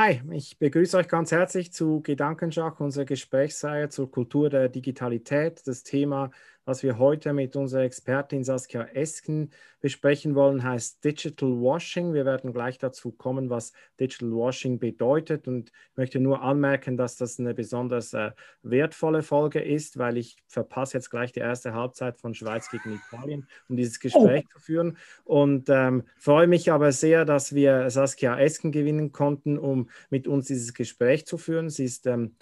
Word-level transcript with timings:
Hi, 0.00 0.22
ich 0.30 0.56
begrüße 0.60 0.96
euch 0.96 1.08
ganz 1.08 1.32
herzlich 1.32 1.72
zu 1.72 2.00
Gedankenschach, 2.02 2.78
unserer 2.78 3.04
Gesprächsreihe 3.04 3.88
zur 3.88 4.08
Kultur 4.08 4.48
der 4.48 4.68
Digitalität. 4.68 5.66
Das 5.66 5.82
Thema 5.82 6.30
was 6.68 6.82
wir 6.82 6.98
heute 6.98 7.32
mit 7.32 7.56
unserer 7.56 7.84
Expertin 7.84 8.44
Saskia 8.44 8.82
Esken 8.92 9.50
besprechen 9.80 10.34
wollen, 10.34 10.62
heißt 10.62 11.02
Digital 11.02 11.48
Washing. 11.48 12.12
Wir 12.12 12.26
werden 12.26 12.52
gleich 12.52 12.76
dazu 12.76 13.10
kommen, 13.10 13.48
was 13.48 13.72
Digital 13.98 14.32
Washing 14.32 14.78
bedeutet 14.78 15.48
und 15.48 15.70
ich 15.70 15.96
möchte 15.96 16.20
nur 16.20 16.42
anmerken, 16.42 16.98
dass 16.98 17.16
das 17.16 17.40
eine 17.40 17.54
besonders 17.54 18.12
äh, 18.12 18.32
wertvolle 18.62 19.22
Folge 19.22 19.60
ist, 19.60 19.96
weil 19.96 20.18
ich 20.18 20.36
verpasse 20.46 20.98
jetzt 20.98 21.10
gleich 21.10 21.32
die 21.32 21.40
erste 21.40 21.72
Halbzeit 21.72 22.18
von 22.18 22.34
Schweiz 22.34 22.70
gegen 22.70 23.00
Italien, 23.06 23.48
um 23.70 23.76
dieses 23.76 23.98
Gespräch 23.98 24.44
oh. 24.46 24.52
zu 24.52 24.58
führen 24.60 24.98
und 25.24 25.70
ähm, 25.70 26.02
freue 26.18 26.48
mich 26.48 26.70
aber 26.70 26.92
sehr, 26.92 27.24
dass 27.24 27.54
wir 27.54 27.88
Saskia 27.88 28.38
Esken 28.38 28.72
gewinnen 28.72 29.10
konnten, 29.12 29.56
um 29.56 29.88
mit 30.10 30.28
uns 30.28 30.48
dieses 30.48 30.74
Gespräch 30.74 31.24
zu 31.24 31.38
führen. 31.38 31.70
Sie 31.70 31.86
ist 31.86 32.06
ähm, 32.06 32.34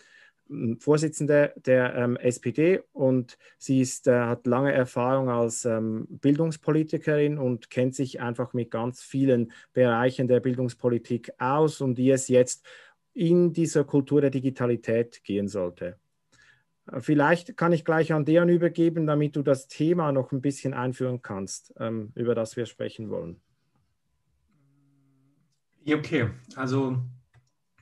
Vorsitzende 0.79 1.53
der 1.57 1.95
ähm, 1.95 2.17
SPD 2.17 2.81
und 2.93 3.37
sie 3.59 3.81
ist, 3.81 4.07
äh, 4.07 4.21
hat 4.21 4.47
lange 4.47 4.73
Erfahrung 4.73 5.29
als 5.29 5.65
ähm, 5.65 6.07
Bildungspolitikerin 6.09 7.39
und 7.39 7.69
kennt 7.71 7.95
sich 7.95 8.21
einfach 8.21 8.53
mit 8.53 8.71
ganz 8.71 9.03
vielen 9.03 9.53
Bereichen 9.73 10.29
der 10.29 10.41
Bildungspolitik 10.41 11.33
aus, 11.39 11.81
um 11.81 11.95
die 11.95 12.11
es 12.11 12.29
jetzt 12.29 12.65
in 13.13 13.53
dieser 13.53 13.85
Kultur 13.85 14.21
der 14.21 14.31
Digitalität 14.31 15.25
gehen 15.25 15.49
sollte. 15.49 15.99
Äh, 16.93 17.01
vielleicht 17.01 17.57
kann 17.57 17.73
ich 17.73 17.85
gleich 17.85 18.13
an 18.13 18.25
Dejan 18.25 18.49
übergeben, 18.49 19.07
damit 19.07 19.37
du 19.37 19.43
das 19.43 19.69
Thema 19.69 20.13
noch 20.13 20.33
ein 20.33 20.41
bisschen 20.41 20.75
einführen 20.75 21.23
kannst, 21.23 21.75
ähm, 21.79 22.13
über 22.15 22.35
das 22.35 22.57
wir 22.57 22.67
sprechen 22.67 23.11
wollen. 23.11 23.41
Okay, 25.89 26.31
also 26.57 26.99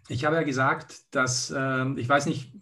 ich 0.08 0.24
habe 0.24 0.36
ja 0.36 0.42
gesagt, 0.42 1.14
dass 1.14 1.50
äh, 1.50 1.92
ich 1.96 2.08
weiß 2.08 2.26
nicht, 2.26 2.52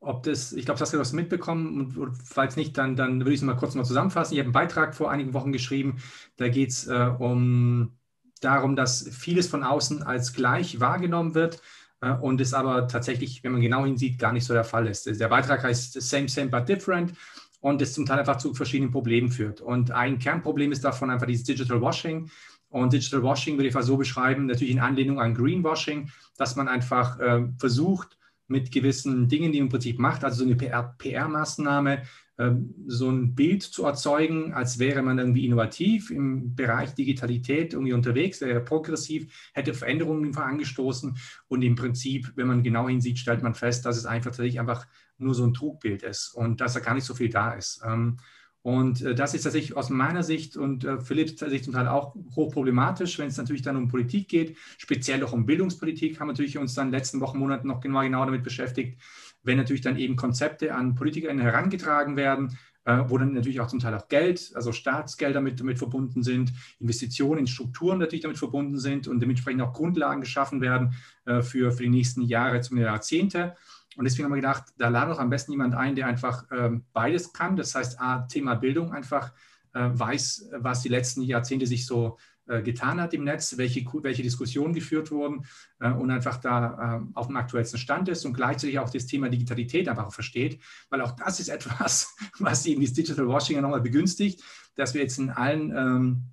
ob 0.00 0.24
das, 0.24 0.52
ich 0.52 0.64
glaube, 0.64 0.78
das 0.78 0.88
hast 0.88 0.94
du 0.94 0.98
das 0.98 1.12
mitbekommen 1.12 1.94
und 1.96 2.16
falls 2.24 2.56
nicht, 2.56 2.76
dann, 2.76 2.96
dann 2.96 3.20
würde 3.20 3.32
ich 3.32 3.40
es 3.40 3.46
mal 3.46 3.54
kurz 3.54 3.74
mal 3.74 3.84
zusammenfassen. 3.84 4.34
Ich 4.34 4.40
habe 4.40 4.46
einen 4.46 4.52
Beitrag 4.52 4.94
vor 4.94 5.10
einigen 5.10 5.32
Wochen 5.32 5.52
geschrieben, 5.52 6.02
da 6.36 6.48
geht 6.48 6.70
es 6.70 6.88
äh, 6.88 7.10
um 7.18 7.92
darum, 8.40 8.74
dass 8.74 9.08
vieles 9.08 9.46
von 9.46 9.62
außen 9.62 10.02
als 10.02 10.32
gleich 10.32 10.80
wahrgenommen 10.80 11.34
wird 11.34 11.62
äh, 12.00 12.12
und 12.12 12.40
es 12.40 12.52
aber 12.52 12.88
tatsächlich, 12.88 13.44
wenn 13.44 13.52
man 13.52 13.60
genau 13.60 13.84
hinsieht, 13.84 14.18
gar 14.18 14.32
nicht 14.32 14.44
so 14.44 14.52
der 14.52 14.64
Fall 14.64 14.88
ist. 14.88 15.06
Der 15.06 15.28
Beitrag 15.28 15.62
heißt 15.62 16.00
Same, 16.02 16.28
Same, 16.28 16.50
but 16.50 16.68
Different 16.68 17.14
und 17.60 17.80
es 17.80 17.94
zum 17.94 18.04
Teil 18.04 18.18
einfach 18.18 18.38
zu 18.38 18.54
verschiedenen 18.54 18.90
Problemen 18.90 19.30
führt. 19.30 19.60
Und 19.60 19.92
ein 19.92 20.18
Kernproblem 20.18 20.72
ist 20.72 20.82
davon 20.84 21.10
einfach 21.10 21.28
dieses 21.28 21.44
Digital 21.44 21.80
Washing. 21.80 22.28
Und 22.72 22.92
Digital 22.92 23.22
Washing 23.22 23.56
würde 23.56 23.68
ich 23.68 23.74
mal 23.74 23.82
so 23.82 23.96
beschreiben, 23.96 24.46
natürlich 24.46 24.72
in 24.72 24.80
Anlehnung 24.80 25.20
an 25.20 25.34
Greenwashing, 25.34 26.10
dass 26.36 26.56
man 26.56 26.68
einfach 26.68 27.20
äh, 27.20 27.46
versucht, 27.58 28.18
mit 28.48 28.70
gewissen 28.70 29.28
Dingen, 29.28 29.52
die 29.52 29.58
man 29.58 29.66
im 29.66 29.70
Prinzip 29.70 29.98
macht, 29.98 30.24
also 30.24 30.44
so 30.44 30.44
eine 30.44 30.56
PR-Maßnahme, 30.56 32.02
ähm, 32.38 32.74
so 32.86 33.10
ein 33.10 33.34
Bild 33.34 33.62
zu 33.62 33.84
erzeugen, 33.84 34.52
als 34.52 34.78
wäre 34.78 35.02
man 35.02 35.18
irgendwie 35.18 35.46
innovativ 35.46 36.10
im 36.10 36.54
Bereich 36.54 36.94
Digitalität 36.94 37.72
irgendwie 37.72 37.92
unterwegs, 37.92 38.40
wäre 38.40 38.60
progressiv, 38.60 39.50
hätte 39.54 39.74
Veränderungen 39.74 40.36
angestoßen 40.36 41.16
und 41.48 41.62
im 41.62 41.74
Prinzip, 41.74 42.32
wenn 42.36 42.46
man 42.46 42.62
genau 42.62 42.88
hinsieht, 42.88 43.18
stellt 43.18 43.42
man 43.42 43.54
fest, 43.54 43.84
dass 43.84 43.96
es 43.96 44.06
einfach 44.06 44.30
tatsächlich 44.30 44.60
einfach 44.60 44.86
nur 45.18 45.34
so 45.34 45.44
ein 45.44 45.54
Trugbild 45.54 46.02
ist 46.02 46.34
und 46.34 46.60
dass 46.60 46.74
da 46.74 46.80
gar 46.80 46.94
nicht 46.94 47.04
so 47.04 47.14
viel 47.14 47.28
da 47.28 47.52
ist. 47.52 47.82
Ähm, 47.86 48.18
und 48.62 49.02
äh, 49.02 49.14
das 49.14 49.34
ist 49.34 49.42
tatsächlich 49.42 49.76
aus 49.76 49.90
meiner 49.90 50.22
Sicht 50.22 50.56
und 50.56 50.84
äh, 50.84 51.00
Philipps 51.00 51.38
Sicht 51.38 51.64
zum 51.64 51.74
Teil 51.74 51.88
auch 51.88 52.14
hochproblematisch, 52.36 53.18
wenn 53.18 53.26
es 53.28 53.36
natürlich 53.36 53.62
dann 53.62 53.76
um 53.76 53.88
Politik 53.88 54.28
geht, 54.28 54.56
speziell 54.78 55.22
auch 55.24 55.32
um 55.32 55.46
Bildungspolitik, 55.46 56.20
haben 56.20 56.28
wir 56.28 56.32
natürlich 56.32 56.58
uns 56.58 56.74
dann 56.74 56.88
in 56.88 56.92
den 56.92 56.98
letzten 56.98 57.20
Wochen, 57.20 57.38
Monaten 57.38 57.66
noch 57.66 57.80
genau, 57.80 58.00
genau 58.02 58.24
damit 58.24 58.44
beschäftigt, 58.44 59.00
wenn 59.42 59.56
natürlich 59.56 59.82
dann 59.82 59.98
eben 59.98 60.14
Konzepte 60.14 60.74
an 60.74 60.94
PolitikerInnen 60.94 61.42
herangetragen 61.42 62.16
werden, 62.16 62.56
äh, 62.84 62.98
wo 63.08 63.18
dann 63.18 63.32
natürlich 63.32 63.60
auch 63.60 63.66
zum 63.66 63.80
Teil 63.80 63.94
auch 63.94 64.08
Geld, 64.08 64.52
also 64.54 64.70
Staatsgelder 64.70 65.34
damit, 65.34 65.58
damit 65.58 65.78
verbunden 65.78 66.22
sind, 66.22 66.52
Investitionen 66.78 67.40
in 67.40 67.46
Strukturen 67.48 67.98
natürlich 67.98 68.22
damit 68.22 68.38
verbunden 68.38 68.78
sind 68.78 69.08
und 69.08 69.20
dementsprechend 69.20 69.62
auch 69.62 69.72
Grundlagen 69.72 70.20
geschaffen 70.20 70.60
werden 70.60 70.94
äh, 71.24 71.42
für, 71.42 71.72
für 71.72 71.82
die 71.82 71.90
nächsten 71.90 72.22
Jahre, 72.22 72.60
zum 72.60 72.78
Jahrzehnte. 72.78 73.56
Und 73.96 74.04
deswegen 74.04 74.24
haben 74.24 74.32
wir 74.32 74.40
gedacht, 74.40 74.64
da 74.78 74.88
laden 74.88 75.10
wir 75.10 75.14
doch 75.14 75.20
am 75.20 75.30
besten 75.30 75.52
jemand 75.52 75.74
ein, 75.74 75.94
der 75.96 76.06
einfach 76.06 76.44
ähm, 76.50 76.84
beides 76.92 77.32
kann. 77.32 77.56
Das 77.56 77.74
heißt, 77.74 78.00
A, 78.00 78.22
Thema 78.22 78.54
Bildung 78.54 78.92
einfach 78.92 79.32
äh, 79.74 79.88
weiß, 79.92 80.50
was 80.58 80.82
die 80.82 80.88
letzten 80.88 81.22
Jahrzehnte 81.22 81.66
sich 81.66 81.86
so 81.86 82.18
äh, 82.46 82.60
getan 82.60 83.00
hat 83.00 83.14
im 83.14 83.22
Netz, 83.22 83.56
welche, 83.56 83.84
welche 84.02 84.22
Diskussionen 84.22 84.74
geführt 84.74 85.12
wurden 85.12 85.44
äh, 85.78 85.90
und 85.90 86.10
einfach 86.10 86.38
da 86.38 86.96
äh, 86.96 87.16
auf 87.16 87.28
dem 87.28 87.36
aktuellsten 87.36 87.78
Stand 87.78 88.08
ist 88.08 88.24
und 88.24 88.32
gleichzeitig 88.32 88.80
auch 88.80 88.90
das 88.90 89.06
Thema 89.06 89.28
Digitalität 89.28 89.88
einfach 89.88 90.12
versteht, 90.12 90.60
weil 90.90 91.00
auch 91.02 91.12
das 91.12 91.38
ist 91.38 91.48
etwas, 91.48 92.16
was 92.40 92.66
eben 92.66 92.82
das 92.82 92.94
Digital 92.94 93.28
Washing 93.28 93.56
ja 93.56 93.62
nochmal 93.62 93.80
begünstigt, 93.80 94.42
dass 94.74 94.92
wir 94.92 95.02
jetzt 95.02 95.18
in 95.18 95.30
allen 95.30 95.70
ähm, 95.70 96.24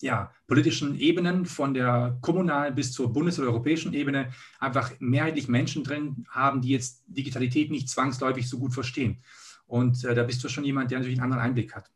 ja, 0.00 0.32
politischen 0.46 0.98
Ebenen, 0.98 1.44
von 1.44 1.74
der 1.74 2.18
kommunalen 2.20 2.74
bis 2.74 2.92
zur 2.92 3.12
bundes- 3.12 3.38
oder 3.38 3.48
europäischen 3.48 3.94
Ebene, 3.94 4.32
einfach 4.60 4.92
mehrheitlich 5.00 5.48
Menschen 5.48 5.84
drin 5.84 6.26
haben, 6.30 6.60
die 6.60 6.70
jetzt 6.70 7.02
Digitalität 7.06 7.70
nicht 7.70 7.88
zwangsläufig 7.88 8.48
so 8.48 8.58
gut 8.58 8.74
verstehen. 8.74 9.18
Und 9.66 10.04
äh, 10.04 10.14
da 10.14 10.22
bist 10.22 10.42
du 10.42 10.48
schon 10.48 10.64
jemand, 10.64 10.90
der 10.90 10.98
natürlich 10.98 11.18
einen 11.18 11.32
anderen 11.32 11.42
Einblick 11.42 11.74
hat. 11.74 11.90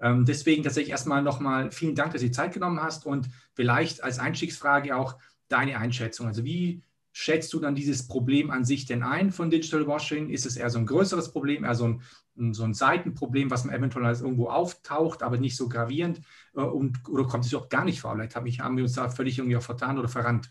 Ähm, 0.00 0.24
deswegen 0.24 0.62
tatsächlich 0.62 0.90
erstmal 0.90 1.22
nochmal 1.22 1.70
vielen 1.70 1.94
Dank, 1.94 2.12
dass 2.12 2.20
du 2.20 2.26
die 2.26 2.32
Zeit 2.32 2.52
genommen 2.52 2.82
hast 2.82 3.06
und 3.06 3.28
vielleicht 3.54 4.02
als 4.02 4.18
Einstiegsfrage 4.18 4.96
auch 4.96 5.16
deine 5.48 5.78
Einschätzung. 5.78 6.26
Also 6.26 6.44
wie 6.44 6.82
schätzt 7.12 7.52
du 7.52 7.60
dann 7.60 7.74
dieses 7.74 8.08
Problem 8.08 8.50
an 8.50 8.64
sich 8.64 8.86
denn 8.86 9.02
ein 9.02 9.30
von 9.30 9.50
Digital 9.50 9.86
Washing? 9.86 10.30
Ist 10.30 10.46
es 10.46 10.56
eher 10.56 10.70
so 10.70 10.78
ein 10.78 10.86
größeres 10.86 11.32
Problem, 11.32 11.64
eher 11.64 11.74
so 11.74 11.86
ein 11.86 12.02
so 12.50 12.64
ein 12.64 12.74
Seitenproblem, 12.74 13.50
was 13.50 13.64
man 13.64 13.74
eventuell 13.74 14.06
als 14.06 14.22
irgendwo 14.22 14.48
auftaucht, 14.48 15.22
aber 15.22 15.36
nicht 15.36 15.56
so 15.56 15.68
gravierend 15.68 16.20
äh, 16.54 16.60
und, 16.60 17.06
oder 17.08 17.24
kommt 17.24 17.44
es 17.44 17.52
überhaupt 17.52 17.70
gar 17.70 17.84
nicht 17.84 18.00
vor? 18.00 18.14
Vielleicht 18.14 18.34
haben 18.36 18.76
wir 18.76 18.84
uns 18.84 18.94
da 18.94 19.08
völlig 19.10 19.38
irgendwie 19.38 19.56
auch 19.56 19.62
vertan 19.62 19.98
oder 19.98 20.08
verrannt. 20.08 20.50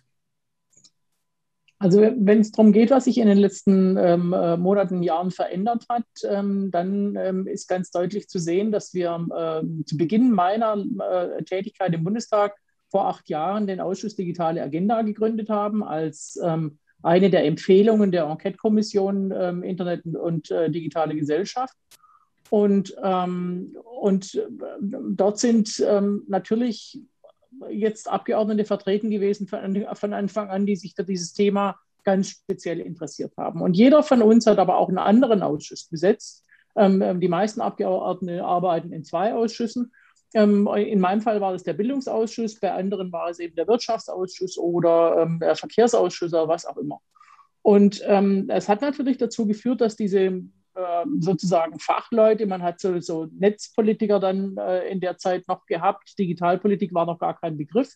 Also 1.80 2.00
wenn 2.00 2.42
es 2.42 2.52
darum 2.52 2.74
geht, 2.74 2.92
was 2.92 3.06
sich 3.06 3.18
in 3.18 3.28
den 3.28 3.40
letzten 3.40 3.98
ähm, 3.98 4.34
äh, 4.34 4.56
Monaten, 4.56 5.02
Jahren 5.02 5.32
verändert 5.32 5.88
hat, 5.90 6.06
ähm, 6.30 6.70
dann 6.70 7.16
ähm, 7.16 7.48
ist 7.48 7.68
ganz 7.68 7.90
deutlich 7.90 8.30
zu 8.30 8.38
sehen, 8.38 8.72
dass 8.72 8.94
wir 8.94 9.26
ähm, 9.36 9.84
zu 9.88 9.98
Beginn 9.98 10.32
meiner 10.32 10.78
äh, 10.78 11.44
Tätigkeit 11.44 11.92
im 11.96 12.04
Bundestag 12.04 12.56
vor 12.92 13.08
acht 13.08 13.30
Jahren 13.30 13.66
den 13.66 13.80
Ausschuss 13.80 14.16
Digitale 14.16 14.62
Agenda 14.62 15.02
gegründet 15.02 15.50
haben 15.50 15.84
als 15.84 16.40
ähm, 16.44 16.78
eine 17.02 17.30
der 17.30 17.46
Empfehlungen 17.46 18.12
der 18.12 18.26
Enquete-Kommission 18.26 19.34
ähm, 19.36 19.64
Internet 19.64 20.06
und 20.06 20.52
äh, 20.52 20.70
digitale 20.70 21.16
Gesellschaft. 21.16 21.74
Und, 22.50 22.96
ähm, 23.02 23.78
und 24.02 24.36
äh, 24.36 24.46
dort 24.82 25.40
sind 25.40 25.82
ähm, 25.88 26.24
natürlich 26.28 27.00
jetzt 27.70 28.10
Abgeordnete 28.10 28.66
vertreten 28.66 29.10
gewesen 29.10 29.48
von, 29.48 29.86
von, 29.94 30.14
Anfang 30.14 30.50
an, 30.50 30.66
die 30.66 30.76
sich 30.76 30.94
für 30.96 31.06
dieses 31.06 31.34
Thema 31.34 31.80
ganz 32.04 32.30
speziell 32.30 32.82
interessiert 32.82 33.34
haben. 33.38 33.62
Und 33.62 33.76
jeder 33.76 34.04
von 34.04 34.22
uns 34.22 34.48
hat 34.48 34.58
aber 34.58 34.78
auch 34.78 34.90
einen 34.90 34.98
anderen 34.98 35.44
Ausschuss 35.44 35.86
besetzt. 35.86 36.46
Ähm, 36.76 37.20
die 37.22 37.28
meisten 37.30 37.62
Abgeordnete 37.62 38.44
arbeiten 38.44 38.92
in 38.92 39.06
zwei 39.06 39.34
Ausschüssen. 39.34 39.94
Ähm, 40.34 40.68
in 40.68 41.00
meinem 41.00 41.22
Fall 41.22 41.42
war 41.42 41.52
das 41.52 41.64
der 41.64 41.74
Bildungsausschuss, 41.74 42.60
bei 42.60 42.72
anderen 42.72 43.12
war 43.12 43.30
es 43.30 43.40
eben 43.40 43.56
der 43.56 43.68
Wirtschaftsausschuss 43.68 44.58
oder 44.58 45.22
ähm, 45.22 45.40
der 45.40 45.56
Verkehrsausschuss 45.56 46.34
oder 46.34 46.48
was 46.48 46.66
auch 46.66 46.78
immer. 46.78 47.00
Und 47.62 48.02
ähm, 48.08 48.50
es 48.50 48.70
hat 48.70 48.82
natürlich 48.82 49.18
dazu 49.18 49.46
geführt, 49.46 49.82
dass 49.82 49.96
diese 49.96 50.42
sozusagen 51.20 51.80
Fachleute, 51.80 52.46
man 52.46 52.64
hat 52.64 52.80
so, 52.80 53.00
so 53.02 53.28
Netzpolitiker 53.38 54.20
dann 54.20 54.56
äh, 54.58 54.88
in 54.88 55.02
der 55.02 55.18
Zeit 55.18 55.48
noch 55.48 55.66
gehabt, 55.66 56.18
Digitalpolitik 56.18 56.94
war 56.94 57.06
noch 57.06 57.20
gar 57.20 57.38
kein 57.38 57.58
Begriff 57.58 57.94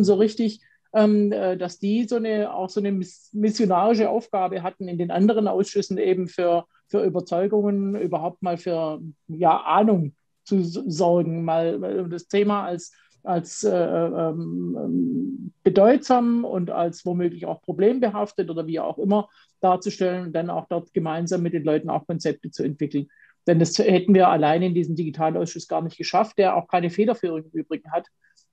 so 0.00 0.14
richtig, 0.14 0.60
äh, 0.92 1.56
dass 1.56 1.78
die 1.78 2.08
so 2.08 2.16
eine, 2.16 2.52
auch 2.52 2.68
so 2.68 2.80
eine 2.80 2.90
missionarische 3.32 4.10
Aufgabe 4.10 4.62
hatten 4.62 4.88
in 4.88 4.98
den 4.98 5.12
anderen 5.12 5.46
Ausschüssen 5.46 5.98
eben 5.98 6.26
für, 6.28 6.66
für 6.88 7.04
Überzeugungen, 7.04 7.94
überhaupt 7.94 8.42
mal 8.42 8.56
für 8.56 9.00
ja, 9.28 9.58
Ahnung 9.58 10.14
zu 10.48 10.62
sorgen, 10.62 11.44
mal 11.44 12.08
das 12.08 12.26
Thema 12.28 12.64
als, 12.64 12.92
als 13.22 13.62
äh, 13.64 13.70
ähm, 13.76 15.52
bedeutsam 15.62 16.44
und 16.44 16.70
als 16.70 17.04
womöglich 17.04 17.46
auch 17.46 17.62
problembehaftet 17.62 18.50
oder 18.50 18.66
wie 18.66 18.80
auch 18.80 18.98
immer 18.98 19.28
darzustellen 19.60 20.26
und 20.26 20.32
dann 20.32 20.50
auch 20.50 20.66
dort 20.68 20.94
gemeinsam 20.94 21.42
mit 21.42 21.52
den 21.52 21.64
Leuten 21.64 21.90
auch 21.90 22.06
Konzepte 22.06 22.50
zu 22.50 22.62
entwickeln. 22.62 23.08
Denn 23.46 23.58
das 23.58 23.78
hätten 23.78 24.14
wir 24.14 24.28
allein 24.28 24.62
in 24.62 24.74
diesem 24.74 24.94
Digitalausschuss 24.94 25.68
gar 25.68 25.82
nicht 25.82 25.96
geschafft, 25.96 26.38
der 26.38 26.56
auch 26.56 26.68
keine 26.68 26.90
Federführung 26.90 27.44
im 27.44 27.60
Übrigen 27.60 27.90
hat, 27.90 28.06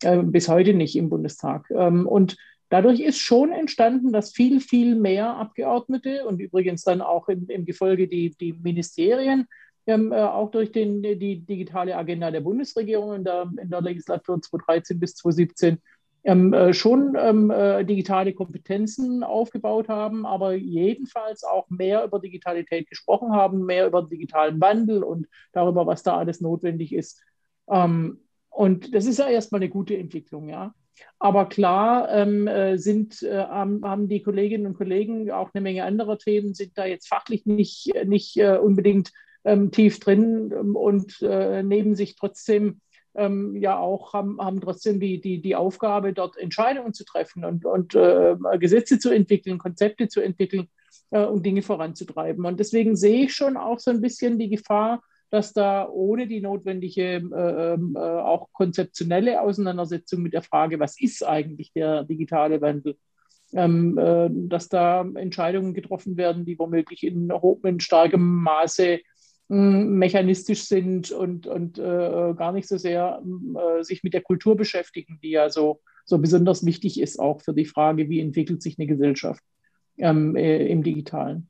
äh, 0.03 0.21
bis 0.23 0.47
heute 0.47 0.73
nicht 0.73 0.95
im 0.95 1.09
Bundestag. 1.09 1.69
Ähm, 1.71 2.07
und 2.07 2.37
dadurch 2.69 2.99
ist 2.99 3.19
schon 3.19 3.51
entstanden, 3.51 4.11
dass 4.11 4.31
viel, 4.31 4.59
viel 4.59 4.95
mehr 4.95 5.35
Abgeordnete 5.35 6.25
und 6.25 6.39
übrigens 6.39 6.83
dann 6.83 7.01
auch 7.01 7.27
im, 7.27 7.47
im 7.49 7.65
Gefolge 7.65 8.07
die, 8.07 8.35
die 8.39 8.53
Ministerien 8.53 9.47
ähm, 9.87 10.11
äh, 10.11 10.15
auch 10.15 10.51
durch 10.51 10.71
den, 10.71 11.01
die 11.01 11.45
digitale 11.45 11.95
Agenda 11.95 12.31
der 12.31 12.41
Bundesregierung 12.41 13.13
in 13.13 13.23
der, 13.23 13.51
in 13.61 13.69
der 13.69 13.81
Legislatur 13.81 14.41
2013 14.41 14.99
bis 14.99 15.15
2017 15.15 15.79
ähm, 16.25 16.53
äh, 16.53 16.73
schon 16.73 17.15
ähm, 17.17 17.51
äh, 17.51 17.85
digitale 17.85 18.33
Kompetenzen 18.33 19.23
aufgebaut 19.23 19.89
haben, 19.89 20.25
aber 20.25 20.53
jedenfalls 20.53 21.43
auch 21.43 21.69
mehr 21.69 22.03
über 22.03 22.19
Digitalität 22.19 22.89
gesprochen 22.89 23.31
haben, 23.33 23.65
mehr 23.65 23.85
über 23.85 24.01
digitalen 24.01 24.59
Wandel 24.59 25.03
und 25.03 25.27
darüber, 25.51 25.85
was 25.85 26.01
da 26.01 26.17
alles 26.17 26.41
notwendig 26.41 26.93
ist. 26.93 27.21
Ähm, 27.69 28.21
und 28.49 28.95
das 28.95 29.05
ist 29.05 29.19
ja 29.19 29.27
erstmal 29.27 29.61
eine 29.61 29.69
gute 29.69 29.95
Entwicklung, 29.95 30.49
ja. 30.49 30.73
Aber 31.19 31.47
klar 31.47 32.09
ähm, 32.09 32.47
äh, 32.47 32.77
sind, 32.77 33.21
äh, 33.21 33.43
haben 33.43 34.07
die 34.07 34.23
Kolleginnen 34.23 34.65
und 34.65 34.77
Kollegen 34.77 35.29
auch 35.29 35.51
eine 35.53 35.61
Menge 35.61 35.83
anderer 35.83 36.17
Themen, 36.17 36.53
sind 36.53 36.77
da 36.77 36.85
jetzt 36.85 37.07
fachlich 37.07 37.45
nicht, 37.45 37.93
nicht 38.05 38.37
äh, 38.37 38.57
unbedingt 38.57 39.11
ähm, 39.45 39.71
tief 39.71 39.99
drin 39.99 40.51
ähm, 40.51 40.75
und 40.75 41.21
äh, 41.21 41.63
nehmen 41.63 41.95
sich 41.95 42.15
trotzdem 42.15 42.81
ähm, 43.15 43.55
ja 43.55 43.77
auch, 43.77 44.13
haben, 44.13 44.39
haben 44.39 44.59
trotzdem 44.59 44.99
die, 44.99 45.21
die, 45.21 45.41
die 45.41 45.55
Aufgabe, 45.55 46.11
dort 46.13 46.37
Entscheidungen 46.37 46.93
zu 46.93 47.05
treffen 47.05 47.45
und, 47.45 47.65
und 47.65 47.95
äh, 47.95 48.35
Gesetze 48.59 48.99
zu 48.99 49.09
entwickeln, 49.09 49.57
Konzepte 49.57 50.07
zu 50.07 50.21
entwickeln 50.21 50.67
äh, 51.11 51.23
und 51.23 51.45
Dinge 51.45 51.61
voranzutreiben. 51.61 52.45
Und 52.45 52.59
deswegen 52.59 52.95
sehe 52.95 53.25
ich 53.25 53.33
schon 53.33 53.55
auch 53.55 53.79
so 53.79 53.91
ein 53.91 54.01
bisschen 54.01 54.37
die 54.37 54.49
Gefahr, 54.49 55.01
dass 55.29 55.53
da 55.53 55.87
ohne 55.89 56.27
die 56.27 56.41
notwendige 56.41 57.15
äh, 57.15 57.73
ähm, 57.73 57.95
äh, 57.95 57.99
auch 57.99 58.49
konzeptionelle 58.53 59.41
Auseinandersetzung 59.41 60.21
mit 60.21 60.33
der 60.33 60.43
Frage, 60.43 60.79
was 60.79 60.99
ist 60.99 61.23
eigentlich 61.23 61.71
der 61.73 62.03
digitale 62.03 62.61
Wandel, 62.61 62.97
ähm, 63.53 63.97
äh, 63.97 64.29
dass 64.31 64.69
da 64.69 65.01
Entscheidungen 65.15 65.73
getroffen 65.73 66.17
werden, 66.17 66.45
die 66.45 66.59
womöglich 66.59 67.03
in, 67.03 67.31
in 67.63 67.79
starkem 67.79 68.43
Maße 68.43 68.99
mechanistisch 69.47 70.63
sind 70.63 71.11
und, 71.11 71.45
und 71.45 71.77
äh, 71.77 72.33
gar 72.35 72.51
nicht 72.51 72.67
so 72.67 72.77
sehr 72.77 73.21
äh, 73.21 73.83
sich 73.83 74.03
mit 74.03 74.13
der 74.13 74.21
Kultur 74.21 74.55
beschäftigen, 74.55 75.19
die 75.21 75.31
ja 75.31 75.49
so, 75.49 75.81
so 76.03 76.17
besonders 76.17 76.65
wichtig 76.65 76.99
ist, 76.99 77.19
auch 77.19 77.41
für 77.41 77.53
die 77.53 77.65
Frage, 77.65 78.09
wie 78.09 78.19
entwickelt 78.19 78.61
sich 78.61 78.79
eine 78.79 78.87
Gesellschaft 78.87 79.43
ähm, 79.97 80.35
äh, 80.35 80.67
im 80.67 80.81
digitalen. 80.81 81.49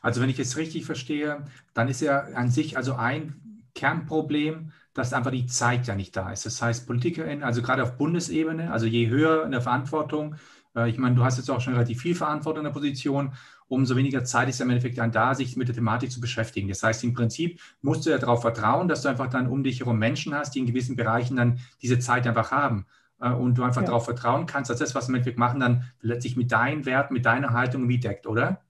Also 0.00 0.20
wenn 0.20 0.30
ich 0.30 0.38
es 0.38 0.56
richtig 0.56 0.84
verstehe, 0.84 1.44
dann 1.74 1.88
ist 1.88 2.00
ja 2.00 2.20
an 2.34 2.50
sich 2.50 2.76
also 2.76 2.94
ein 2.94 3.64
Kernproblem, 3.74 4.72
dass 4.94 5.12
einfach 5.12 5.30
die 5.30 5.46
Zeit 5.46 5.86
ja 5.86 5.94
nicht 5.94 6.16
da 6.16 6.32
ist. 6.32 6.46
Das 6.46 6.60
heißt, 6.60 6.86
PolitikerInnen, 6.86 7.44
also 7.44 7.62
gerade 7.62 7.82
auf 7.82 7.96
Bundesebene, 7.96 8.72
also 8.72 8.86
je 8.86 9.08
höher 9.08 9.44
in 9.44 9.52
der 9.52 9.60
Verantwortung, 9.60 10.36
äh, 10.78 10.88
ich 10.88 10.98
meine, 10.98 11.16
du 11.16 11.24
hast 11.24 11.38
jetzt 11.38 11.50
auch 11.50 11.60
schon 11.60 11.74
relativ 11.74 12.00
viel 12.02 12.14
Verantwortung 12.14 12.60
in 12.60 12.64
der 12.64 12.72
Position, 12.72 13.32
umso 13.68 13.96
weniger 13.96 14.24
Zeit 14.24 14.48
ist 14.48 14.58
ja 14.58 14.64
im 14.64 14.70
Endeffekt 14.70 14.98
dann 14.98 15.12
da, 15.12 15.34
sich 15.34 15.56
mit 15.56 15.68
der 15.68 15.74
Thematik 15.74 16.10
zu 16.10 16.20
beschäftigen. 16.20 16.68
Das 16.68 16.82
heißt, 16.82 17.04
im 17.04 17.12
Prinzip 17.12 17.60
musst 17.82 18.06
du 18.06 18.10
ja 18.10 18.18
darauf 18.18 18.40
vertrauen, 18.40 18.88
dass 18.88 19.02
du 19.02 19.08
einfach 19.08 19.28
dann 19.28 19.46
um 19.46 19.62
dich 19.62 19.80
herum 19.80 19.98
Menschen 19.98 20.34
hast, 20.34 20.54
die 20.54 20.60
in 20.60 20.66
gewissen 20.66 20.96
Bereichen 20.96 21.36
dann 21.36 21.60
diese 21.82 21.98
Zeit 21.98 22.26
einfach 22.26 22.50
haben 22.50 22.86
äh, 23.20 23.30
und 23.30 23.58
du 23.58 23.62
einfach 23.62 23.82
ja. 23.82 23.88
darauf 23.88 24.04
vertrauen 24.04 24.46
kannst, 24.46 24.70
dass 24.70 24.78
das, 24.78 24.94
was 24.94 25.06
wir 25.06 25.10
im 25.10 25.14
Endeffekt 25.16 25.38
machen, 25.38 25.60
dann 25.60 25.84
letztlich 26.00 26.36
mit 26.36 26.50
deinen 26.52 26.86
Werten, 26.86 27.14
mit 27.14 27.26
deiner 27.26 27.52
Haltung 27.52 27.88
wie 27.88 27.98
deckt, 27.98 28.26
oder? 28.26 28.62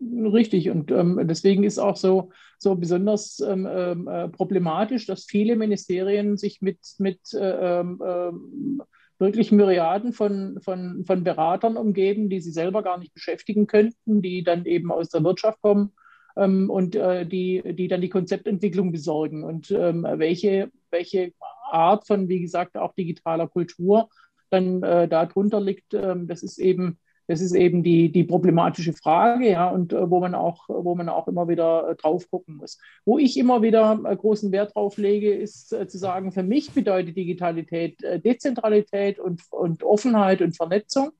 Richtig, 0.00 0.68
und 0.68 0.90
ähm, 0.90 1.20
deswegen 1.28 1.62
ist 1.62 1.78
auch 1.78 1.96
so, 1.96 2.30
so 2.58 2.74
besonders 2.74 3.38
ähm, 3.38 3.68
ähm 3.70 4.08
äh, 4.08 4.28
problematisch, 4.28 5.06
dass 5.06 5.24
viele 5.24 5.54
Ministerien 5.54 6.36
sich 6.36 6.60
mit, 6.60 6.80
mit 6.98 7.20
äh, 7.34 7.80
äh, 7.80 8.32
wirklich 9.22 9.52
Myriaden 9.52 10.12
von, 10.12 10.60
von, 10.60 11.04
von 11.06 11.24
Beratern 11.24 11.78
umgeben, 11.78 12.28
die 12.28 12.40
sie 12.40 12.50
selber 12.50 12.82
gar 12.82 12.98
nicht 12.98 13.14
beschäftigen 13.14 13.66
könnten, 13.66 14.20
die 14.20 14.42
dann 14.42 14.66
eben 14.66 14.92
aus 14.92 15.08
der 15.08 15.24
Wirtschaft 15.24 15.62
kommen 15.62 15.92
ähm, 16.36 16.68
und 16.68 16.94
äh, 16.96 17.24
die, 17.24 17.62
die 17.74 17.88
dann 17.88 18.02
die 18.02 18.10
Konzeptentwicklung 18.10 18.92
besorgen. 18.92 19.44
Und 19.44 19.70
ähm, 19.70 20.04
welche, 20.16 20.70
welche 20.90 21.32
Art 21.70 22.06
von, 22.06 22.28
wie 22.28 22.40
gesagt, 22.40 22.76
auch 22.76 22.94
digitaler 22.94 23.48
Kultur 23.48 24.10
dann 24.50 24.82
äh, 24.82 25.08
darunter 25.08 25.60
liegt, 25.60 25.94
ähm, 25.94 26.26
das 26.26 26.42
ist 26.42 26.58
eben 26.58 26.98
das 27.32 27.40
ist 27.40 27.54
eben 27.54 27.82
die, 27.82 28.12
die 28.12 28.24
problematische 28.24 28.92
Frage, 28.92 29.48
ja, 29.48 29.70
und 29.70 29.94
äh, 29.94 30.10
wo 30.10 30.20
man 30.20 30.34
auch, 30.34 30.68
wo 30.68 30.94
man 30.94 31.08
auch 31.08 31.28
immer 31.28 31.48
wieder 31.48 31.88
äh, 31.88 31.94
drauf 31.96 32.30
gucken 32.30 32.56
muss. 32.56 32.78
Wo 33.06 33.18
ich 33.18 33.38
immer 33.38 33.62
wieder 33.62 33.98
äh, 34.04 34.14
großen 34.14 34.52
Wert 34.52 34.74
drauf 34.74 34.98
lege, 34.98 35.32
ist 35.32 35.72
äh, 35.72 35.88
zu 35.88 35.96
sagen, 35.96 36.30
für 36.30 36.42
mich 36.42 36.72
bedeutet 36.72 37.16
Digitalität 37.16 38.02
äh, 38.02 38.20
Dezentralität 38.20 39.18
und, 39.18 39.40
und 39.50 39.82
Offenheit 39.82 40.42
und 40.42 40.54
Vernetzung. 40.54 41.12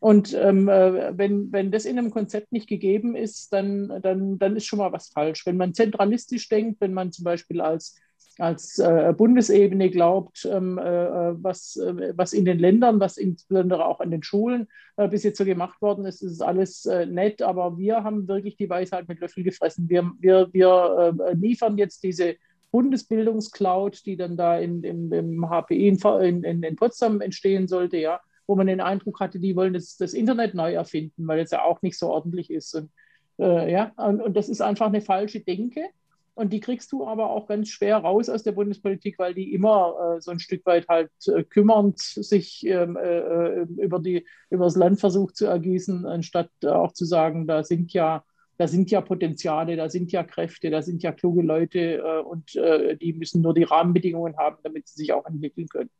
Und 0.00 0.34
ähm, 0.34 0.68
äh, 0.68 1.16
wenn, 1.16 1.50
wenn 1.50 1.70
das 1.70 1.86
in 1.86 1.98
einem 1.98 2.10
Konzept 2.10 2.52
nicht 2.52 2.68
gegeben 2.68 3.16
ist, 3.16 3.50
dann, 3.54 4.02
dann, 4.02 4.38
dann 4.38 4.56
ist 4.56 4.66
schon 4.66 4.80
mal 4.80 4.92
was 4.92 5.08
falsch. 5.08 5.46
Wenn 5.46 5.56
man 5.56 5.72
zentralistisch 5.72 6.50
denkt, 6.50 6.82
wenn 6.82 6.92
man 6.92 7.10
zum 7.10 7.24
Beispiel 7.24 7.62
als 7.62 7.96
als 8.38 8.78
äh, 8.78 9.12
Bundesebene 9.16 9.90
glaubt, 9.90 10.48
ähm, 10.50 10.78
äh, 10.78 10.82
was, 10.82 11.76
äh, 11.76 12.12
was 12.16 12.32
in 12.32 12.44
den 12.44 12.58
Ländern, 12.58 12.98
was 12.98 13.16
insbesondere 13.16 13.86
auch 13.86 14.00
an 14.00 14.10
den 14.10 14.22
Schulen 14.22 14.66
äh, 14.96 15.08
bis 15.08 15.22
jetzt 15.22 15.38
so 15.38 15.44
gemacht 15.44 15.80
worden 15.80 16.04
ist, 16.04 16.22
ist 16.22 16.42
alles 16.42 16.84
äh, 16.86 17.06
nett, 17.06 17.42
aber 17.42 17.78
wir 17.78 18.02
haben 18.02 18.26
wirklich 18.26 18.56
die 18.56 18.68
Weisheit 18.68 19.08
mit 19.08 19.20
Löffel 19.20 19.44
gefressen. 19.44 19.88
Wir, 19.88 20.10
wir, 20.18 20.48
wir 20.52 21.14
äh, 21.18 21.34
liefern 21.34 21.78
jetzt 21.78 22.02
diese 22.02 22.34
Bundesbildungscloud, 22.72 24.04
die 24.04 24.16
dann 24.16 24.36
da 24.36 24.58
in, 24.58 24.82
in, 24.82 25.12
im 25.12 25.48
HPI 25.48 25.88
in, 25.88 26.42
in, 26.42 26.62
in 26.64 26.76
Potsdam 26.76 27.20
entstehen 27.20 27.68
sollte, 27.68 27.98
ja, 27.98 28.20
wo 28.48 28.56
man 28.56 28.66
den 28.66 28.80
Eindruck 28.80 29.20
hatte, 29.20 29.38
die 29.38 29.54
wollen 29.54 29.74
das, 29.74 29.96
das 29.96 30.12
Internet 30.12 30.54
neu 30.54 30.74
erfinden, 30.74 31.26
weil 31.28 31.38
es 31.38 31.52
ja 31.52 31.62
auch 31.62 31.82
nicht 31.82 31.96
so 31.96 32.08
ordentlich 32.08 32.50
ist. 32.50 32.74
Und, 32.74 32.90
ja, 33.38 33.92
und, 33.96 34.20
und 34.20 34.36
das 34.36 34.48
ist 34.48 34.60
einfach 34.60 34.86
eine 34.86 35.00
falsche 35.00 35.40
Denke. 35.40 35.86
Und 36.34 36.52
die 36.52 36.60
kriegst 36.60 36.90
du 36.90 37.06
aber 37.06 37.30
auch 37.30 37.46
ganz 37.46 37.68
schwer 37.68 37.98
raus 37.98 38.28
aus 38.28 38.42
der 38.42 38.52
Bundespolitik, 38.52 39.18
weil 39.18 39.34
die 39.34 39.52
immer 39.52 40.16
äh, 40.16 40.20
so 40.20 40.32
ein 40.32 40.40
Stück 40.40 40.66
weit 40.66 40.88
halt 40.88 41.10
äh, 41.28 41.44
kümmernd 41.44 42.00
sich 42.00 42.66
ähm, 42.66 42.96
äh, 42.96 43.18
äh 43.18 43.66
über, 43.76 44.00
die, 44.00 44.26
über 44.50 44.64
das 44.64 44.74
Land 44.74 44.98
versucht 44.98 45.36
zu 45.36 45.46
ergießen, 45.46 46.06
anstatt 46.06 46.50
auch 46.66 46.92
zu 46.92 47.04
sagen, 47.04 47.46
da 47.46 47.62
sind 47.62 47.92
ja, 47.92 48.24
da 48.58 48.66
sind 48.66 48.90
ja 48.90 49.00
Potenziale, 49.00 49.76
da 49.76 49.88
sind 49.88 50.10
ja 50.10 50.24
Kräfte, 50.24 50.70
da 50.70 50.82
sind 50.82 51.04
ja 51.04 51.12
kluge 51.12 51.42
Leute 51.42 51.98
äh, 51.98 52.22
und 52.22 52.56
äh, 52.56 52.96
die 52.96 53.12
müssen 53.12 53.40
nur 53.40 53.54
die 53.54 53.62
Rahmenbedingungen 53.62 54.36
haben, 54.36 54.56
damit 54.64 54.88
sie 54.88 54.96
sich 55.02 55.12
auch 55.12 55.26
entwickeln 55.26 55.68
können 55.68 55.90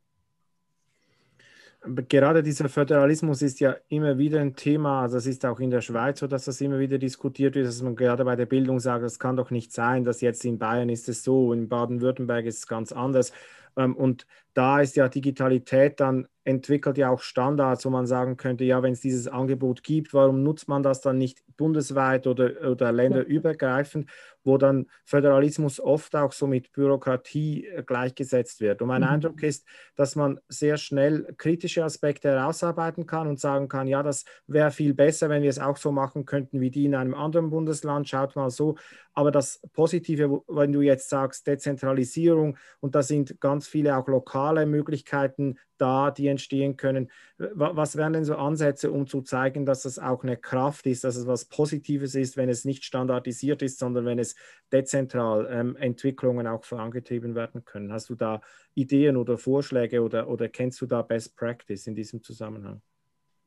gerade 2.09 2.43
dieser 2.43 2.69
Föderalismus 2.69 3.41
ist 3.41 3.59
ja 3.59 3.75
immer 3.87 4.17
wieder 4.17 4.39
ein 4.39 4.55
Thema, 4.55 5.01
also 5.01 5.17
es 5.17 5.25
ist 5.25 5.45
auch 5.45 5.59
in 5.59 5.69
der 5.69 5.81
Schweiz 5.81 6.19
so, 6.19 6.27
dass 6.27 6.45
das 6.45 6.61
immer 6.61 6.79
wieder 6.79 6.97
diskutiert 6.97 7.55
wird, 7.55 7.67
dass 7.67 7.81
man 7.81 7.95
gerade 7.95 8.25
bei 8.25 8.35
der 8.35 8.45
Bildung 8.45 8.79
sagt, 8.79 9.03
es 9.03 9.19
kann 9.19 9.37
doch 9.37 9.51
nicht 9.51 9.71
sein, 9.73 10.03
dass 10.03 10.21
jetzt 10.21 10.45
in 10.45 10.57
Bayern 10.57 10.89
ist 10.89 11.09
es 11.09 11.23
so, 11.23 11.53
in 11.53 11.69
Baden-Württemberg 11.69 12.45
ist 12.45 12.59
es 12.59 12.67
ganz 12.67 12.91
anders. 12.91 13.31
Ähm, 13.77 13.95
und 13.95 14.25
da 14.53 14.79
ist 14.81 14.95
ja 14.95 15.09
Digitalität 15.09 15.99
dann 15.99 16.27
entwickelt 16.45 16.97
ja 16.97 17.09
auch 17.09 17.21
Standards, 17.21 17.85
wo 17.85 17.89
man 17.89 18.05
sagen 18.05 18.37
könnte, 18.37 18.63
ja, 18.63 18.83
wenn 18.83 18.93
es 18.93 19.01
dieses 19.01 19.27
Angebot 19.27 19.81
gibt, 19.83 20.13
warum 20.13 20.43
nutzt 20.43 20.67
man 20.67 20.83
das 20.83 21.01
dann 21.01 21.17
nicht 21.17 21.43
bundesweit 21.57 22.27
oder, 22.27 22.69
oder 22.69 22.91
länderübergreifend, 22.91 24.09
wo 24.43 24.59
dann 24.59 24.85
Föderalismus 25.05 25.79
oft 25.79 26.15
auch 26.15 26.31
so 26.31 26.45
mit 26.45 26.71
Bürokratie 26.71 27.65
äh, 27.65 27.81
gleichgesetzt 27.83 28.61
wird. 28.61 28.83
Und 28.83 28.89
mein 28.89 29.01
mhm. 29.01 29.07
Eindruck 29.07 29.41
ist, 29.41 29.65
dass 29.95 30.15
man 30.15 30.39
sehr 30.47 30.77
schnell 30.77 31.33
kritische 31.37 31.83
Aspekte 31.83 32.29
herausarbeiten 32.29 33.07
kann 33.07 33.27
und 33.27 33.39
sagen 33.39 33.67
kann, 33.67 33.87
ja, 33.87 34.03
das 34.03 34.23
wäre 34.45 34.69
viel 34.69 34.93
besser, 34.93 35.29
wenn 35.29 35.41
wir 35.41 35.49
es 35.49 35.59
auch 35.59 35.77
so 35.77 35.91
machen 35.91 36.25
könnten 36.25 36.61
wie 36.61 36.69
die 36.69 36.85
in 36.85 36.93
einem 36.93 37.15
anderen 37.15 37.49
Bundesland, 37.49 38.07
schaut 38.07 38.35
mal 38.35 38.51
so. 38.51 38.75
Aber 39.13 39.31
das 39.31 39.61
Positive, 39.73 40.43
wenn 40.47 40.73
du 40.73 40.81
jetzt 40.81 41.09
sagst, 41.09 41.47
Dezentralisierung 41.47 42.57
und 42.81 42.93
da 42.93 43.01
sind 43.01 43.39
ganz 43.39 43.64
viele 43.67 43.97
auch 43.97 44.07
lokale 44.07 44.65
Möglichkeiten 44.65 45.57
da, 45.77 46.11
die 46.11 46.27
entstehen 46.27 46.77
können. 46.77 47.11
Was 47.37 47.95
wären 47.97 48.13
denn 48.13 48.25
so 48.25 48.35
Ansätze, 48.35 48.91
um 48.91 49.07
zu 49.07 49.21
zeigen, 49.21 49.65
dass 49.65 49.85
es 49.85 49.99
auch 49.99 50.23
eine 50.23 50.37
Kraft 50.37 50.85
ist, 50.87 51.03
dass 51.03 51.15
es 51.15 51.27
was 51.27 51.45
Positives 51.45 52.15
ist, 52.15 52.37
wenn 52.37 52.49
es 52.49 52.65
nicht 52.65 52.83
standardisiert 52.83 53.61
ist, 53.61 53.79
sondern 53.79 54.05
wenn 54.05 54.19
es 54.19 54.35
dezentral 54.71 55.47
ähm, 55.51 55.75
Entwicklungen 55.75 56.47
auch 56.47 56.63
vorangetrieben 56.63 57.35
werden 57.35 57.65
können? 57.65 57.91
Hast 57.91 58.09
du 58.09 58.15
da 58.15 58.41
Ideen 58.73 59.17
oder 59.17 59.37
Vorschläge 59.37 60.01
oder, 60.01 60.27
oder 60.29 60.49
kennst 60.49 60.81
du 60.81 60.85
da 60.85 61.01
Best 61.01 61.35
Practice 61.35 61.87
in 61.87 61.95
diesem 61.95 62.21
Zusammenhang? 62.21 62.81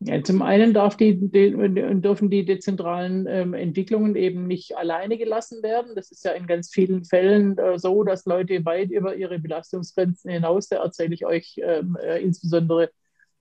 Ja, 0.00 0.22
zum 0.22 0.42
einen 0.42 0.74
die, 1.00 1.18
die, 1.18 1.50
dürfen 2.00 2.30
die 2.30 2.44
dezentralen 2.44 3.26
ähm, 3.28 3.52
Entwicklungen 3.52 4.14
eben 4.14 4.46
nicht 4.46 4.76
alleine 4.76 5.18
gelassen 5.18 5.60
werden. 5.64 5.96
Das 5.96 6.12
ist 6.12 6.24
ja 6.24 6.32
in 6.32 6.46
ganz 6.46 6.70
vielen 6.70 7.04
Fällen 7.04 7.58
äh, 7.58 7.80
so, 7.80 8.04
dass 8.04 8.24
Leute 8.24 8.64
weit 8.64 8.92
über 8.92 9.16
ihre 9.16 9.40
Belastungsgrenzen 9.40 10.30
hinaus, 10.30 10.68
da 10.68 10.76
erzähle 10.84 11.14
ich 11.14 11.26
euch 11.26 11.60
ähm, 11.64 11.96
äh, 12.00 12.22
insbesondere 12.22 12.90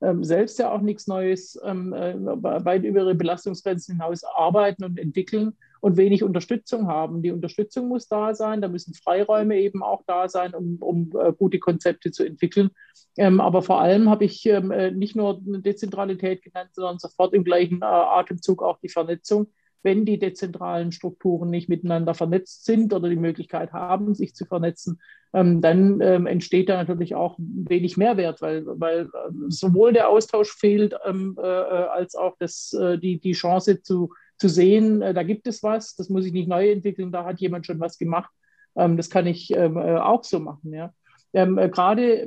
ähm, 0.00 0.24
selbst 0.24 0.58
ja 0.58 0.72
auch 0.72 0.80
nichts 0.80 1.06
Neues, 1.06 1.60
ähm, 1.64 1.92
äh, 1.92 2.14
weit 2.16 2.82
über 2.82 3.00
ihre 3.00 3.14
Belastungsgrenzen 3.14 3.94
hinaus 3.94 4.24
arbeiten 4.24 4.82
und 4.82 4.98
entwickeln 4.98 5.52
und 5.80 5.96
wenig 5.96 6.22
Unterstützung 6.22 6.86
haben. 6.86 7.22
Die 7.22 7.32
Unterstützung 7.32 7.88
muss 7.88 8.08
da 8.08 8.34
sein, 8.34 8.60
da 8.60 8.68
müssen 8.68 8.94
Freiräume 8.94 9.58
eben 9.58 9.82
auch 9.82 10.02
da 10.06 10.28
sein, 10.28 10.54
um, 10.54 10.76
um 10.80 11.12
äh, 11.18 11.32
gute 11.32 11.58
Konzepte 11.58 12.10
zu 12.10 12.24
entwickeln. 12.24 12.70
Ähm, 13.16 13.40
aber 13.40 13.62
vor 13.62 13.80
allem 13.80 14.08
habe 14.08 14.24
ich 14.24 14.46
ähm, 14.46 14.70
äh, 14.70 14.90
nicht 14.90 15.16
nur 15.16 15.40
eine 15.46 15.60
Dezentralität 15.60 16.42
genannt, 16.42 16.70
sondern 16.72 16.98
sofort 16.98 17.34
im 17.34 17.44
gleichen 17.44 17.82
äh, 17.82 17.84
Atemzug 17.84 18.62
auch 18.62 18.78
die 18.80 18.88
Vernetzung. 18.88 19.48
wenn 19.82 20.04
die 20.04 20.18
dezentralen 20.18 20.92
Strukturen 20.92 21.50
nicht 21.50 21.68
miteinander 21.68 22.14
vernetzt 22.14 22.64
sind 22.64 22.92
oder 22.92 23.08
die 23.08 23.16
Möglichkeit 23.16 23.72
haben, 23.72 24.14
sich 24.14 24.34
zu 24.34 24.44
vernetzen, 24.44 25.00
ähm, 25.32 25.60
dann 25.60 26.00
ähm, 26.00 26.26
entsteht 26.26 26.68
da 26.68 26.76
natürlich 26.76 27.14
auch 27.14 27.36
wenig 27.38 27.96
Mehrwert, 27.96 28.42
weil, 28.42 28.64
weil 28.66 29.08
ähm, 29.28 29.50
sowohl 29.50 29.92
der 29.92 30.08
Austausch 30.08 30.52
fehlt, 30.52 30.94
ähm, 31.06 31.36
äh, 31.38 31.46
äh, 31.46 31.86
als 31.88 32.16
auch 32.16 32.34
das, 32.38 32.72
äh, 32.72 32.98
die, 32.98 33.20
die 33.20 33.32
Chance 33.32 33.82
zu, 33.82 34.12
zu 34.38 34.48
sehen, 34.48 35.02
äh, 35.02 35.12
da 35.12 35.22
gibt 35.22 35.46
es 35.46 35.62
was, 35.62 35.96
das 35.96 36.08
muss 36.08 36.24
ich 36.24 36.32
nicht 36.32 36.48
neu 36.48 36.70
entwickeln, 36.70 37.12
da 37.12 37.24
hat 37.24 37.40
jemand 37.40 37.66
schon 37.66 37.80
was 37.80 37.98
gemacht. 37.98 38.30
Ähm, 38.76 38.96
das 38.96 39.10
kann 39.10 39.26
ich 39.26 39.50
ähm, 39.54 39.76
äh, 39.76 39.96
auch 39.96 40.24
so 40.24 40.38
machen. 40.38 40.72
Ja. 40.72 40.94
Ähm, 41.34 41.58
äh, 41.58 41.68
gerade 41.68 42.26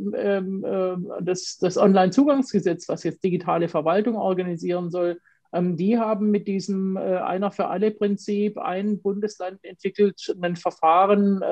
das, 1.21 1.57
das 1.59 1.77
Online-Zugangsgesetz, 1.77 2.87
was 2.87 3.03
jetzt 3.03 3.23
digitale 3.23 3.67
Verwaltung 3.67 4.15
organisieren 4.15 4.91
soll, 4.91 5.19
die 5.53 5.97
haben 5.97 6.31
mit 6.31 6.47
diesem 6.47 6.95
Einer 6.95 7.51
für 7.51 7.67
alle 7.67 7.91
Prinzip 7.91 8.57
ein 8.57 9.01
Bundesland 9.01 9.61
entwickelt, 9.63 10.33
ein 10.41 10.55
Verfahren 10.55 11.43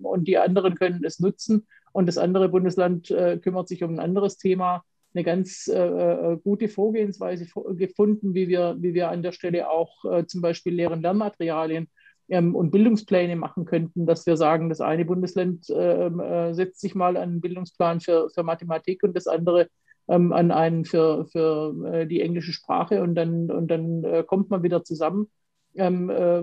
und 0.00 0.24
die 0.26 0.38
anderen 0.38 0.74
können 0.74 1.04
es 1.04 1.20
nutzen 1.20 1.66
und 1.92 2.06
das 2.06 2.16
andere 2.16 2.48
Bundesland 2.48 3.08
kümmert 3.42 3.68
sich 3.68 3.84
um 3.84 3.96
ein 3.96 4.00
anderes 4.00 4.38
Thema. 4.38 4.84
Eine 5.14 5.24
ganz 5.24 5.68
äh, 5.68 6.36
gute 6.42 6.68
Vorgehensweise 6.68 7.46
gefunden, 7.74 8.34
wie 8.34 8.48
wir, 8.48 8.76
wie 8.78 8.94
wir 8.94 9.10
an 9.10 9.22
der 9.22 9.32
Stelle 9.32 9.70
auch 9.70 10.26
zum 10.26 10.40
Beispiel 10.40 10.74
leeren 10.74 11.02
Lernmaterialien 11.02 11.88
ähm, 12.28 12.54
und 12.54 12.70
Bildungspläne 12.70 13.36
machen 13.36 13.64
könnten, 13.66 14.06
dass 14.06 14.26
wir 14.26 14.36
sagen, 14.36 14.68
das 14.68 14.80
eine 14.80 15.04
Bundesland 15.04 15.66
ähm, 15.70 16.18
äh, 16.20 16.54
setzt 16.54 16.80
sich 16.80 16.94
mal 16.94 17.16
einen 17.16 17.40
Bildungsplan 17.40 18.00
für, 18.00 18.30
für 18.30 18.42
Mathematik 18.42 19.02
und 19.02 19.14
das 19.14 19.26
andere 19.26 19.68
ähm, 20.08 20.32
an 20.32 20.50
einen 20.50 20.84
für, 20.84 21.26
für 21.26 21.74
äh, 21.92 22.06
die 22.06 22.20
englische 22.20 22.52
Sprache 22.52 23.02
und 23.02 23.14
dann, 23.14 23.50
und 23.50 23.68
dann 23.68 24.04
äh, 24.04 24.24
kommt 24.26 24.50
man 24.50 24.62
wieder 24.62 24.82
zusammen. 24.82 25.30
Ähm, 25.74 26.10
äh, 26.10 26.42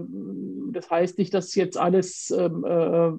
das 0.72 0.90
heißt 0.90 1.18
nicht, 1.18 1.34
dass 1.34 1.56
jetzt 1.56 1.78
alles 1.78 2.32
ähm, 2.32 2.64
äh, 2.66 3.12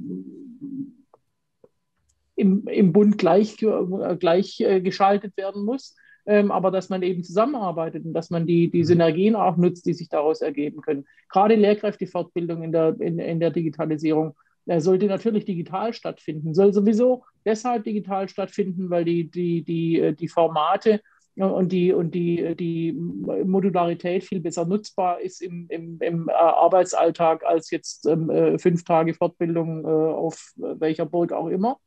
im, 2.40 2.66
im 2.66 2.92
Bund 2.92 3.18
gleich, 3.18 3.62
äh, 3.62 4.16
gleich 4.16 4.64
geschaltet 4.82 5.37
werden 5.37 5.64
muss 5.64 5.94
ähm, 6.26 6.50
aber 6.50 6.70
dass 6.70 6.88
man 6.88 7.02
eben 7.02 7.25
zusammenarbeitet 7.25 8.04
und 8.04 8.12
dass 8.12 8.30
man 8.30 8.47
die, 8.47 8.70
die 8.70 8.80
mhm. 8.80 8.85
Synergien 8.85 9.37
auch 9.37 9.56
nutzt, 9.56 9.87
die 9.87 9.94
sich 9.94 10.09
daraus 10.09 10.40
ergeben 10.40 10.80
können. 10.80 11.06
Gerade 11.28 11.54
Lehrkräftefortbildung 11.56 12.62
in 12.62 12.73
der, 12.73 12.97
in, 13.00 13.18
in 13.18 13.40
der 13.40 13.50
Digitalisierung 13.50 14.37
äh, 14.66 14.80
sollte 14.80 15.06
natürlich 15.06 15.44
digital 15.44 15.92
stattfinden, 15.92 16.54
soll 16.54 16.73
sowieso 16.73 17.25
deshalb 17.44 17.85
digital 17.85 18.28
stattfinden, 18.28 18.90
weil 18.90 19.04
die, 19.04 19.30
die, 19.30 19.62
die, 19.62 19.99
äh, 20.00 20.12
die 20.14 20.28
Formate 20.28 21.00
äh, 21.37 21.42
und 21.42 21.73
die, 21.73 21.92
und 21.92 22.14
die, 22.14 22.54
die 22.54 22.92
Modularität 22.92 24.23
viel 24.23 24.40
besser 24.40 24.66
nutzbar 24.66 25.20
ist 25.20 25.42
im, 25.42 25.66
im, 25.68 25.99
im 26.00 26.28
Arbeitsalltag 26.28 27.44
als 27.44 27.70
jetzt 27.70 28.06
ähm, 28.06 28.59
fünf 28.59 28.85
Tage 28.85 29.14
Fortbildung 29.14 29.85
äh, 29.85 29.88
auf 29.88 30.52
welcher 30.56 31.06
Burg 31.06 31.32
auch 31.32 31.49
immer. 31.49 31.78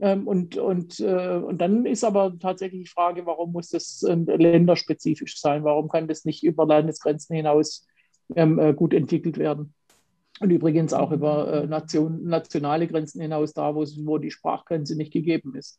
Ähm, 0.00 0.26
und, 0.26 0.56
und, 0.56 0.98
äh, 1.00 1.36
und 1.36 1.58
dann 1.58 1.86
ist 1.86 2.04
aber 2.04 2.36
tatsächlich 2.38 2.84
die 2.84 2.90
Frage, 2.90 3.26
warum 3.26 3.52
muss 3.52 3.68
das 3.68 4.02
äh, 4.02 4.14
länderspezifisch 4.14 5.40
sein? 5.40 5.64
Warum 5.64 5.88
kann 5.88 6.08
das 6.08 6.24
nicht 6.24 6.42
über 6.42 6.66
Landesgrenzen 6.66 7.36
hinaus 7.36 7.86
ähm, 8.34 8.58
äh, 8.58 8.74
gut 8.74 8.92
entwickelt 8.92 9.38
werden? 9.38 9.74
Und 10.40 10.50
übrigens 10.50 10.92
auch 10.92 11.12
über 11.12 11.64
Nation, 11.68 12.24
nationale 12.24 12.88
Grenzen 12.88 13.20
hinaus, 13.20 13.52
da 13.52 13.72
wo, 13.72 13.84
wo 14.04 14.18
die 14.18 14.32
Sprachgrenze 14.32 14.96
nicht 14.96 15.12
gegeben 15.12 15.54
ist. 15.54 15.78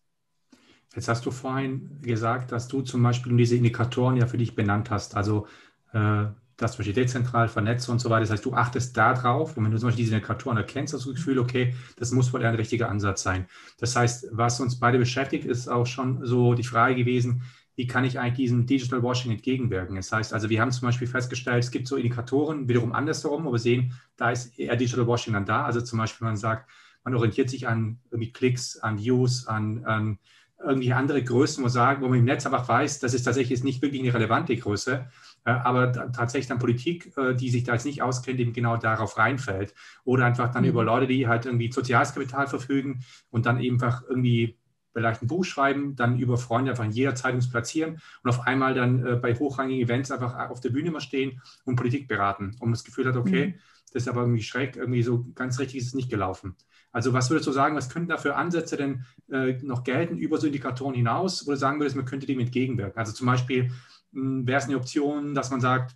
Jetzt 0.96 1.10
hast 1.10 1.26
du 1.26 1.32
vorhin 1.32 2.00
gesagt, 2.02 2.54
dass 2.54 2.70
du 2.70 2.82
zum 2.82 3.04
Beispiel 3.04 3.36
diese 3.36 3.58
Indikatoren 3.58 4.16
ja 4.16 4.28
für 4.28 4.38
dich 4.38 4.56
benannt 4.56 4.92
hast. 4.92 5.18
Also 5.18 5.46
äh, 5.92 6.28
das 6.58 6.74
zum 6.74 6.80
Beispiel 6.80 6.94
dezentral 6.94 7.48
vernetzt 7.48 7.90
und 7.90 8.00
so 8.00 8.10
weiter. 8.10 8.22
Das 8.22 8.32
heißt, 8.32 8.46
du 8.46 8.54
achtest 8.54 8.96
da 8.96 9.14
drauf 9.14 9.58
und 9.58 9.64
wenn 9.64 9.72
du 9.72 9.78
zum 9.78 9.88
Beispiel 9.88 10.06
diese 10.06 10.16
Indikatoren 10.16 10.58
erkennst, 10.58 10.94
hast 10.94 11.06
du 11.06 11.12
das 11.12 11.18
Gefühl, 11.18 11.40
okay, 11.40 11.76
das 11.98 12.12
muss 12.12 12.32
wohl 12.34 12.46
ein 12.46 12.56
richtiger 12.56 12.90
Ansatz 12.90 13.24
sein. 13.24 13.48
Das 13.80 13.96
heißt, 13.96 14.28
was 14.32 14.60
uns 14.60 14.80
beide 14.80 14.98
beschäftigt, 14.98 15.46
ist 15.46 15.68
auch 15.68 15.86
schon 15.86 16.26
so 16.26 16.54
die 16.54 16.64
Frage 16.64 16.96
gewesen, 16.96 17.44
wie 17.76 17.88
kann 17.88 18.06
ich 18.06 18.20
eigentlich 18.20 18.36
diesem 18.36 18.66
Digital 18.66 19.04
Washing 19.04 19.32
entgegenwirken? 19.32 19.98
Das 19.98 20.12
heißt, 20.12 20.34
also 20.34 20.50
wir 20.50 20.62
haben 20.62 20.72
zum 20.72 20.88
Beispiel 20.88 21.08
festgestellt, 21.08 21.64
es 21.64 21.72
gibt 21.72 21.88
so 21.88 21.98
Indikatoren, 21.98 22.70
wiederum 22.70 22.94
andersherum, 22.94 23.44
wo 23.44 23.52
wir 23.52 23.60
sehen, 23.60 23.94
da 24.16 24.32
ist 24.32 24.58
eher 24.58 24.78
Digital 24.78 25.08
Washing 25.08 25.34
dann 25.34 25.46
da. 25.46 25.66
Also 25.66 25.82
zum 25.82 26.00
Beispiel, 26.00 26.26
man 26.26 26.38
sagt, 26.38 26.70
man 27.04 27.16
orientiert 27.16 27.50
sich 27.50 27.68
an 27.68 28.00
irgendwie 28.12 28.32
Klicks, 28.32 28.78
an 28.78 28.98
Views, 28.98 29.46
an, 29.48 29.84
an 29.84 30.20
irgendwie 30.64 30.94
andere 30.94 31.22
Größen, 31.22 31.64
wo, 31.64 31.68
sagen, 31.68 32.02
wo 32.02 32.08
man 32.08 32.20
im 32.20 32.26
Netz 32.26 32.46
einfach 32.46 32.68
weiß, 32.68 33.00
das 33.00 33.14
ist 33.14 33.24
tatsächlich 33.24 33.64
nicht 33.64 33.82
wirklich 33.82 34.02
eine 34.02 34.14
relevante 34.14 34.56
Größe, 34.56 35.08
aber 35.52 35.92
tatsächlich 36.12 36.48
dann 36.48 36.60
Politik, 36.60 37.16
äh, 37.18 37.36
die 37.36 37.50
sich 37.50 37.64
da 37.64 37.74
jetzt 37.74 37.86
nicht 37.86 38.02
auskennt, 38.02 38.40
eben 38.40 38.54
genau 38.54 38.78
darauf 38.78 39.18
reinfällt. 39.18 39.74
Oder 40.04 40.26
einfach 40.26 40.52
dann 40.52 40.64
mhm. 40.64 40.70
über 40.70 40.84
Leute, 40.84 41.08
die 41.08 41.28
halt 41.28 41.46
irgendwie 41.46 41.72
soziales 41.72 42.14
Kapital 42.14 42.48
verfügen 42.48 43.04
und 43.30 43.46
dann 43.46 43.60
eben 43.60 43.76
einfach 43.76 44.04
irgendwie 44.08 44.58
vielleicht 44.96 45.22
ein 45.22 45.28
Buch 45.28 45.44
schreiben, 45.44 45.96
dann 45.96 46.18
über 46.18 46.38
Freunde 46.38 46.72
einfach 46.72 46.86
in 46.86 46.92
jeder 46.92 47.16
Zeitung 47.16 47.42
platzieren 47.52 48.00
und 48.24 48.30
auf 48.30 48.48
einmal 48.48 48.74
dann 48.74 49.06
äh, 49.06 49.16
bei 49.18 49.36
hochrangigen 49.36 49.84
Events 49.84 50.10
einfach 50.10 50.50
auf 50.50 50.62
der 50.62 50.70
Bühne 50.70 50.90
mal 50.90 51.02
stehen 51.02 51.42
und 51.66 51.76
Politik 51.76 52.08
beraten, 52.08 52.56
um 52.62 52.72
das 52.72 52.86
Gefühl 52.86 53.06
hat, 53.08 53.18
okay, 53.18 53.48
mhm. 53.48 53.54
das 53.92 54.04
ist 54.04 54.08
aber 54.08 54.22
irgendwie 54.22 54.42
schräg, 54.42 54.78
irgendwie 54.78 55.04
so 55.04 55.26
ganz 55.36 55.60
richtig 55.60 55.82
ist 55.82 55.88
es 55.88 55.94
nicht 55.96 56.10
gelaufen. 56.10 56.56
Also 56.94 57.12
was 57.12 57.30
würdest 57.30 57.46
du 57.46 57.52
sagen, 57.52 57.76
was 57.76 57.90
könnten 57.90 58.08
da 58.08 58.18
für 58.18 58.38
Ansätze 58.38 58.78
denn 58.78 59.04
äh, 59.30 59.58
noch 59.64 59.84
gelten 59.84 60.18
über 60.18 60.38
so 60.38 60.48
Indikatoren 60.48 60.96
hinaus, 60.96 61.46
wo 61.46 61.52
du 61.52 61.58
sagen 61.58 61.78
würdest, 61.82 61.98
man 61.98 62.06
könnte 62.06 62.26
dem 62.26 62.40
entgegenwirken? 62.40 62.98
Also 62.98 63.12
zum 63.12 63.28
Beispiel 63.28 63.72
wäre 64.16 64.60
es 64.60 64.66
eine 64.66 64.78
Option, 64.78 65.36
dass 65.36 65.52
man 65.52 65.62
sagt, 65.62 65.96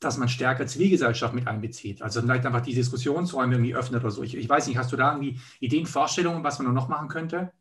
dass 0.00 0.16
man 0.16 0.28
stärker 0.28 0.66
Zivilgesellschaft 0.66 1.34
mit 1.34 1.46
einbezieht. 1.46 2.00
Also 2.00 2.22
vielleicht 2.22 2.46
einfach 2.46 2.62
die 2.62 2.74
Diskussionsräume 2.74 3.54
irgendwie 3.54 3.74
öffnet 3.74 4.00
oder 4.00 4.10
so. 4.10 4.22
Ich, 4.22 4.34
ich 4.34 4.48
weiß 4.48 4.66
nicht, 4.66 4.78
hast 4.78 4.90
du 4.92 4.96
da 4.96 5.12
irgendwie 5.12 5.38
Ideen, 5.60 5.86
Vorstellungen, 5.86 6.42
was 6.42 6.58
man 6.58 6.72
noch 6.72 6.88
machen 6.88 7.08
könnte? 7.08 7.52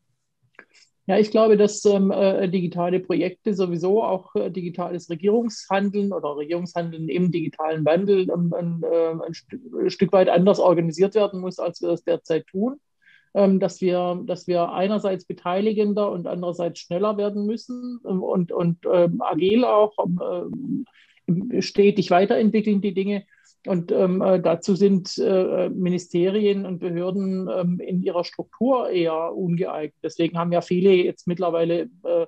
Ja, 1.05 1.17
ich 1.17 1.31
glaube, 1.31 1.57
dass 1.57 1.83
ähm, 1.85 2.11
äh, 2.11 2.47
digitale 2.47 2.99
Projekte 2.99 3.55
sowieso 3.55 4.03
auch 4.03 4.35
äh, 4.35 4.51
digitales 4.51 5.09
Regierungshandeln 5.09 6.13
oder 6.13 6.37
Regierungshandeln 6.37 7.09
im 7.09 7.31
digitalen 7.31 7.83
Wandel 7.83 8.29
ähm, 8.29 8.83
äh, 8.83 9.25
ein, 9.25 9.89
Stück 9.89 10.13
weit 10.13 10.29
anders 10.29 10.59
organisiert 10.59 11.15
werden 11.15 11.41
muss, 11.41 11.57
als 11.57 11.81
wir 11.81 11.89
das 11.89 12.03
derzeit 12.03 12.45
tun. 12.45 12.79
Ähm, 13.35 13.59
dass, 13.59 13.79
wir, 13.79 14.23
dass 14.25 14.47
wir 14.47 14.71
einerseits 14.71 15.23
beteiligender 15.23 16.11
und 16.11 16.25
andererseits 16.25 16.79
schneller 16.79 17.15
werden 17.17 17.45
müssen 17.45 17.99
ähm, 18.07 18.23
und, 18.23 18.51
und 18.51 18.79
ähm, 18.91 19.21
agil 19.21 19.65
auch 19.65 19.93
ähm, 19.99 20.85
stetig 21.59 22.09
weiterentwickeln 22.09 22.81
die 22.81 22.95
Dinge. 22.95 23.25
Und 23.67 23.91
ähm, 23.91 24.23
äh, 24.23 24.41
dazu 24.41 24.73
sind 24.73 25.15
äh, 25.19 25.69
Ministerien 25.69 26.65
und 26.65 26.79
Behörden 26.79 27.47
ähm, 27.53 27.79
in 27.79 28.01
ihrer 28.01 28.23
Struktur 28.23 28.89
eher 28.89 29.35
ungeeignet. 29.35 29.99
Deswegen 30.01 30.39
haben 30.39 30.51
ja 30.51 30.61
viele 30.61 30.91
jetzt 30.91 31.27
mittlerweile 31.27 31.89
äh, 32.03 32.25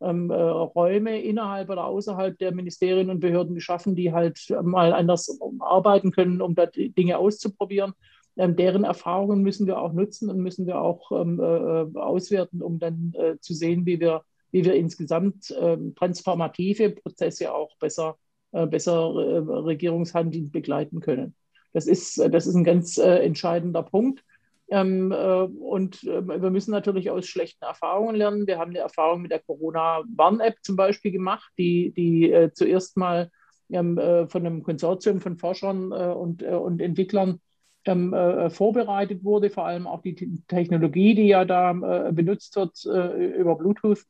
ähm, 0.00 0.30
äh, 0.30 0.34
Räume 0.34 1.20
innerhalb 1.20 1.68
oder 1.70 1.86
außerhalb 1.86 2.38
der 2.38 2.52
Ministerien 2.52 3.10
und 3.10 3.18
Behörden 3.18 3.56
geschaffen, 3.56 3.96
die 3.96 4.12
halt 4.12 4.38
mal 4.62 4.92
anders 4.92 5.36
arbeiten 5.58 6.12
können, 6.12 6.40
um 6.40 6.54
da 6.54 6.66
Dinge 6.66 7.18
auszuprobieren. 7.18 7.94
Ähm, 8.36 8.56
deren 8.56 8.84
Erfahrungen 8.84 9.42
müssen 9.42 9.66
wir 9.66 9.78
auch 9.78 9.92
nutzen 9.92 10.28
und 10.28 10.38
müssen 10.38 10.66
wir 10.66 10.80
auch 10.80 11.12
ähm, 11.12 11.40
äh, 11.40 11.98
auswerten, 11.98 12.62
um 12.62 12.78
dann 12.78 13.12
äh, 13.16 13.38
zu 13.40 13.54
sehen, 13.54 13.86
wie 13.86 14.00
wir, 14.00 14.22
wie 14.50 14.64
wir 14.64 14.74
insgesamt 14.74 15.54
ähm, 15.58 15.94
transformative 15.94 16.90
Prozesse 16.90 17.54
auch 17.54 17.76
besser 17.78 18.16
äh, 18.54 18.68
besser 18.68 19.12
äh, 19.16 19.38
Regierungshandeln 19.38 20.52
begleiten 20.52 21.00
können. 21.00 21.34
Das 21.72 21.88
ist, 21.88 22.18
äh, 22.18 22.30
das 22.30 22.46
ist 22.46 22.54
ein 22.54 22.62
ganz 22.62 22.98
entscheidender 22.98 23.82
Punkt. 23.82 24.22
Ähm, 24.68 25.10
äh, 25.10 25.42
und 25.42 26.04
äh, 26.04 26.26
wir 26.26 26.50
müssen 26.50 26.70
natürlich 26.70 27.10
aus 27.10 27.26
schlechten 27.26 27.64
Erfahrungen 27.64 28.14
lernen. 28.14 28.46
Wir 28.46 28.58
haben 28.58 28.70
eine 28.70 28.78
Erfahrung 28.78 29.22
mit 29.22 29.32
der 29.32 29.40
Corona-Warn-App 29.40 30.58
zum 30.62 30.76
Beispiel 30.76 31.10
gemacht, 31.10 31.50
die, 31.58 31.92
die 31.96 32.30
äh, 32.30 32.52
zuerst 32.52 32.96
mal 32.96 33.28
ähm, 33.70 33.96
von 34.28 34.46
einem 34.46 34.62
Konsortium 34.62 35.20
von 35.20 35.36
Forschern 35.36 35.90
und, 35.90 36.42
und 36.42 36.82
Entwicklern 36.82 37.40
ähm, 37.86 38.14
vorbereitet 38.50 39.24
wurde, 39.24 39.50
vor 39.50 39.66
allem 39.66 39.86
auch 39.86 40.02
die 40.02 40.42
Technologie, 40.48 41.14
die 41.14 41.26
ja 41.26 41.44
da 41.44 41.72
benutzt 42.12 42.56
wird 42.56 42.84
über 42.84 43.56
Bluetooth 43.56 44.04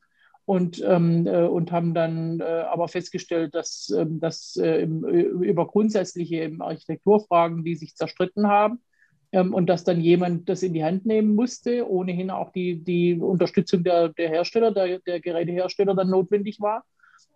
und, 0.46 0.82
ähm, 0.86 1.26
äh, 1.26 1.46
und 1.46 1.72
haben 1.72 1.94
dann 1.94 2.40
äh, 2.40 2.44
aber 2.44 2.88
festgestellt, 2.88 3.54
dass, 3.54 3.92
ähm, 3.96 4.20
dass 4.20 4.56
äh, 4.56 4.82
äh, 4.82 4.86
über 4.86 5.66
grundsätzliche 5.66 6.52
Architekturfragen, 6.58 7.64
die 7.64 7.76
sich 7.76 7.96
zerstritten 7.96 8.46
haben, 8.46 8.80
ähm, 9.32 9.54
und 9.54 9.66
dass 9.66 9.84
dann 9.84 10.00
jemand 10.00 10.48
das 10.48 10.62
in 10.62 10.74
die 10.74 10.84
Hand 10.84 11.06
nehmen 11.06 11.34
musste, 11.34 11.88
ohnehin 11.88 12.30
auch 12.30 12.52
die, 12.52 12.84
die 12.84 13.14
Unterstützung 13.14 13.84
der, 13.84 14.10
der 14.10 14.28
Hersteller, 14.28 14.70
der, 14.72 14.98
der 15.00 15.20
Gerätehersteller 15.20 15.94
dann 15.94 16.10
notwendig 16.10 16.60
war. 16.60 16.84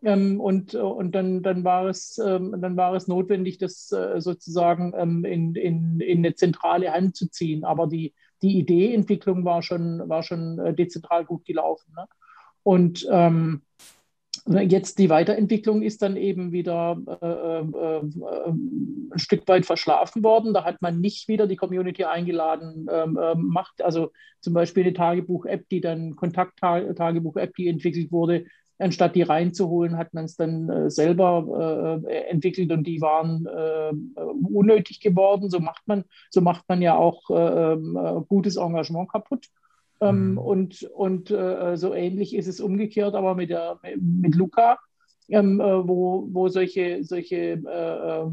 Ähm, 0.02 0.40
und 0.40 0.74
und 0.74 1.14
dann, 1.14 1.42
dann, 1.42 1.64
war 1.64 1.86
es, 1.86 2.18
ähm, 2.18 2.54
dann 2.60 2.76
war 2.76 2.94
es 2.94 3.08
notwendig, 3.08 3.58
das 3.58 3.90
äh, 3.92 4.20
sozusagen 4.20 4.92
ähm, 4.96 5.24
in, 5.24 5.54
in, 5.54 6.00
in 6.00 6.18
eine 6.18 6.34
zentrale 6.34 6.92
Hand 6.92 7.16
zu 7.16 7.30
ziehen. 7.30 7.64
Aber 7.64 7.86
die, 7.86 8.14
die 8.42 8.58
Ideeentwicklung 8.58 9.44
war 9.44 9.62
schon, 9.62 10.08
war 10.08 10.22
schon 10.22 10.58
äh, 10.58 10.74
dezentral 10.74 11.24
gut 11.24 11.44
gelaufen. 11.44 11.92
Ne? 11.96 12.06
Und, 12.62 13.06
ähm, 13.10 13.62
Jetzt 14.48 14.98
die 14.98 15.10
Weiterentwicklung 15.10 15.82
ist 15.82 16.00
dann 16.00 16.16
eben 16.16 16.52
wieder 16.52 16.98
äh, 17.20 17.26
äh, 17.26 17.60
äh, 17.60 18.48
ein 18.48 19.10
Stück 19.16 19.46
weit 19.46 19.66
verschlafen 19.66 20.22
worden. 20.22 20.54
Da 20.54 20.64
hat 20.64 20.80
man 20.80 21.00
nicht 21.00 21.28
wieder 21.28 21.46
die 21.46 21.56
Community 21.56 22.04
eingeladen, 22.04 22.86
ähm, 22.90 23.18
äh, 23.18 23.34
macht 23.34 23.82
also 23.82 24.10
zum 24.40 24.54
Beispiel 24.54 24.84
eine 24.84 24.94
Tagebuch-App, 24.94 25.68
die 25.68 25.82
dann 25.82 26.16
Kontakt-Tagebuch-App, 26.16 27.54
die 27.56 27.68
entwickelt 27.68 28.10
wurde, 28.10 28.46
anstatt 28.78 29.14
die 29.14 29.22
reinzuholen, 29.22 29.96
hat 29.96 30.14
man 30.14 30.24
es 30.24 30.36
dann 30.36 30.68
äh, 30.68 30.90
selber 30.90 32.02
äh, 32.06 32.28
entwickelt 32.28 32.70
und 32.72 32.84
die 32.84 33.00
waren 33.00 33.46
unnötig 34.52 35.00
geworden. 35.00 35.50
So 35.50 35.60
macht 35.60 35.86
man, 35.86 36.04
so 36.30 36.40
macht 36.40 36.68
man 36.68 36.82
ja 36.82 36.96
auch 36.96 37.22
ähm, 37.30 37.98
gutes 38.28 38.56
Engagement 38.56 39.10
kaputt. 39.10 39.46
Ähm, 40.00 40.32
mhm. 40.32 40.38
Und, 40.38 40.82
und 40.94 41.30
äh, 41.30 41.76
so 41.76 41.92
ähnlich 41.94 42.34
ist 42.34 42.46
es 42.46 42.60
umgekehrt, 42.60 43.14
aber 43.14 43.34
mit, 43.34 43.50
der, 43.50 43.80
mit 43.96 44.34
Luca, 44.34 44.78
ähm, 45.28 45.60
äh, 45.60 45.88
wo, 45.88 46.28
wo 46.30 46.48
solche, 46.48 47.04
solche 47.04 47.36
äh, 47.36 48.20
äh 48.20 48.26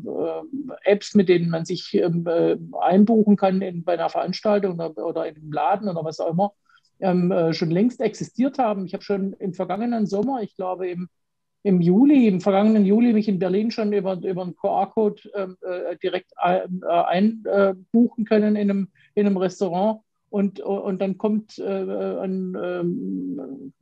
Apps, 0.84 1.16
mit 1.16 1.30
denen 1.30 1.50
man 1.50 1.66
sich 1.66 1.94
ähm, 1.96 2.26
äh, 2.28 2.58
einbuchen 2.80 3.36
kann 3.36 3.62
in, 3.62 3.84
bei 3.84 3.94
einer 3.94 4.10
Veranstaltung 4.10 4.76
oder, 4.76 5.06
oder 5.06 5.28
in 5.28 5.36
einem 5.36 5.52
Laden 5.52 5.90
oder 5.90 6.04
was 6.04 6.20
auch 6.20 6.32
immer, 6.32 6.54
ähm, 7.00 7.32
äh, 7.32 7.54
schon 7.54 7.72
längst 7.72 8.02
existiert 8.02 8.58
haben. 8.58 8.86
Ich 8.86 8.94
habe 8.94 9.04
schon 9.04 9.34
im 9.34 9.54
vergangenen 9.54 10.06
Sommer, 10.06 10.42
ich 10.42 10.56
glaube 10.56 10.88
im, 10.88 11.10
im 11.64 11.82
Juli, 11.82 12.28
im 12.28 12.42
vergangenen 12.42 12.86
Juli, 12.86 13.14
mich 13.14 13.28
in 13.28 13.40
Berlin 13.40 13.72
schon 13.72 13.92
über, 13.92 14.14
über 14.14 14.44
einen 14.44 14.56
QR-Code 14.56 15.22
ähm, 15.34 15.58
direkt 16.04 16.32
einbuchen 16.38 18.26
können 18.26 18.56
in 18.56 18.70
einem, 18.70 18.88
in 19.16 19.26
einem 19.26 19.38
Restaurant 19.38 20.02
und, 20.30 20.60
und 20.60 21.02
dann 21.02 21.18
kommt 21.18 21.58
äh, 21.60 21.64
ein 21.64 22.58
ähm, 22.62 23.74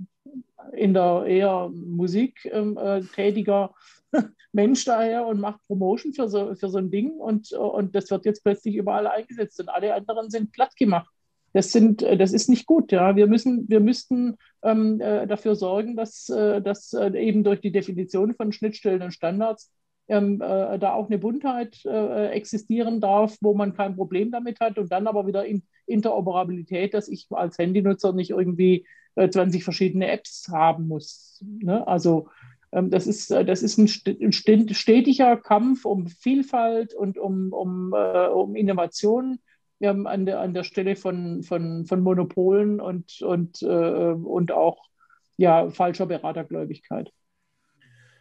in 0.71 0.93
der 0.93 1.25
eher 1.25 1.69
Musik 1.69 2.45
ähm, 2.51 2.77
äh, 2.77 3.01
tätiger 3.01 3.73
Mensch 4.51 4.85
daher 4.85 5.25
und 5.25 5.39
macht 5.39 5.65
Promotion 5.67 6.13
für 6.13 6.29
so, 6.29 6.53
für 6.55 6.69
so 6.69 6.77
ein 6.77 6.91
Ding 6.91 7.11
und, 7.17 7.51
und 7.53 7.95
das 7.95 8.09
wird 8.11 8.25
jetzt 8.25 8.43
plötzlich 8.43 8.75
überall 8.75 9.07
eingesetzt 9.07 9.59
und 9.59 9.69
alle 9.69 9.93
anderen 9.93 10.29
sind 10.29 10.51
platt 10.51 10.75
gemacht. 10.75 11.12
Das, 11.53 11.71
sind, 11.71 12.01
das 12.01 12.33
ist 12.33 12.49
nicht 12.49 12.65
gut. 12.65 12.91
Ja. 12.91 13.15
Wir, 13.15 13.27
müssen, 13.27 13.69
wir 13.69 13.79
müssten 13.79 14.37
ähm, 14.63 14.99
äh, 14.99 15.27
dafür 15.27 15.55
sorgen, 15.55 15.95
dass, 15.95 16.29
äh, 16.29 16.61
dass 16.61 16.93
äh, 16.93 17.11
eben 17.17 17.43
durch 17.43 17.61
die 17.61 17.71
Definition 17.71 18.33
von 18.35 18.51
Schnittstellen 18.51 19.03
und 19.03 19.13
Standards 19.13 19.71
ähm, 20.07 20.41
äh, 20.41 20.79
da 20.79 20.93
auch 20.93 21.07
eine 21.07 21.17
Buntheit 21.17 21.85
äh, 21.85 22.29
existieren 22.29 22.99
darf, 22.99 23.37
wo 23.41 23.53
man 23.53 23.73
kein 23.73 23.95
Problem 23.95 24.31
damit 24.31 24.59
hat 24.59 24.77
und 24.77 24.91
dann 24.91 25.07
aber 25.07 25.27
wieder 25.27 25.45
in 25.45 25.63
Interoperabilität, 25.85 26.93
dass 26.93 27.07
ich 27.07 27.27
als 27.29 27.57
Handynutzer 27.57 28.13
nicht 28.13 28.31
irgendwie 28.31 28.85
äh, 29.15 29.29
20 29.29 29.63
verschiedene 29.63 30.07
Apps 30.07 30.49
haben 30.51 30.87
muss. 30.87 31.43
Ne? 31.61 31.87
Also 31.87 32.29
ähm, 32.71 32.89
das 32.89 33.07
ist, 33.07 33.31
äh, 33.31 33.45
das 33.45 33.63
ist 33.63 33.77
ein, 33.77 33.87
stetiger 33.87 35.37
Kampf 35.37 35.85
um 35.85 36.07
Vielfalt 36.07 36.93
und 36.93 37.17
um, 37.17 37.53
um, 37.53 37.93
äh, 37.93 38.27
um 38.27 38.55
Innovation 38.55 39.39
ähm, 39.79 40.07
an, 40.07 40.25
der, 40.25 40.39
an 40.39 40.53
der 40.53 40.63
Stelle 40.63 40.95
von, 40.95 41.43
von, 41.43 41.85
von 41.85 42.01
Monopolen 42.01 42.79
und, 42.79 43.21
und, 43.21 43.61
äh, 43.61 43.65
und 43.65 44.51
auch 44.51 44.89
ja, 45.37 45.69
falscher 45.69 46.05
Beratergläubigkeit. 46.05 47.11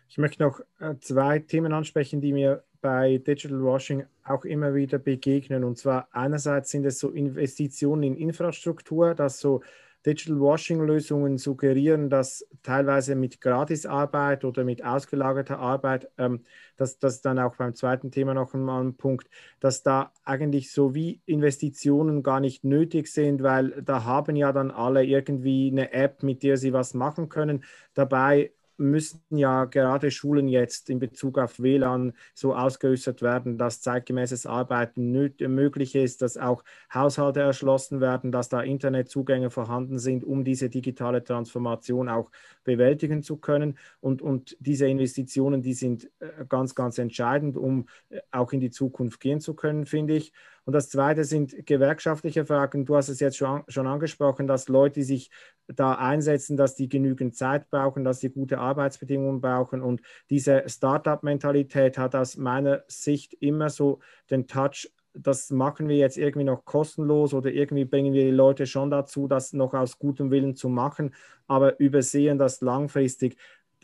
Ich 0.09 0.19
möchte 0.19 0.43
noch 0.43 0.61
äh, 0.81 0.95
zwei 1.01 1.39
Themen 1.39 1.73
ansprechen, 1.73 2.21
die 2.21 2.33
mir 2.33 2.65
bei 2.83 3.19
Digital 3.19 3.63
Washing 3.63 4.05
auch 4.25 4.45
immer 4.45 4.75
wieder 4.75 4.99
begegnen. 4.99 5.65
Und 5.65 5.79
zwar 5.79 6.09
einerseits 6.13 6.71
sind 6.71 6.85
es 6.85 6.99
so 6.99 7.11
Investitionen 7.11 8.03
in 8.03 8.17
Infrastruktur, 8.17 9.15
dass 9.15 9.41
so 9.41 9.63
Digital 10.05 10.41
Washing-Lösungen 10.41 11.39
suggerieren, 11.39 12.11
dass 12.11 12.47
teilweise 12.63 13.15
mit 13.15 13.41
Gratisarbeit 13.41 14.45
oder 14.45 14.65
mit 14.65 14.85
ausgelagerter 14.85 15.59
Arbeit, 15.59 16.11
ähm, 16.19 16.43
das, 16.77 16.99
das 16.99 17.21
dann 17.21 17.39
auch 17.39 17.57
beim 17.57 17.75
zweiten 17.75 18.11
Thema 18.11 18.35
noch 18.35 18.55
einmal 18.55 18.83
ein 18.83 18.97
Punkt, 18.97 19.29
dass 19.61 19.83
da 19.83 20.13
eigentlich 20.25 20.73
so 20.73 20.95
wie 20.95 21.21
Investitionen 21.27 22.23
gar 22.23 22.41
nicht 22.41 22.65
nötig 22.65 23.09
sind, 23.09 23.43
weil 23.43 23.83
da 23.83 24.05
haben 24.05 24.37
ja 24.37 24.53
dann 24.53 24.71
alle 24.71 25.05
irgendwie 25.05 25.71
eine 25.71 25.93
App, 25.93 26.23
mit 26.23 26.43
der 26.43 26.57
sie 26.57 26.73
was 26.73 26.95
machen 26.95 27.29
können. 27.29 27.65
Dabei 27.95 28.53
müssen 28.83 29.23
ja 29.31 29.65
gerade 29.65 30.11
Schulen 30.11 30.49
jetzt 30.49 30.91
in 30.91 30.99
Bezug 30.99 31.39
auf 31.39 31.61
WLAN 31.61 32.13
so 32.35 32.55
ausgerüstet 32.55 33.23
werden, 33.23 33.57
dass 33.57 33.81
zeitgemäßes 33.81 34.47
Arbeiten 34.47 35.11
möglich 35.13 35.95
ist, 35.95 36.23
dass 36.23 36.37
auch 36.37 36.65
Haushalte 36.93 37.41
erschlossen 37.41 38.01
werden, 38.01 38.33
dass 38.33 38.49
da 38.49 38.61
Internetzugänge 38.61 39.51
vorhanden 39.51 39.99
sind, 39.99 40.25
um 40.25 40.45
diese 40.45 40.69
digitale 40.69 41.25
Transformation 41.25 42.09
auch 42.09 42.31
bewältigen 42.65 43.23
zu 43.23 43.37
können. 43.37 43.79
Und, 44.01 44.23
und 44.23 44.57
diese 44.61 44.87
Investitionen, 44.87 45.63
die 45.63 45.75
sind 45.75 46.11
äh, 46.21 46.45
ganz, 46.49 46.75
ganz 46.75 46.99
entscheidend, 46.99 47.57
um 47.57 47.87
äh, 48.11 48.21
auch 48.31 48.53
in 48.53 48.61
die 48.61 48.71
Zukunft 48.71 49.21
gehen 49.21 49.41
zu 49.41 49.55
können, 49.55 49.87
finde 49.87 50.15
ich. 50.15 50.33
Und 50.65 50.75
das 50.75 50.89
Zweite 50.89 51.25
sind 51.25 51.67
gewerkschaftliche 51.67 52.47
Fragen. 52.47 52.85
Du 52.85 52.97
hast 52.97 53.09
es 53.09 53.21
jetzt 53.21 53.37
schon, 53.37 53.65
schon 53.69 53.87
angesprochen, 53.87 54.47
dass 54.47 54.69
Leute 54.69 55.03
sich 55.03 55.31
da 55.67 55.95
einsetzen, 55.95 56.57
dass 56.57 56.77
die 56.77 56.89
genügend 56.89 57.35
Zeit 57.37 57.69
brauchen, 57.71 58.05
dass 58.05 58.21
sie 58.21 58.31
gute 58.31 58.59
Arbeitsbedingungen 58.59 59.41
brauchen. 59.41 59.83
Und 59.83 60.03
diese 60.31 60.65
Startup-Mentalität 60.67 61.99
hat 61.99 62.15
aus 62.15 62.37
meiner 62.37 62.85
Sicht 62.87 63.35
immer 63.35 63.71
so 63.71 64.01
den 64.31 64.47
Touch, 64.47 64.89
das 65.15 65.51
machen 65.51 65.89
wir 65.89 65.97
jetzt 65.97 66.17
irgendwie 66.17 66.45
noch 66.45 66.65
kostenlos 66.65 67.35
oder 67.35 67.51
irgendwie 67.51 67.85
bringen 67.85 68.15
wir 68.15 68.25
die 68.25 68.31
Leute 68.31 68.67
schon 68.67 68.91
dazu, 68.91 69.29
das 69.29 69.53
noch 69.53 69.75
aus 69.75 69.99
gutem 69.99 70.31
Willen 70.31 70.57
zu 70.57 70.69
machen, 70.69 71.15
aber 71.47 71.79
übersehen 71.81 72.39
das 72.39 72.63
langfristig 72.63 73.37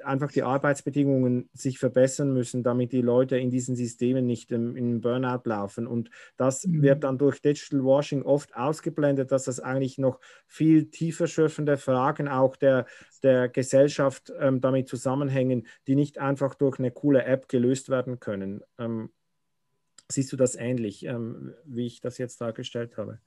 einfach 0.05 0.33
die 0.33 0.43
Arbeitsbedingungen 0.43 1.49
sich 1.53 1.79
verbessern 1.79 2.33
müssen, 2.33 2.63
damit 2.63 2.93
die 2.93 3.03
Leute 3.03 3.37
in 3.39 3.51
diesen 3.51 3.77
Systemen 3.77 4.27
nicht 4.27 4.51
im, 4.53 4.77
in 4.77 5.01
Burnout 5.01 5.43
laufen. 5.45 5.87
Und 5.87 6.11
das 6.37 6.67
mhm. 6.67 6.83
wird 6.83 7.05
dann 7.05 7.19
durch 7.19 7.41
Digital 7.41 7.85
Washing 7.85 8.23
oft 8.23 8.55
ausgeblendet, 8.57 9.33
dass 9.33 9.45
das 9.45 9.61
eigentlich 9.61 9.99
noch 9.99 10.21
viel 10.47 10.91
tiefer 10.91 11.27
schürfende 11.27 11.77
Fragen 11.77 12.29
auch 12.29 12.57
der, 12.57 12.87
der 13.23 13.49
Gesellschaft 13.49 14.33
ähm, 14.39 14.61
damit 14.61 14.89
zusammenhängen, 14.89 15.67
die 15.87 15.95
nicht 15.95 16.19
einfach 16.19 16.55
durch 16.55 16.79
eine 16.79 16.91
coole 16.91 17.25
App 17.25 17.49
gelöst 17.49 17.89
werden 17.89 18.21
können. 18.21 18.63
Ähm, 18.79 19.11
siehst 20.11 20.33
du 20.33 20.37
das 20.37 20.55
ähnlich, 20.55 21.05
ähm, 21.05 21.55
wie 21.65 21.87
ich 21.87 22.01
das 22.01 22.19
jetzt 22.19 22.41
dargestellt 22.41 22.97
habe? 22.97 23.21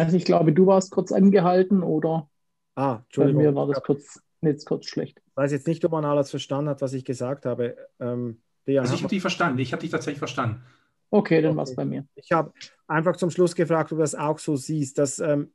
Also 0.00 0.16
ich 0.16 0.24
glaube, 0.24 0.52
du 0.52 0.66
warst 0.66 0.90
kurz 0.90 1.12
angehalten 1.12 1.82
oder 1.82 2.28
ah, 2.74 3.00
Entschuldigung. 3.04 3.42
bei 3.42 3.50
mir 3.50 3.54
war 3.54 3.66
das 3.66 3.82
kurz, 3.82 4.22
jetzt 4.40 4.64
kurz 4.64 4.86
schlecht. 4.86 5.20
Ich 5.26 5.36
weiß 5.36 5.52
jetzt 5.52 5.66
nicht, 5.66 5.84
ob 5.84 5.92
man 5.92 6.06
alles 6.06 6.30
verstanden 6.30 6.70
hat, 6.70 6.80
was 6.80 6.94
ich 6.94 7.04
gesagt 7.04 7.44
habe. 7.44 7.76
Ähm, 7.98 8.40
also 8.66 8.94
ich 8.94 9.02
habe 9.02 9.10
dich 9.10 9.20
verstanden. 9.20 9.58
Ich 9.58 9.72
habe 9.72 9.82
dich 9.82 9.90
tatsächlich 9.90 10.18
verstanden. 10.18 10.62
Okay, 11.10 11.42
dann 11.42 11.50
okay. 11.50 11.56
war 11.56 11.64
es 11.64 11.74
bei 11.74 11.84
mir. 11.84 12.06
Ich 12.14 12.32
habe 12.32 12.52
einfach 12.86 13.16
zum 13.16 13.30
Schluss 13.30 13.54
gefragt, 13.54 13.92
ob 13.92 13.98
du 13.98 14.02
das 14.02 14.14
auch 14.14 14.38
so 14.38 14.56
siehst, 14.56 14.96
dass 14.96 15.18
ähm, 15.18 15.52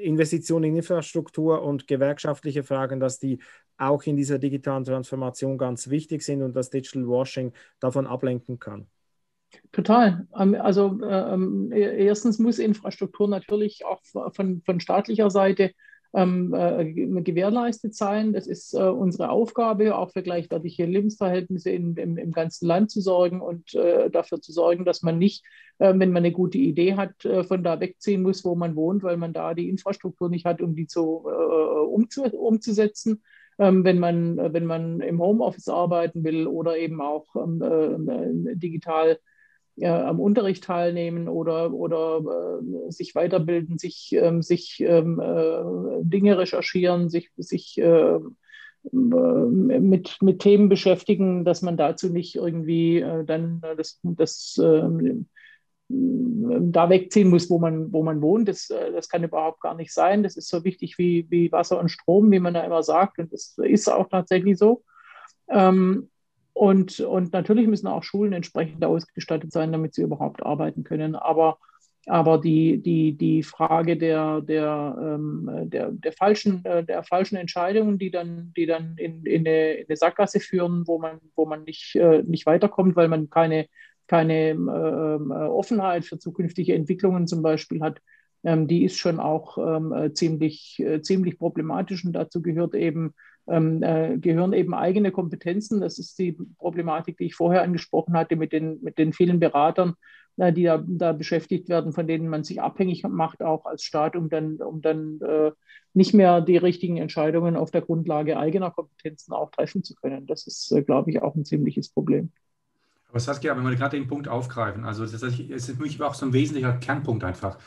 Investitionen 0.00 0.64
in 0.64 0.76
Infrastruktur 0.76 1.62
und 1.62 1.88
gewerkschaftliche 1.88 2.62
Fragen, 2.62 3.00
dass 3.00 3.18
die 3.18 3.40
auch 3.78 4.04
in 4.04 4.16
dieser 4.16 4.38
digitalen 4.38 4.84
Transformation 4.84 5.58
ganz 5.58 5.88
wichtig 5.88 6.22
sind 6.22 6.42
und 6.42 6.54
dass 6.54 6.70
Digital 6.70 7.08
Washing 7.08 7.52
davon 7.80 8.06
ablenken 8.06 8.60
kann. 8.60 8.86
Total. 9.72 10.26
Ähm, 10.38 10.54
also 10.54 10.98
ähm, 11.02 11.70
e-, 11.72 12.04
erstens 12.06 12.38
muss 12.38 12.58
Infrastruktur 12.58 13.28
natürlich 13.28 13.84
auch 13.84 14.00
von, 14.32 14.62
von 14.62 14.80
staatlicher 14.80 15.30
Seite 15.30 15.72
ähm, 16.14 16.54
äh, 16.54 16.84
gewährleistet 17.22 17.94
sein. 17.94 18.32
Das 18.32 18.46
ist 18.46 18.74
äh, 18.74 18.78
unsere 18.78 19.30
Aufgabe, 19.30 19.96
auch 19.96 20.10
für 20.10 20.22
gleichwertige 20.22 20.86
Lebensverhältnisse 20.86 21.70
in, 21.70 21.96
im, 21.96 22.16
im, 22.16 22.32
ganzen 22.32 22.66
Land 22.66 22.90
zu 22.90 23.00
sorgen 23.00 23.40
und 23.40 23.74
äh, 23.74 24.10
dafür 24.10 24.40
zu 24.40 24.52
sorgen, 24.52 24.84
dass 24.84 25.02
man 25.02 25.18
nicht, 25.18 25.44
äh, 25.78 25.92
wenn 25.94 26.12
man 26.12 26.24
eine 26.24 26.32
gute 26.32 26.58
Idee 26.58 26.94
hat, 26.94 27.24
äh, 27.24 27.44
von 27.44 27.62
da 27.62 27.80
wegziehen 27.80 28.22
muss, 28.22 28.44
wo 28.44 28.54
man 28.54 28.74
wohnt, 28.74 29.02
weil 29.02 29.18
man 29.18 29.32
da 29.32 29.54
die 29.54 29.68
Infrastruktur 29.68 30.30
nicht 30.30 30.46
hat, 30.46 30.62
um 30.62 30.74
die 30.74 30.86
zu, 30.86 31.26
äh, 31.26 31.30
umzu, 31.30 32.24
umzusetzen. 32.24 33.22
Ähm, 33.60 33.84
wenn, 33.84 33.98
man, 33.98 34.36
wenn 34.52 34.66
man 34.66 35.00
im 35.00 35.20
Homeoffice 35.20 35.68
arbeiten 35.68 36.22
will 36.22 36.46
oder 36.46 36.78
eben 36.78 37.00
auch 37.00 37.34
ähm, 37.34 37.58
digital 39.78 40.06
am 40.06 40.20
Unterricht 40.20 40.64
teilnehmen 40.64 41.28
oder, 41.28 41.72
oder 41.72 42.20
äh, 42.20 42.90
sich 42.90 43.14
weiterbilden, 43.14 43.78
sich, 43.78 44.12
ähm, 44.12 44.42
sich 44.42 44.80
ähm, 44.80 45.20
äh, 45.20 45.62
Dinge 46.02 46.38
recherchieren, 46.38 47.08
sich, 47.08 47.30
sich 47.36 47.78
äh, 47.78 48.18
mit, 48.92 50.18
mit 50.22 50.38
Themen 50.40 50.68
beschäftigen, 50.68 51.44
dass 51.44 51.62
man 51.62 51.76
dazu 51.76 52.10
nicht 52.10 52.36
irgendwie 52.36 53.00
äh, 53.00 53.24
dann 53.24 53.60
das, 53.76 54.00
das 54.02 54.58
ähm, 54.62 55.28
da 55.90 56.90
wegziehen 56.90 57.28
muss, 57.28 57.48
wo 57.48 57.58
man, 57.58 57.92
wo 57.92 58.02
man 58.02 58.20
wohnt. 58.20 58.48
Das, 58.48 58.70
äh, 58.70 58.92
das 58.92 59.08
kann 59.08 59.24
überhaupt 59.24 59.60
gar 59.60 59.74
nicht 59.74 59.92
sein. 59.92 60.22
Das 60.22 60.36
ist 60.36 60.48
so 60.48 60.64
wichtig 60.64 60.98
wie, 60.98 61.26
wie 61.30 61.50
Wasser 61.52 61.78
und 61.80 61.88
Strom, 61.90 62.30
wie 62.30 62.40
man 62.40 62.54
da 62.54 62.62
immer 62.62 62.82
sagt. 62.82 63.18
Und 63.18 63.32
das 63.32 63.56
ist 63.58 63.88
auch 63.88 64.08
tatsächlich 64.08 64.58
so. 64.58 64.84
Ähm, 65.48 66.10
und, 66.58 67.00
und 67.00 67.32
natürlich 67.32 67.66
müssen 67.66 67.86
auch 67.86 68.02
Schulen 68.02 68.32
entsprechend 68.32 68.84
ausgestattet 68.84 69.52
sein, 69.52 69.72
damit 69.72 69.94
sie 69.94 70.02
überhaupt 70.02 70.44
arbeiten 70.44 70.84
können. 70.84 71.14
Aber 71.14 71.58
Aber 72.06 72.38
die, 72.38 72.80
die, 72.80 73.18
die 73.18 73.42
Frage 73.42 73.96
der, 73.96 74.40
der, 74.40 74.96
ähm, 74.98 75.68
der, 75.68 75.90
der, 75.92 76.12
falschen, 76.12 76.64
äh, 76.64 76.82
der 76.82 77.02
falschen 77.02 77.36
Entscheidungen, 77.36 77.98
die 77.98 78.10
dann, 78.10 78.52
die 78.56 78.64
dann 78.64 78.96
in, 78.96 79.26
in, 79.26 79.46
eine, 79.46 79.72
in 79.74 79.86
eine 79.88 79.96
Sackgasse 79.96 80.40
führen, 80.40 80.86
wo 80.86 80.98
man, 80.98 81.20
wo 81.36 81.44
man 81.44 81.64
nicht, 81.64 81.96
äh, 81.96 82.22
nicht 82.22 82.46
weiterkommt, 82.46 82.96
weil 82.96 83.08
man 83.08 83.28
keine, 83.28 83.66
keine 84.06 84.50
ähm, 84.52 85.30
äh, 85.30 85.34
Offenheit 85.34 86.06
für 86.06 86.18
zukünftige 86.18 86.74
Entwicklungen 86.74 87.26
zum 87.26 87.42
Beispiel 87.42 87.82
hat, 87.82 88.00
ähm, 88.42 88.66
die 88.68 88.84
ist 88.84 88.96
schon 88.96 89.20
auch 89.20 89.58
ziemlich, 90.14 90.82
ziemlich 91.02 91.38
problematisch. 91.38 92.06
Und 92.06 92.14
dazu 92.14 92.40
gehört 92.40 92.74
eben, 92.74 93.12
ähm, 93.48 93.82
äh, 93.82 94.18
gehören 94.18 94.52
eben 94.52 94.74
eigene 94.74 95.10
Kompetenzen. 95.10 95.80
Das 95.80 95.98
ist 95.98 96.18
die 96.18 96.36
Problematik, 96.58 97.16
die 97.18 97.24
ich 97.24 97.34
vorher 97.34 97.62
angesprochen 97.62 98.14
hatte 98.14 98.36
mit 98.36 98.52
den, 98.52 98.82
mit 98.82 98.98
den 98.98 99.12
vielen 99.12 99.40
Beratern, 99.40 99.94
äh, 100.36 100.52
die 100.52 100.64
da, 100.64 100.82
da, 100.86 101.12
beschäftigt 101.12 101.68
werden, 101.68 101.92
von 101.92 102.06
denen 102.06 102.28
man 102.28 102.44
sich 102.44 102.60
abhängig 102.60 103.02
macht, 103.08 103.42
auch 103.42 103.64
als 103.64 103.82
Staat, 103.82 104.16
um 104.16 104.28
dann, 104.28 104.56
um 104.56 104.80
dann 104.82 105.20
äh, 105.20 105.52
nicht 105.94 106.14
mehr 106.14 106.40
die 106.40 106.56
richtigen 106.56 106.96
Entscheidungen 106.98 107.56
auf 107.56 107.70
der 107.70 107.82
Grundlage 107.82 108.38
eigener 108.38 108.70
Kompetenzen 108.70 109.32
auch 109.32 109.50
treffen 109.50 109.82
zu 109.82 109.94
können. 109.94 110.26
Das 110.26 110.46
ist, 110.46 110.70
äh, 110.72 110.82
glaube 110.82 111.10
ich, 111.10 111.22
auch 111.22 111.34
ein 111.34 111.44
ziemliches 111.44 111.88
Problem. 111.88 112.30
Aber 113.08 113.20
Saskia, 113.20 113.56
wenn 113.56 113.64
wir 113.64 113.74
gerade 113.74 113.96
den 113.96 114.06
Punkt 114.06 114.28
aufgreifen, 114.28 114.84
also 114.84 115.06
das 115.06 115.22
ist, 115.22 115.40
ist 115.40 115.70
für 115.70 115.82
mich 115.82 116.00
auch 116.02 116.14
so 116.14 116.26
ein 116.26 116.32
wesentlicher 116.32 116.74
Kernpunkt 116.74 117.24
einfach. 117.24 117.58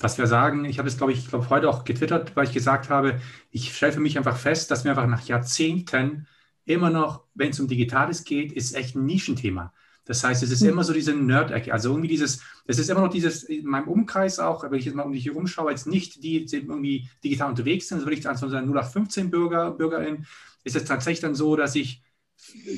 Was 0.00 0.18
wir 0.18 0.26
sagen, 0.26 0.64
ich 0.64 0.78
habe 0.78 0.88
es, 0.88 0.96
glaube 0.96 1.12
ich, 1.12 1.28
glaube 1.28 1.50
heute 1.50 1.68
auch 1.68 1.84
getwittert, 1.84 2.36
weil 2.36 2.46
ich 2.46 2.52
gesagt 2.52 2.88
habe, 2.88 3.20
ich 3.50 3.74
stelle 3.76 3.92
für 3.92 4.00
mich 4.00 4.16
einfach 4.16 4.36
fest, 4.36 4.70
dass 4.70 4.84
wir 4.84 4.92
einfach 4.92 5.06
nach 5.06 5.26
Jahrzehnten 5.26 6.26
immer 6.64 6.90
noch, 6.90 7.24
wenn 7.34 7.50
es 7.50 7.60
um 7.60 7.66
Digitales 7.66 8.24
geht, 8.24 8.52
ist 8.52 8.76
echt 8.76 8.94
ein 8.94 9.06
Nischenthema. 9.06 9.72
Das 10.08 10.24
heißt, 10.24 10.42
es 10.42 10.50
ist 10.50 10.62
mhm. 10.62 10.70
immer 10.70 10.84
so 10.84 10.94
diese 10.94 11.14
Nerd-Ecke. 11.14 11.72
Also 11.72 11.90
irgendwie 11.90 12.08
dieses, 12.08 12.42
es 12.66 12.78
ist 12.78 12.88
immer 12.88 13.02
noch 13.02 13.10
dieses, 13.10 13.42
in 13.44 13.66
meinem 13.66 13.88
Umkreis 13.88 14.38
auch, 14.38 14.62
wenn 14.62 14.78
ich 14.78 14.86
jetzt 14.86 14.94
mal 14.94 15.02
um 15.02 15.12
dich 15.12 15.22
hier 15.22 15.34
rumschaue, 15.34 15.70
jetzt 15.70 15.86
nicht 15.86 16.22
die, 16.22 16.46
die 16.46 16.56
irgendwie 16.56 17.10
digital 17.22 17.50
unterwegs 17.50 17.88
sind, 17.88 17.98
also 17.98 18.06
wirklich 18.06 18.26
als 18.26 18.42
unsere 18.42 18.62
0815 18.62 19.30
Bürger, 19.30 19.70
Bürgerin, 19.72 20.26
ist 20.64 20.76
es 20.76 20.84
tatsächlich 20.84 21.20
dann 21.20 21.34
so, 21.34 21.56
dass 21.56 21.74
ich 21.74 22.02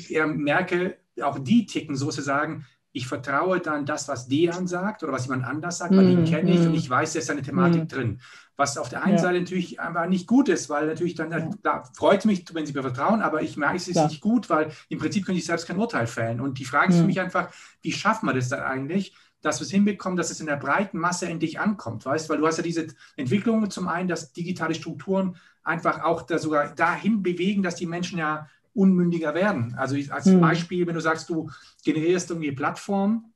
eher 0.09 0.26
merke, 0.26 0.98
auch 1.22 1.38
die 1.38 1.66
ticken 1.66 1.94
so 1.94 2.11
zu 2.11 2.22
sagen, 2.22 2.66
ich 2.92 3.07
vertraue 3.07 3.61
dann 3.61 3.87
das, 3.87 4.09
was 4.09 4.26
Dejan 4.26 4.66
sagt 4.66 5.03
oder 5.03 5.12
was 5.12 5.26
jemand 5.26 5.44
anders 5.44 5.79
sagt, 5.79 5.96
weil 5.96 6.07
den 6.07 6.22
mhm, 6.22 6.24
kenne 6.24 6.50
ich 6.50 6.61
und 6.61 6.70
mhm. 6.70 6.74
ich 6.74 6.90
weiß, 6.90 7.12
da 7.12 7.18
ist 7.20 7.31
eine 7.31 7.42
Thematik 7.42 7.88
drin. 7.88 8.20
Was 8.57 8.76
auf 8.76 8.88
der 8.88 9.05
einen 9.05 9.16
ja. 9.16 9.22
Seite 9.22 9.38
natürlich 9.38 9.81
einfach 9.81 10.07
nicht 10.07 10.26
gut 10.26 10.48
ist, 10.48 10.68
weil 10.68 10.87
natürlich 10.87 11.14
dann, 11.14 11.31
ja. 11.31 11.50
da 11.62 11.83
freut 11.96 12.24
mich, 12.24 12.44
wenn 12.53 12.66
sie 12.66 12.72
mir 12.72 12.83
vertrauen, 12.83 13.22
aber 13.22 13.42
ich 13.42 13.57
merke, 13.57 13.76
es 13.76 13.88
ist 13.88 13.96
ja. 13.96 14.07
nicht 14.07 14.20
gut, 14.20 14.50
weil 14.50 14.70
im 14.88 14.98
Prinzip 14.98 15.24
könnte 15.24 15.38
ich 15.38 15.46
selbst 15.46 15.66
kein 15.66 15.79
Urteil 15.79 16.07
fällen. 16.07 16.40
Und 16.40 16.59
die 16.59 16.64
Frage 16.64 16.92
ist 16.92 16.98
für 16.98 17.07
mich 17.07 17.20
einfach, 17.20 17.50
wie 17.81 17.92
schafft 17.92 18.22
man 18.22 18.35
das 18.35 18.48
dann 18.48 18.61
eigentlich, 18.61 19.14
dass 19.40 19.61
wir 19.61 19.64
es 19.64 19.70
hinbekommen, 19.70 20.16
dass 20.16 20.31
es 20.31 20.40
in 20.40 20.46
der 20.46 20.57
breiten 20.57 20.98
Masse 20.98 21.26
endlich 21.26 21.61
ankommt, 21.61 22.05
weißt, 22.05 22.29
weil 22.29 22.38
du 22.38 22.46
hast 22.46 22.59
ja 22.59 22.62
diese 22.62 22.88
Entwicklung 23.16 23.70
zum 23.70 23.88
einen, 23.88 24.09
dass 24.09 24.33
digitale 24.33 24.74
Strukturen 24.74 25.37
einfach 25.62 26.03
auch 26.03 26.22
da 26.22 26.38
sogar 26.38 26.74
dahin 26.74 27.22
bewegen, 27.22 27.62
dass 27.62 27.76
die 27.76 27.87
Menschen 27.87 28.18
ja 28.18 28.48
unmündiger 28.74 29.35
werden. 29.35 29.74
Also 29.76 29.96
als 30.11 30.26
mhm. 30.26 30.40
Beispiel, 30.40 30.87
wenn 30.87 30.94
du 30.94 31.00
sagst, 31.00 31.28
du 31.28 31.50
generierst 31.85 32.30
irgendwie 32.30 32.52
Plattformen 32.52 33.33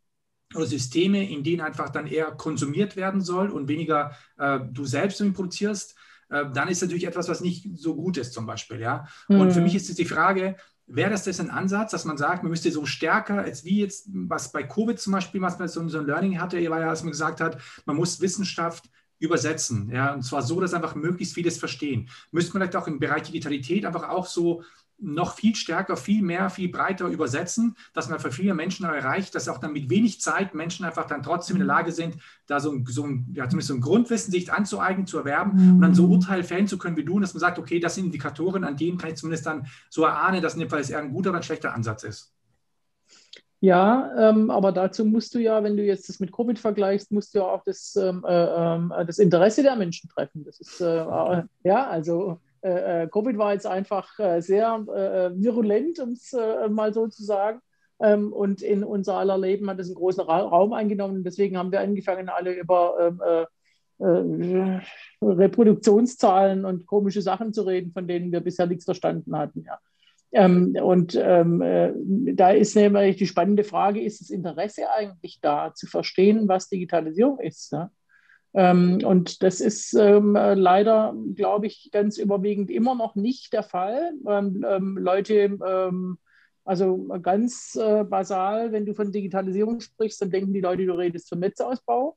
oder 0.55 0.66
Systeme, 0.66 1.29
in 1.29 1.42
denen 1.42 1.61
einfach 1.61 1.90
dann 1.90 2.07
eher 2.07 2.31
konsumiert 2.33 2.97
werden 2.97 3.20
soll 3.20 3.51
und 3.51 3.68
weniger 3.68 4.12
äh, 4.38 4.61
du 4.70 4.85
selbst 4.85 5.18
produzierst, 5.35 5.97
äh, 6.31 6.44
dann 6.53 6.68
ist 6.68 6.83
natürlich 6.83 7.07
etwas, 7.07 7.29
was 7.29 7.40
nicht 7.40 7.68
so 7.77 7.94
gut 7.94 8.16
ist 8.16 8.33
zum 8.33 8.47
Beispiel. 8.47 8.81
Ja? 8.81 9.07
Mhm. 9.29 9.40
Und 9.40 9.51
für 9.51 9.57
hm. 9.57 9.64
mich 9.64 9.75
ist 9.75 9.88
es 9.90 9.97
die 9.97 10.05
Frage, 10.05 10.57
wäre 10.87 11.11
das 11.11 11.25
das 11.25 11.40
ein 11.40 11.51
Ansatz, 11.51 11.92
dass 11.92 12.05
man 12.05 12.18
sagt, 12.18 12.42
man 12.42 12.51
müsste 12.51 12.70
so 12.70 12.85
stärker, 12.87 13.38
als 13.38 13.64
wie 13.64 13.81
jetzt, 13.81 14.09
was 14.12 14.53
bei 14.53 14.62
Covid 14.62 14.99
zum 14.99 15.12
Beispiel, 15.12 15.40
was 15.40 15.59
man 15.59 15.68
so, 15.68 15.87
so 15.88 15.99
ein 15.99 16.07
Learning 16.07 16.40
hatte, 16.40 16.57
war 16.70 16.81
ja, 16.81 16.90
dass 16.90 17.03
man 17.03 17.12
gesagt 17.12 17.40
hat, 17.40 17.59
man 17.87 17.97
muss 17.97 18.20
Wissenschaft 18.20 18.90
übersetzen. 19.18 19.90
Ja, 19.90 20.12
und 20.12 20.23
zwar 20.23 20.42
so, 20.42 20.61
dass 20.61 20.75
einfach 20.75 20.94
möglichst 20.94 21.35
vieles 21.35 21.57
verstehen. 21.57 22.09
Müsste 22.31 22.53
man 22.53 22.62
vielleicht 22.62 22.77
auch 22.77 22.87
im 22.87 22.99
Bereich 22.99 23.23
Digitalität 23.23 23.87
einfach 23.87 24.09
auch 24.09 24.27
so 24.27 24.62
noch 24.98 25.35
viel 25.35 25.54
stärker, 25.54 25.96
viel 25.96 26.22
mehr, 26.22 26.50
viel 26.50 26.68
breiter 26.68 27.07
übersetzen, 27.07 27.76
dass 27.92 28.09
man 28.09 28.20
für 28.20 28.30
viele 28.30 28.54
Menschen 28.54 28.87
erreicht, 28.87 29.35
dass 29.35 29.48
auch 29.48 29.59
dann 29.59 29.72
mit 29.72 29.90
wenig 29.90 30.20
Zeit 30.20 30.54
Menschen 30.54 30.85
einfach 30.85 31.07
dann 31.07 31.22
trotzdem 31.22 31.57
in 31.57 31.61
der 31.61 31.66
Lage 31.66 31.92
sind, 31.92 32.16
da 32.46 32.61
so 32.61 32.72
ein, 32.72 32.87
so 32.87 33.04
ein 33.04 33.26
ja, 33.35 33.48
zumindest 33.48 33.68
so 33.68 33.74
ein 33.74 33.80
Grundwissen 33.80 34.30
sich 34.30 34.52
anzueignen, 34.52 35.07
zu 35.07 35.18
erwerben 35.18 35.52
mhm. 35.54 35.74
und 35.76 35.80
dann 35.83 35.94
so 35.94 36.07
Urteil 36.07 36.44
fällen 36.44 36.66
zu 36.66 36.78
können 36.78 36.96
wie 36.96 37.04
du, 37.04 37.16
und 37.16 37.22
dass 37.22 37.35
man 37.35 37.40
sagt, 37.40 37.59
okay, 37.59 37.80
das 37.80 37.96
sind 37.96 38.07
Indikatoren, 38.07 38.64
an 38.64 38.76
denen 38.76 38.98
kann 38.98 39.11
ich 39.11 39.16
zumindest 39.16 39.46
dann 39.46 39.66
so 39.90 40.04
erahnen, 40.04 40.42
dass 40.42 40.54
in 40.54 40.61
dem 40.61 40.70
Fall 40.70 40.80
es 40.80 40.90
eher 40.90 41.00
ein 41.00 41.12
guter 41.12 41.30
oder 41.30 41.40
ein 41.40 41.44
schlechter 41.44 41.74
Ansatz 41.74 42.04
ist. 42.04 42.35
Ja, 43.64 44.11
ähm, 44.18 44.50
aber 44.50 44.72
dazu 44.72 45.07
musst 45.07 45.35
du 45.35 45.38
ja, 45.38 45.64
wenn 45.64 45.76
du 45.76 45.83
jetzt 45.83 46.11
das 46.11 46.20
mit 46.20 46.33
Covid 46.33 46.59
vergleichst, 46.59 47.11
musst 47.11 47.35
du 47.35 47.38
ja 47.38 47.46
auch 47.46 47.62
das, 47.64 47.96
ähm, 47.96 48.22
äh, 48.28 48.44
äh, 48.44 49.07
das 49.07 49.18
Interesse 49.18 49.62
der 49.62 49.74
Menschen 49.76 50.11
treffen. 50.11 50.44
Das 50.44 50.61
ist, 50.61 50.83
äh, 50.83 50.98
äh 50.98 51.42
ja, 51.62 51.88
also 51.88 52.40
Covid 52.64 53.37
war 53.37 53.53
jetzt 53.53 53.66
einfach 53.66 54.18
äh, 54.18 54.40
sehr 54.40 54.87
virulent, 54.87 56.00
um 56.00 56.12
es 56.12 56.35
mal 56.70 56.94
so 56.94 57.09
zu 57.09 57.22
sagen. 57.22 57.61
Ähm, 58.00 58.33
und 58.33 58.62
in 58.62 58.83
unser 58.83 59.16
aller 59.16 59.38
Leben 59.38 59.68
hat 59.68 59.79
es 59.79 59.88
einen 59.88 59.96
großen 59.96 60.24
Raum 60.24 60.72
eingenommen. 60.72 61.24
Deswegen 61.24 61.59
haben 61.59 61.72
wir 61.72 61.81
angefangen, 61.81 62.29
alle 62.29 62.53
über 62.55 63.14
ähm, 64.00 64.81
Reproduktionszahlen 65.20 66.64
und 66.64 66.87
komische 66.87 67.22
Sachen 67.22 67.53
zu 67.53 67.62
reden, 67.62 67.92
von 67.92 68.09
denen 68.09 68.33
wir 68.33 68.40
bisher 68.40 68.66
nichts 68.66 68.85
verstanden 68.85 69.37
hatten. 69.37 69.64
Ja. 69.66 69.79
Ähm, 70.35 70.77
und 70.83 71.14
ähm, 71.14 71.62
äh, 71.62 71.92
da 72.35 72.50
ist 72.50 72.74
nämlich 72.74 73.16
die 73.16 73.27
spannende 73.27 73.62
Frage, 73.62 74.03
ist 74.03 74.20
das 74.20 74.31
Interesse 74.31 74.90
eigentlich 74.90 75.38
da, 75.40 75.72
zu 75.74 75.87
verstehen, 75.87 76.48
was 76.48 76.68
Digitalisierung 76.68 77.38
ist? 77.38 77.70
Ja? 77.70 77.90
Ähm, 78.55 79.01
und 79.05 79.43
das 79.43 79.61
ist 79.61 79.95
ähm, 79.95 80.35
leider, 80.35 81.14
glaube 81.35 81.67
ich, 81.67 81.90
ganz 81.93 82.19
überwiegend 82.19 82.71
immer 82.71 82.95
noch 82.95 83.14
nicht 83.17 83.53
der 83.53 83.62
Fall. 83.62 84.12
Ähm, 84.29 84.64
ähm 84.69 84.97
Leute, 84.99 85.59
ähm, 85.67 86.19
also 86.64 87.07
ganz 87.21 87.77
äh, 87.77 88.05
basal, 88.05 88.73
wenn 88.73 88.87
du 88.87 88.95
von 88.95 89.12
Digitalisierung 89.12 89.81
sprichst, 89.81 90.23
dann 90.23 90.31
denken 90.31 90.53
die 90.53 90.61
Leute, 90.61 90.87
du 90.87 90.95
redest 90.95 91.29
vom 91.29 91.40
Netzausbau 91.40 92.17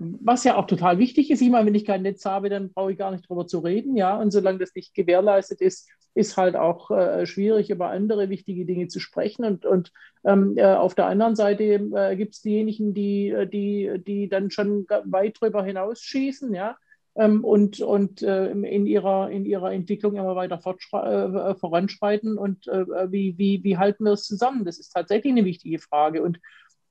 was 0.00 0.44
ja 0.44 0.56
auch 0.56 0.66
total 0.66 0.98
wichtig 0.98 1.30
ist. 1.30 1.42
Ich 1.42 1.50
meine, 1.50 1.66
wenn 1.66 1.74
ich 1.74 1.84
kein 1.84 2.02
Netz 2.02 2.24
habe, 2.24 2.48
dann 2.48 2.72
brauche 2.72 2.92
ich 2.92 2.98
gar 2.98 3.10
nicht 3.10 3.28
drüber 3.28 3.46
zu 3.46 3.58
reden, 3.58 3.96
ja. 3.96 4.16
Und 4.16 4.30
solange 4.30 4.58
das 4.58 4.74
nicht 4.74 4.94
gewährleistet 4.94 5.60
ist, 5.60 5.88
ist 6.14 6.36
halt 6.36 6.56
auch 6.56 6.90
äh, 6.90 7.26
schwierig, 7.26 7.70
über 7.70 7.90
andere 7.90 8.28
wichtige 8.28 8.64
Dinge 8.64 8.88
zu 8.88 9.00
sprechen. 9.00 9.44
Und, 9.44 9.64
und 9.64 9.92
ähm, 10.24 10.54
äh, 10.56 10.64
auf 10.64 10.94
der 10.94 11.06
anderen 11.06 11.36
Seite 11.36 11.64
äh, 11.64 12.16
gibt 12.16 12.34
es 12.34 12.42
diejenigen, 12.42 12.94
die, 12.94 13.28
äh, 13.28 13.46
die, 13.46 14.02
die 14.06 14.28
dann 14.28 14.50
schon 14.50 14.86
weit 15.04 15.40
drüber 15.40 15.64
hinausschießen, 15.64 16.52
ja. 16.54 16.76
Ähm, 17.16 17.44
und 17.44 17.80
und 17.80 18.22
äh, 18.22 18.50
in, 18.50 18.86
ihrer, 18.86 19.30
in 19.30 19.44
ihrer 19.44 19.72
Entwicklung 19.72 20.14
immer 20.14 20.36
weiter 20.36 20.60
äh, 20.64 21.54
voranschreiten. 21.54 22.38
Und 22.38 22.66
wie, 22.66 23.36
wie, 23.36 23.64
wie 23.64 23.76
halten 23.76 24.04
wir 24.04 24.12
es 24.12 24.24
zusammen? 24.24 24.64
Das 24.64 24.78
ist 24.78 24.90
tatsächlich 24.90 25.32
eine 25.32 25.44
wichtige 25.44 25.78
Frage. 25.78 26.22
Und 26.22 26.38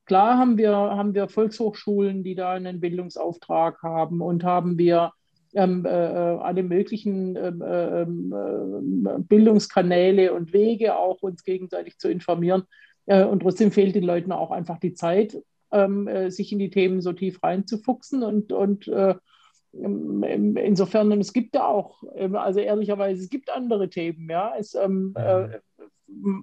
Klar 0.09 0.39
haben 0.39 0.57
wir, 0.57 0.71
haben 0.71 1.13
wir 1.13 1.29
Volkshochschulen, 1.29 2.23
die 2.23 2.33
da 2.33 2.53
einen 2.53 2.79
Bildungsauftrag 2.79 3.83
haben 3.83 4.21
und 4.21 4.43
haben 4.43 4.79
wir 4.79 5.11
ähm, 5.55 5.85
äh, 5.85 5.89
alle 5.89 6.63
möglichen 6.63 7.35
ähm, 7.35 7.61
äh, 7.61 8.01
äh, 8.01 9.19
Bildungskanäle 9.19 10.33
und 10.33 10.53
Wege, 10.53 10.97
auch 10.97 11.21
uns 11.21 11.43
gegenseitig 11.43 11.97
zu 11.97 12.09
informieren. 12.09 12.63
Äh, 13.05 13.25
und 13.25 13.41
trotzdem 13.41 13.71
fehlt 13.71 13.95
den 13.95 14.03
Leuten 14.03 14.31
auch 14.31 14.51
einfach 14.51 14.79
die 14.79 14.93
Zeit, 14.93 15.41
ähm, 15.71 16.07
äh, 16.07 16.29
sich 16.29 16.51
in 16.51 16.59
die 16.59 16.69
Themen 16.69 17.01
so 17.01 17.13
tief 17.13 17.41
reinzufuchsen. 17.41 18.23
Und, 18.23 18.51
und 18.51 18.87
äh, 18.87 19.15
insofern, 19.71 21.11
und 21.11 21.21
es 21.21 21.33
gibt 21.33 21.55
ja 21.55 21.67
auch, 21.67 22.01
also 22.33 22.59
ehrlicherweise, 22.59 23.21
es 23.21 23.29
gibt 23.29 23.51
andere 23.51 23.89
Themen, 23.89 24.27
ja. 24.29 24.53
Es, 24.57 24.73
ähm, 24.73 25.13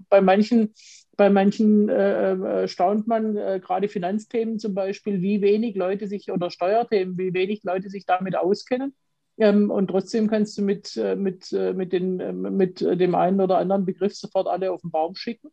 bei 0.08 0.20
manchen, 0.20 0.74
bei 1.16 1.30
manchen 1.30 1.88
äh, 1.88 2.32
äh, 2.32 2.68
staunt 2.68 3.06
man, 3.06 3.36
äh, 3.36 3.60
gerade 3.62 3.88
Finanzthemen 3.88 4.58
zum 4.58 4.74
Beispiel, 4.74 5.22
wie 5.22 5.40
wenig 5.40 5.76
Leute 5.76 6.08
sich 6.08 6.30
oder 6.30 6.50
Steuerthemen, 6.50 7.16
wie 7.18 7.34
wenig 7.34 7.62
Leute 7.64 7.88
sich 7.88 8.06
damit 8.06 8.36
auskennen. 8.36 8.94
Ähm, 9.38 9.70
und 9.70 9.88
trotzdem 9.88 10.28
kannst 10.28 10.56
du 10.58 10.62
mit, 10.62 10.96
äh, 10.96 11.16
mit, 11.16 11.52
äh, 11.52 11.72
mit, 11.72 11.92
den, 11.92 12.40
mit 12.56 12.80
dem 12.80 13.14
einen 13.14 13.40
oder 13.40 13.58
anderen 13.58 13.84
Begriff 13.84 14.14
sofort 14.14 14.46
alle 14.46 14.72
auf 14.72 14.80
den 14.80 14.90
Baum 14.90 15.14
schicken. 15.14 15.50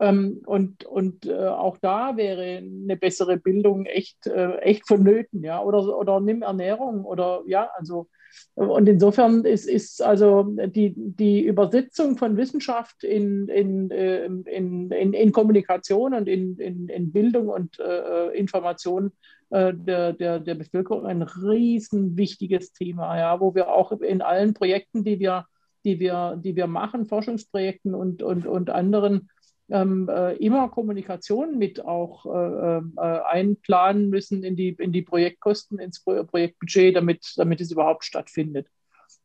Ähm, 0.00 0.42
und 0.46 0.84
und 0.84 1.26
äh, 1.26 1.46
auch 1.46 1.78
da 1.78 2.16
wäre 2.16 2.58
eine 2.58 2.96
bessere 2.96 3.36
Bildung 3.36 3.86
echt, 3.86 4.26
echt 4.26 4.88
vonnöten, 4.88 5.44
ja. 5.44 5.62
Oder, 5.62 5.96
oder 5.96 6.20
nimm 6.20 6.42
Ernährung 6.42 7.04
oder 7.04 7.42
ja, 7.46 7.70
also 7.76 8.08
und 8.54 8.88
insofern 8.88 9.44
ist, 9.44 9.68
ist 9.68 10.00
also 10.00 10.44
die, 10.44 10.94
die 10.96 11.44
Übersetzung 11.44 12.16
von 12.16 12.36
Wissenschaft 12.36 13.02
in, 13.02 13.48
in, 13.48 13.90
äh, 13.90 14.24
in, 14.26 14.90
in, 14.90 15.12
in 15.12 15.32
Kommunikation 15.32 16.14
und 16.14 16.28
in, 16.28 16.56
in, 16.58 16.88
in 16.88 17.12
Bildung 17.12 17.48
und 17.48 17.80
äh, 17.80 18.28
Information 18.36 19.12
äh, 19.50 19.74
der, 19.74 20.12
der, 20.12 20.38
der 20.38 20.54
Bevölkerung 20.54 21.06
ein 21.06 21.22
riesen 21.22 22.16
wichtiges 22.16 22.72
Thema, 22.72 23.18
ja, 23.18 23.40
wo 23.40 23.54
wir 23.54 23.68
auch 23.68 23.92
in 23.92 24.22
allen 24.22 24.54
Projekten, 24.54 25.04
die 25.04 25.18
wir, 25.18 25.46
die 25.84 25.98
wir, 25.98 26.40
die 26.42 26.54
wir 26.54 26.66
machen, 26.66 27.06
Forschungsprojekten 27.06 27.94
und, 27.94 28.22
und, 28.22 28.46
und 28.46 28.70
anderen, 28.70 29.28
ähm, 29.70 30.08
äh, 30.08 30.36
immer 30.36 30.68
Kommunikation 30.68 31.58
mit 31.58 31.84
auch 31.84 32.26
äh, 32.26 32.78
äh, 32.78 33.20
einplanen 33.24 34.10
müssen 34.10 34.44
in 34.44 34.56
die, 34.56 34.70
in 34.78 34.92
die 34.92 35.02
Projektkosten, 35.02 35.78
ins 35.78 36.02
Projektbudget, 36.02 36.96
damit, 36.96 37.32
damit 37.36 37.60
es 37.60 37.70
überhaupt 37.70 38.04
stattfindet. 38.04 38.68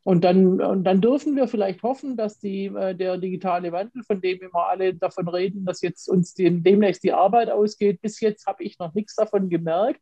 Und 0.02 0.24
dann, 0.24 0.60
und 0.62 0.84
dann 0.84 1.02
dürfen 1.02 1.36
wir 1.36 1.46
vielleicht 1.46 1.82
hoffen, 1.82 2.16
dass 2.16 2.38
die, 2.38 2.66
äh, 2.66 2.94
der 2.94 3.18
digitale 3.18 3.70
Wandel, 3.70 4.02
von 4.02 4.20
dem 4.20 4.40
immer 4.40 4.68
alle 4.68 4.94
davon 4.94 5.28
reden, 5.28 5.66
dass 5.66 5.82
jetzt 5.82 6.08
uns 6.08 6.32
die, 6.32 6.62
demnächst 6.62 7.04
die 7.04 7.12
Arbeit 7.12 7.50
ausgeht, 7.50 8.00
bis 8.00 8.18
jetzt 8.20 8.46
habe 8.46 8.64
ich 8.64 8.78
noch 8.78 8.94
nichts 8.94 9.14
davon 9.14 9.50
gemerkt. 9.50 10.00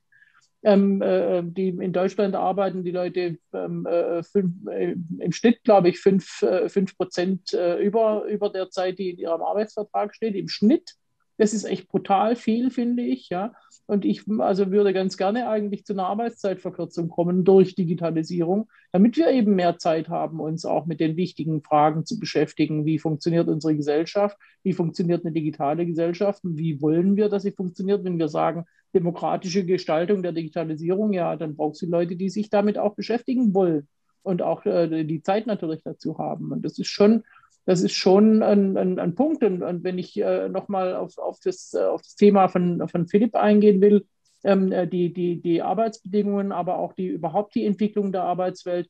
Ähm, 0.64 1.00
äh, 1.02 1.42
die 1.44 1.68
in 1.68 1.92
Deutschland 1.92 2.34
arbeiten 2.34 2.82
die 2.82 2.90
Leute 2.90 3.38
ähm, 3.52 3.86
äh, 3.86 4.24
fünf, 4.24 4.66
äh, 4.66 4.96
im 5.20 5.30
Schnitt, 5.30 5.62
glaube 5.62 5.88
ich, 5.88 6.00
fünf, 6.00 6.42
äh, 6.42 6.68
fünf 6.68 6.96
Prozent 6.96 7.52
äh, 7.54 7.78
über, 7.80 8.24
über 8.24 8.50
der 8.50 8.68
Zeit, 8.68 8.98
die 8.98 9.10
in 9.10 9.18
ihrem 9.18 9.40
Arbeitsvertrag 9.40 10.14
steht, 10.14 10.34
im 10.34 10.48
Schnitt. 10.48 10.94
Das 11.36 11.54
ist 11.54 11.62
echt 11.62 11.86
brutal 11.86 12.34
viel, 12.34 12.72
finde 12.72 13.04
ich. 13.04 13.28
Ja. 13.28 13.52
Und 13.88 14.04
ich 14.04 14.24
also 14.38 14.70
würde 14.70 14.92
ganz 14.92 15.16
gerne 15.16 15.48
eigentlich 15.48 15.86
zu 15.86 15.94
einer 15.94 16.08
Arbeitszeitverkürzung 16.08 17.08
kommen 17.08 17.44
durch 17.44 17.74
Digitalisierung, 17.74 18.68
damit 18.92 19.16
wir 19.16 19.30
eben 19.30 19.54
mehr 19.54 19.78
Zeit 19.78 20.10
haben, 20.10 20.40
uns 20.40 20.66
auch 20.66 20.84
mit 20.84 21.00
den 21.00 21.16
wichtigen 21.16 21.62
Fragen 21.62 22.04
zu 22.04 22.18
beschäftigen. 22.18 22.84
Wie 22.84 22.98
funktioniert 22.98 23.48
unsere 23.48 23.74
Gesellschaft? 23.74 24.36
Wie 24.62 24.74
funktioniert 24.74 25.24
eine 25.24 25.32
digitale 25.32 25.86
Gesellschaft? 25.86 26.44
Und 26.44 26.58
wie 26.58 26.82
wollen 26.82 27.16
wir, 27.16 27.30
dass 27.30 27.44
sie 27.44 27.52
funktioniert? 27.52 28.04
Wenn 28.04 28.18
wir 28.18 28.28
sagen, 28.28 28.66
demokratische 28.94 29.64
Gestaltung 29.64 30.22
der 30.22 30.32
Digitalisierung, 30.32 31.14
ja, 31.14 31.36
dann 31.36 31.56
brauchst 31.56 31.80
du 31.80 31.86
Leute, 31.86 32.14
die 32.16 32.28
sich 32.28 32.50
damit 32.50 32.76
auch 32.76 32.94
beschäftigen 32.94 33.54
wollen 33.54 33.88
und 34.22 34.42
auch 34.42 34.66
äh, 34.66 35.04
die 35.04 35.22
Zeit 35.22 35.46
natürlich 35.46 35.82
dazu 35.82 36.18
haben. 36.18 36.52
Und 36.52 36.62
das 36.62 36.78
ist 36.78 36.88
schon 36.88 37.24
das 37.68 37.82
ist 37.82 37.92
schon 37.92 38.42
ein, 38.42 38.78
ein, 38.78 38.98
ein 38.98 39.14
Punkt. 39.14 39.44
Und, 39.44 39.62
und, 39.62 39.84
wenn 39.84 39.98
ich 39.98 40.18
äh, 40.18 40.48
nochmal 40.48 40.96
auf, 40.96 41.18
auf, 41.18 41.38
das, 41.44 41.74
äh, 41.74 41.84
auf 41.84 42.00
das 42.00 42.14
Thema 42.14 42.48
von, 42.48 42.88
von 42.88 43.06
Philipp 43.06 43.36
eingehen 43.36 43.82
will, 43.82 44.06
ähm, 44.42 44.72
äh, 44.72 44.88
die, 44.88 45.12
die, 45.12 45.42
die 45.42 45.60
Arbeitsbedingungen, 45.60 46.50
aber 46.50 46.78
auch 46.78 46.94
die 46.94 47.08
überhaupt 47.08 47.54
die 47.54 47.66
Entwicklung 47.66 48.10
der 48.10 48.22
Arbeitswelt, 48.22 48.88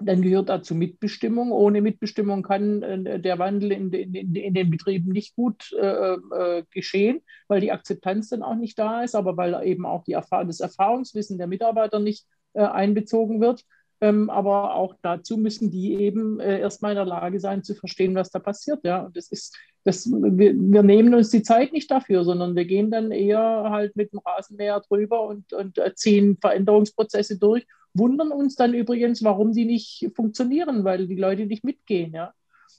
dann 0.00 0.20
gehört 0.20 0.48
dazu 0.48 0.74
Mitbestimmung. 0.74 1.52
Ohne 1.52 1.80
Mitbestimmung 1.80 2.42
kann 2.42 2.82
äh, 2.82 3.20
der 3.20 3.38
Wandel 3.38 3.70
in, 3.70 3.92
in, 3.92 4.34
in, 4.34 4.52
den 4.52 4.70
Betrieben 4.70 5.12
nicht 5.12 5.36
gut 5.36 5.72
äh, 5.80 6.14
äh, 6.14 6.64
geschehen, 6.72 7.20
weil 7.46 7.60
die 7.60 7.70
Akzeptanz 7.70 8.30
dann 8.30 8.42
auch 8.42 8.56
nicht 8.56 8.76
da 8.80 9.04
ist, 9.04 9.14
aber 9.14 9.36
weil 9.36 9.56
eben 9.64 9.86
auch 9.86 10.02
Erfahr 10.08 10.44
das 10.44 10.58
Erfahrungswissen 10.58 11.38
der 11.38 11.46
Mitarbeiter 11.46 12.00
nicht 12.00 12.26
äh, 12.54 12.62
einbezogen 12.62 13.40
wird. 13.40 13.64
Ähm, 14.02 14.30
aber 14.30 14.74
auch 14.74 14.96
dazu 15.00 15.36
müssen 15.36 15.70
die 15.70 15.94
eben 15.94 16.40
äh, 16.40 16.58
erstmal 16.58 16.90
in 16.90 16.96
der 16.96 17.04
Lage 17.04 17.38
sein 17.38 17.62
zu 17.62 17.76
verstehen, 17.76 18.16
was 18.16 18.32
da 18.32 18.40
passiert. 18.40 18.80
Ja, 18.82 19.08
das 19.14 19.28
ist, 19.28 19.56
das, 19.84 20.10
wir, 20.10 20.54
wir, 20.56 20.82
nehmen 20.82 21.14
uns 21.14 21.30
die 21.30 21.44
Zeit 21.44 21.72
nicht 21.72 21.88
dafür, 21.88 22.24
sondern 22.24 22.56
wir 22.56 22.64
gehen 22.64 22.90
dann 22.90 23.12
eher 23.12 23.68
halt 23.70 23.94
mit 23.94 24.12
dem 24.12 24.18
Rasenmäher 24.18 24.80
drüber 24.80 25.22
und, 25.22 25.52
und 25.52 25.78
äh, 25.78 25.94
ziehen 25.94 26.36
Veränderungsprozesse 26.40 27.38
durch, 27.38 27.64
wundern 27.94 28.32
uns 28.32 28.56
dann 28.56 28.74
übrigens, 28.74 29.22
warum 29.22 29.52
sie 29.52 29.66
nicht 29.66 30.10
funktionieren, 30.16 30.82
weil 30.82 31.06
die 31.06 31.14
Leute 31.14 31.46
nicht 31.46 31.62
mitgehen. 31.62 32.12
Ja. 32.12 32.34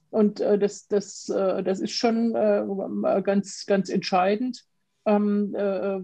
Und 0.10 0.42
äh, 0.42 0.60
das, 0.60 0.90
das, 0.90 1.30
äh, 1.30 1.64
das 1.64 1.80
ist 1.80 1.94
schon 1.94 2.36
äh, 2.36 2.66
ganz, 3.24 3.66
ganz 3.66 3.88
entscheidend. 3.88 4.66
Ähm, 5.06 5.54
äh, 5.56 6.00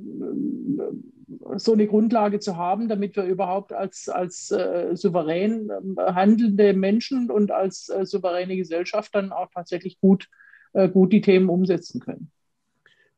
so 1.56 1.74
eine 1.74 1.88
Grundlage 1.88 2.40
zu 2.40 2.58
haben, 2.58 2.88
damit 2.88 3.16
wir 3.16 3.24
überhaupt 3.24 3.74
als, 3.74 4.10
als 4.10 4.52
äh, 4.52 4.96
souverän 4.96 5.70
äh, 5.70 6.14
handelnde 6.14 6.74
Menschen 6.74 7.30
und 7.30 7.52
als 7.52 7.90
äh, 7.90 8.06
souveräne 8.06 8.56
Gesellschaft 8.56 9.14
dann 9.16 9.32
auch 9.32 9.50
tatsächlich 9.54 10.00
gut, 10.00 10.28
äh, 10.74 10.90
gut 10.90 11.14
die 11.14 11.22
Themen 11.22 11.50
umsetzen 11.50 12.02
können. 12.02 12.32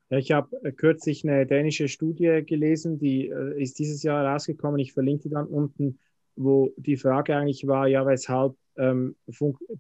Ich 0.10 0.32
habe 0.32 0.62
äh, 0.64 0.72
kürzlich 0.72 1.28
eine 1.28 1.46
dänische 1.46 1.88
Studie 1.88 2.44
gelesen, 2.46 3.00
die 3.00 3.30
äh, 3.30 3.62
ist 3.62 3.80
dieses 3.80 4.04
Jahr 4.04 4.26
rausgekommen. 4.26 4.80
Ich 4.80 4.94
verlinke 4.94 5.24
die 5.24 5.30
dann 5.30 5.48
unten, 5.48 6.00
wo 6.36 6.74
die 6.76 6.98
Frage 6.98 7.36
eigentlich 7.36 7.66
war, 7.68 7.88
ja, 7.88 8.06
weshalb 8.06 8.56
ähm, 8.78 9.16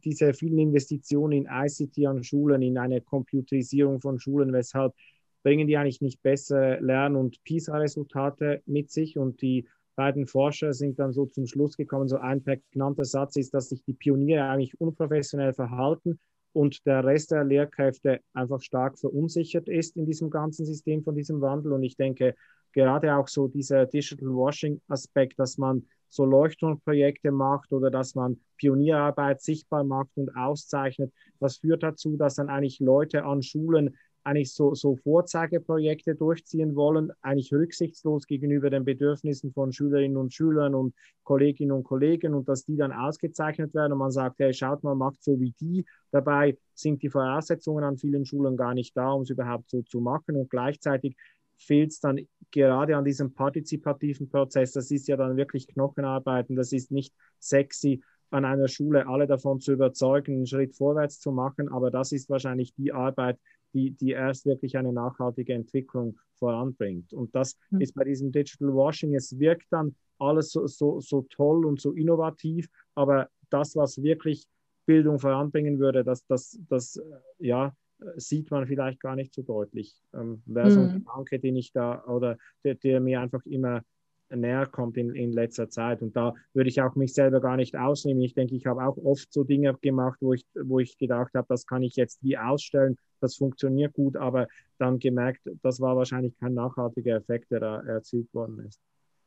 diese 0.03 0.33
vielen 0.33 0.59
Investitionen 0.59 1.33
in 1.33 1.49
ICT 1.49 2.05
an 2.07 2.23
Schulen, 2.23 2.61
in 2.61 2.77
eine 2.77 3.01
Computerisierung 3.01 4.01
von 4.01 4.19
Schulen, 4.19 4.53
weshalb 4.53 4.93
bringen 5.43 5.67
die 5.67 5.77
eigentlich 5.77 6.01
nicht 6.01 6.21
bessere 6.21 6.79
Lern- 6.79 7.15
und 7.15 7.43
PISA-Resultate 7.43 8.61
mit 8.65 8.91
sich. 8.91 9.17
Und 9.17 9.41
die 9.41 9.67
beiden 9.95 10.27
Forscher 10.27 10.73
sind 10.73 10.99
dann 10.99 11.13
so 11.13 11.25
zum 11.25 11.45
Schluss 11.47 11.77
gekommen, 11.77 12.07
so 12.07 12.17
ein 12.17 12.43
prägnanter 12.43 13.05
Satz 13.05 13.35
ist, 13.35 13.53
dass 13.53 13.69
sich 13.69 13.83
die 13.83 13.93
Pioniere 13.93 14.43
eigentlich 14.43 14.79
unprofessionell 14.79 15.53
verhalten 15.53 16.19
und 16.53 16.85
der 16.85 17.03
Rest 17.03 17.31
der 17.31 17.43
Lehrkräfte 17.43 18.19
einfach 18.33 18.61
stark 18.61 18.99
verunsichert 18.99 19.69
ist 19.69 19.95
in 19.95 20.05
diesem 20.05 20.29
ganzen 20.29 20.65
System 20.65 21.03
von 21.03 21.15
diesem 21.15 21.41
Wandel. 21.41 21.71
Und 21.73 21.83
ich 21.83 21.95
denke, 21.95 22.35
gerade 22.73 23.15
auch 23.15 23.27
so 23.27 23.47
dieser 23.47 23.85
Digital 23.85 24.29
Washing-Aspekt, 24.29 25.39
dass 25.39 25.57
man 25.57 25.85
so 26.09 26.25
Leuchtturmprojekte 26.25 27.31
macht 27.31 27.71
oder 27.71 27.89
dass 27.89 28.15
man 28.15 28.39
Pionierarbeit 28.57 29.41
sichtbar 29.41 29.83
macht 29.85 30.09
und 30.15 30.35
auszeichnet, 30.35 31.13
das 31.39 31.57
führt 31.57 31.83
dazu, 31.83 32.17
dass 32.17 32.35
dann 32.35 32.49
eigentlich 32.49 32.79
Leute 32.79 33.23
an 33.23 33.41
Schulen 33.41 33.95
eigentlich 34.23 34.53
so, 34.53 34.73
so 34.75 34.95
Vorzeigeprojekte 34.95 36.15
durchziehen 36.15 36.75
wollen, 36.75 37.11
eigentlich 37.21 37.53
rücksichtslos 37.53 38.25
gegenüber 38.27 38.69
den 38.69 38.85
Bedürfnissen 38.85 39.51
von 39.51 39.71
Schülerinnen 39.71 40.17
und 40.17 40.33
Schülern 40.33 40.75
und 40.75 40.93
Kolleginnen 41.23 41.71
und 41.71 41.83
Kollegen 41.83 42.33
und 42.33 42.47
dass 42.47 42.65
die 42.65 42.77
dann 42.77 42.91
ausgezeichnet 42.91 43.73
werden 43.73 43.93
und 43.93 43.99
man 43.99 44.11
sagt, 44.11 44.39
hey, 44.39 44.53
schaut 44.53 44.83
mal, 44.83 44.95
macht 44.95 45.23
so 45.23 45.39
wie 45.39 45.53
die. 45.59 45.85
Dabei 46.11 46.57
sind 46.73 47.01
die 47.03 47.09
Voraussetzungen 47.09 47.83
an 47.83 47.97
vielen 47.97 48.25
Schulen 48.25 48.57
gar 48.57 48.73
nicht 48.73 48.95
da, 48.95 49.11
um 49.11 49.23
es 49.23 49.29
überhaupt 49.29 49.69
so 49.69 49.81
zu 49.81 50.01
machen 50.01 50.35
und 50.35 50.49
gleichzeitig 50.49 51.15
fehlt 51.57 51.91
es 51.91 51.99
dann 51.99 52.19
gerade 52.51 52.97
an 52.97 53.05
diesem 53.05 53.33
partizipativen 53.33 54.29
Prozess. 54.29 54.71
Das 54.71 54.91
ist 54.91 55.07
ja 55.07 55.15
dann 55.15 55.37
wirklich 55.37 55.67
Knochenarbeiten, 55.67 56.55
das 56.55 56.71
ist 56.71 56.91
nicht 56.91 57.13
sexy, 57.39 58.01
an 58.31 58.45
einer 58.45 58.67
Schule 58.67 59.07
alle 59.07 59.27
davon 59.27 59.59
zu 59.59 59.73
überzeugen, 59.73 60.35
einen 60.35 60.47
Schritt 60.47 60.75
vorwärts 60.75 61.19
zu 61.19 61.31
machen. 61.31 61.69
Aber 61.69 61.91
das 61.91 62.11
ist 62.11 62.29
wahrscheinlich 62.29 62.73
die 62.75 62.93
Arbeit, 62.93 63.37
die, 63.73 63.91
die 63.91 64.11
erst 64.11 64.45
wirklich 64.45 64.77
eine 64.77 64.93
nachhaltige 64.93 65.53
Entwicklung 65.53 66.17
voranbringt. 66.35 67.13
Und 67.13 67.33
das 67.35 67.57
mhm. 67.69 67.81
ist 67.81 67.93
bei 67.93 68.03
diesem 68.03 68.31
Digital 68.31 68.73
Washing, 68.73 69.15
es 69.15 69.37
wirkt 69.39 69.67
dann 69.71 69.95
alles 70.19 70.51
so, 70.51 70.67
so, 70.67 70.99
so 70.99 71.25
toll 71.29 71.65
und 71.65 71.81
so 71.81 71.93
innovativ, 71.93 72.67
aber 72.95 73.29
das, 73.49 73.75
was 73.75 74.01
wirklich 74.01 74.45
Bildung 74.85 75.19
voranbringen 75.19 75.79
würde, 75.79 76.03
das, 76.03 76.25
das, 76.25 76.59
das 76.69 77.01
ja, 77.39 77.73
sieht 78.15 78.49
man 78.51 78.67
vielleicht 78.67 78.99
gar 78.99 79.15
nicht 79.15 79.33
so 79.33 79.41
deutlich. 79.41 80.01
Ähm, 80.13 80.41
Wäre 80.45 80.69
mhm. 80.69 80.71
so 80.71 80.79
ein 80.81 80.93
Gedanke, 80.93 81.39
den 81.39 81.55
ich 81.55 81.71
da, 81.71 82.03
oder 82.05 82.37
der, 82.63 82.75
der 82.75 82.99
mir 82.99 83.21
einfach 83.21 83.45
immer 83.45 83.83
näher 84.29 84.65
kommt 84.65 84.97
in, 84.97 85.13
in 85.13 85.31
letzter 85.33 85.69
Zeit. 85.69 86.01
Und 86.01 86.15
da 86.15 86.33
würde 86.53 86.69
ich 86.69 86.81
auch 86.81 86.95
mich 86.95 87.13
selber 87.13 87.41
gar 87.41 87.57
nicht 87.57 87.75
ausnehmen. 87.75 88.21
Ich 88.21 88.33
denke, 88.33 88.55
ich 88.55 88.65
habe 88.65 88.83
auch 88.85 88.97
oft 88.97 89.31
so 89.31 89.43
Dinge 89.43 89.77
gemacht, 89.81 90.17
wo 90.21 90.33
ich, 90.33 90.45
wo 90.55 90.79
ich 90.79 90.97
gedacht 90.97 91.33
habe, 91.33 91.47
das 91.49 91.65
kann 91.65 91.83
ich 91.83 91.95
jetzt 91.95 92.23
wie 92.23 92.37
ausstellen, 92.37 92.97
das 93.21 93.35
funktioniert 93.35 93.93
gut, 93.93 94.17
aber 94.17 94.47
dann 94.77 94.99
gemerkt, 94.99 95.41
das 95.61 95.79
war 95.79 95.95
wahrscheinlich 95.95 96.37
kein 96.39 96.53
nachhaltiger 96.53 97.15
Effekt, 97.15 97.51
der 97.51 97.59
da 97.59 97.81
erzielt 97.81 98.33
worden 98.33 98.65
ist. 98.67 98.79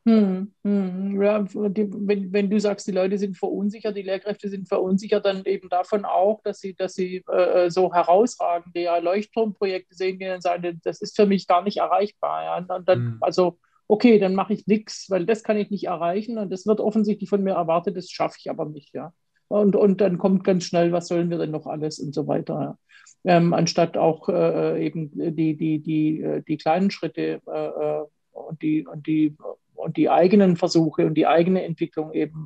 Hm, 0.07 0.51
hm. 0.63 1.19
Ja, 1.19 1.39
die, 1.41 1.89
wenn, 1.91 2.31
wenn 2.31 2.49
du 2.49 2.59
sagst, 2.59 2.87
die 2.87 2.91
Leute 2.91 3.17
sind 3.17 3.37
verunsichert, 3.37 3.97
die 3.97 4.03
Lehrkräfte 4.03 4.49
sind 4.49 4.67
verunsichert, 4.67 5.25
dann 5.25 5.43
eben 5.45 5.67
davon 5.67 6.05
auch, 6.05 6.41
dass 6.43 6.59
sie, 6.59 6.75
dass 6.75 6.93
sie 6.93 7.23
äh, 7.27 7.71
so 7.71 7.91
herausragende 7.91 8.81
ja, 8.81 8.97
Leuchtturmprojekte 8.99 9.95
sehen, 9.95 10.19
die 10.19 10.25
dann 10.25 10.41
sagen, 10.41 10.79
das 10.83 11.01
ist 11.01 11.15
für 11.15 11.25
mich 11.25 11.47
gar 11.47 11.63
nicht 11.63 11.77
erreichbar. 11.77 12.43
Ja. 12.43 12.75
Und 12.75 12.87
dann, 12.87 12.99
hm. 12.99 13.17
Also 13.21 13.57
okay, 13.87 14.19
dann 14.19 14.35
mache 14.35 14.53
ich 14.53 14.67
nichts, 14.67 15.09
weil 15.09 15.25
das 15.25 15.43
kann 15.43 15.57
ich 15.57 15.71
nicht 15.71 15.85
erreichen 15.85 16.37
und 16.37 16.51
das 16.51 16.67
wird 16.67 16.79
offensichtlich 16.79 17.29
von 17.29 17.41
mir 17.41 17.53
erwartet, 17.53 17.97
das 17.97 18.09
schaffe 18.09 18.37
ich 18.39 18.49
aber 18.49 18.65
nicht, 18.65 18.93
ja. 18.93 19.13
Und, 19.47 19.75
und 19.75 20.01
dann 20.01 20.17
kommt 20.17 20.43
ganz 20.43 20.65
schnell, 20.65 20.91
was 20.91 21.07
sollen 21.07 21.29
wir 21.29 21.37
denn 21.37 21.51
noch 21.51 21.67
alles 21.67 21.99
und 21.99 22.13
so 22.13 22.27
weiter. 22.27 22.77
Ähm, 23.23 23.53
anstatt 23.53 23.97
auch 23.97 24.29
äh, 24.29 24.85
eben 24.85 25.11
die, 25.13 25.55
die, 25.55 25.79
die, 25.79 26.21
äh, 26.21 26.41
die 26.47 26.57
kleinen 26.57 26.91
Schritte 26.91 27.41
äh, 27.47 27.67
äh, 27.67 28.03
und, 28.31 28.61
die, 28.61 28.85
und, 28.85 29.07
die, 29.07 29.35
und 29.73 29.97
die 29.97 30.09
eigenen 30.09 30.57
Versuche 30.57 31.05
und 31.05 31.15
die 31.15 31.27
eigene 31.27 31.63
Entwicklung 31.63 32.13
eben 32.13 32.45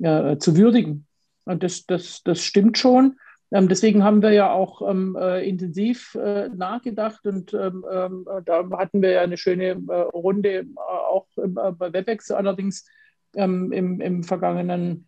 äh, 0.00 0.32
äh, 0.32 0.38
zu 0.38 0.56
würdigen. 0.56 1.06
Und 1.44 1.62
das, 1.62 1.86
das, 1.86 2.22
das 2.22 2.42
stimmt 2.42 2.76
schon. 2.76 3.16
Ähm, 3.50 3.68
deswegen 3.68 4.04
haben 4.04 4.20
wir 4.20 4.32
ja 4.32 4.52
auch 4.52 4.82
ähm, 4.88 5.16
äh, 5.18 5.48
intensiv 5.48 6.14
äh, 6.14 6.48
nachgedacht 6.50 7.26
und 7.26 7.54
ähm, 7.54 7.84
ähm 7.90 8.26
da 8.44 8.68
hatten 8.72 9.00
wir 9.00 9.10
ja 9.12 9.20
eine 9.22 9.38
schöne 9.38 9.82
äh, 9.88 9.92
Runde 10.12 10.50
äh, 10.50 10.66
auch 10.76 11.26
äh, 11.36 11.46
bei 11.48 11.92
WebEx, 11.92 12.30
allerdings 12.30 12.86
ähm, 13.34 13.72
im, 13.72 14.02
im, 14.02 14.22
vergangenen 14.22 15.07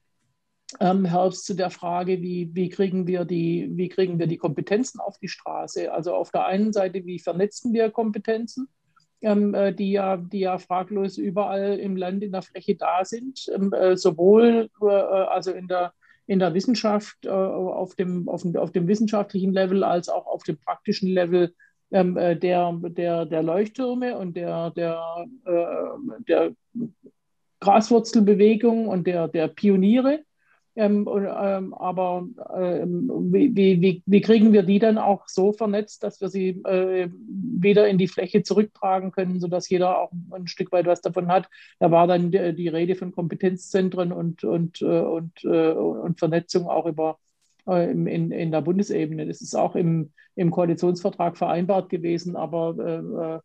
ähm, 0.78 1.04
Herbst 1.04 1.46
zu 1.46 1.54
der 1.54 1.70
Frage, 1.70 2.20
wie, 2.22 2.50
wie, 2.52 2.68
kriegen 2.68 3.06
wir 3.06 3.24
die, 3.24 3.68
wie 3.72 3.88
kriegen 3.88 4.18
wir 4.18 4.26
die 4.26 4.36
Kompetenzen 4.36 5.00
auf 5.00 5.18
die 5.18 5.28
Straße? 5.28 5.92
Also 5.92 6.14
auf 6.14 6.30
der 6.30 6.46
einen 6.46 6.72
Seite, 6.72 7.04
wie 7.04 7.18
vernetzen 7.18 7.72
wir 7.72 7.90
Kompetenzen? 7.90 8.68
äh, 9.22 9.74
die, 9.74 9.90
ja, 9.92 10.16
die 10.16 10.40
ja 10.40 10.56
fraglos 10.56 11.18
überall 11.18 11.78
im 11.78 11.96
Land 11.96 12.22
in 12.22 12.32
der 12.32 12.40
Fläche 12.40 12.74
da 12.76 13.04
sind, 13.04 13.50
sowohl 13.94 14.70
also 14.80 15.52
in 15.52 15.68
der 15.68 15.92
in 16.30 16.38
der 16.38 16.54
Wissenschaft, 16.54 17.26
äh, 17.26 17.28
auf, 17.28 17.96
dem, 17.96 18.28
auf, 18.28 18.42
dem, 18.42 18.54
auf 18.56 18.70
dem 18.70 18.86
wissenschaftlichen 18.86 19.52
Level 19.52 19.82
als 19.82 20.08
auch 20.08 20.26
auf 20.26 20.44
dem 20.44 20.58
praktischen 20.58 21.08
Level 21.08 21.52
ähm, 21.90 22.16
äh, 22.16 22.36
der, 22.36 22.72
der, 22.80 23.26
der 23.26 23.42
Leuchttürme 23.42 24.16
und 24.16 24.36
der, 24.36 24.70
der, 24.70 25.26
äh, 25.44 26.22
der 26.28 26.52
Graswurzelbewegung 27.58 28.86
und 28.86 29.08
der, 29.08 29.26
der 29.26 29.48
Pioniere. 29.48 30.20
Ähm, 30.76 31.08
ähm, 31.08 31.74
aber 31.74 32.26
ähm, 32.54 33.10
wie, 33.32 33.56
wie, 33.56 34.02
wie, 34.06 34.20
kriegen 34.20 34.52
wir 34.52 34.62
die 34.62 34.78
dann 34.78 34.98
auch 34.98 35.26
so 35.26 35.52
vernetzt, 35.52 36.04
dass 36.04 36.20
wir 36.20 36.28
sie 36.28 36.50
äh, 36.64 37.08
wieder 37.12 37.88
in 37.88 37.98
die 37.98 38.06
Fläche 38.06 38.42
zurücktragen 38.44 39.10
können, 39.10 39.40
sodass 39.40 39.68
jeder 39.68 39.98
auch 39.98 40.12
ein 40.30 40.46
Stück 40.46 40.70
weit 40.70 40.86
was 40.86 41.00
davon 41.00 41.26
hat? 41.28 41.48
Da 41.80 41.90
war 41.90 42.06
dann 42.06 42.30
die, 42.30 42.54
die 42.54 42.68
Rede 42.68 42.94
von 42.94 43.10
Kompetenzzentren 43.12 44.12
und, 44.12 44.44
und, 44.44 44.80
äh, 44.80 45.00
und, 45.00 45.44
äh, 45.44 45.72
und 45.72 46.18
Vernetzung 46.20 46.68
auch 46.68 46.86
über 46.86 47.18
äh, 47.66 47.90
in, 47.90 48.30
in 48.30 48.52
der 48.52 48.62
Bundesebene. 48.62 49.26
Das 49.26 49.40
ist 49.40 49.56
auch 49.56 49.74
im, 49.74 50.12
im 50.36 50.52
Koalitionsvertrag 50.52 51.36
vereinbart 51.36 51.88
gewesen, 51.88 52.36
aber 52.36 52.76
äh, 52.78 53.36
äh 53.36 53.40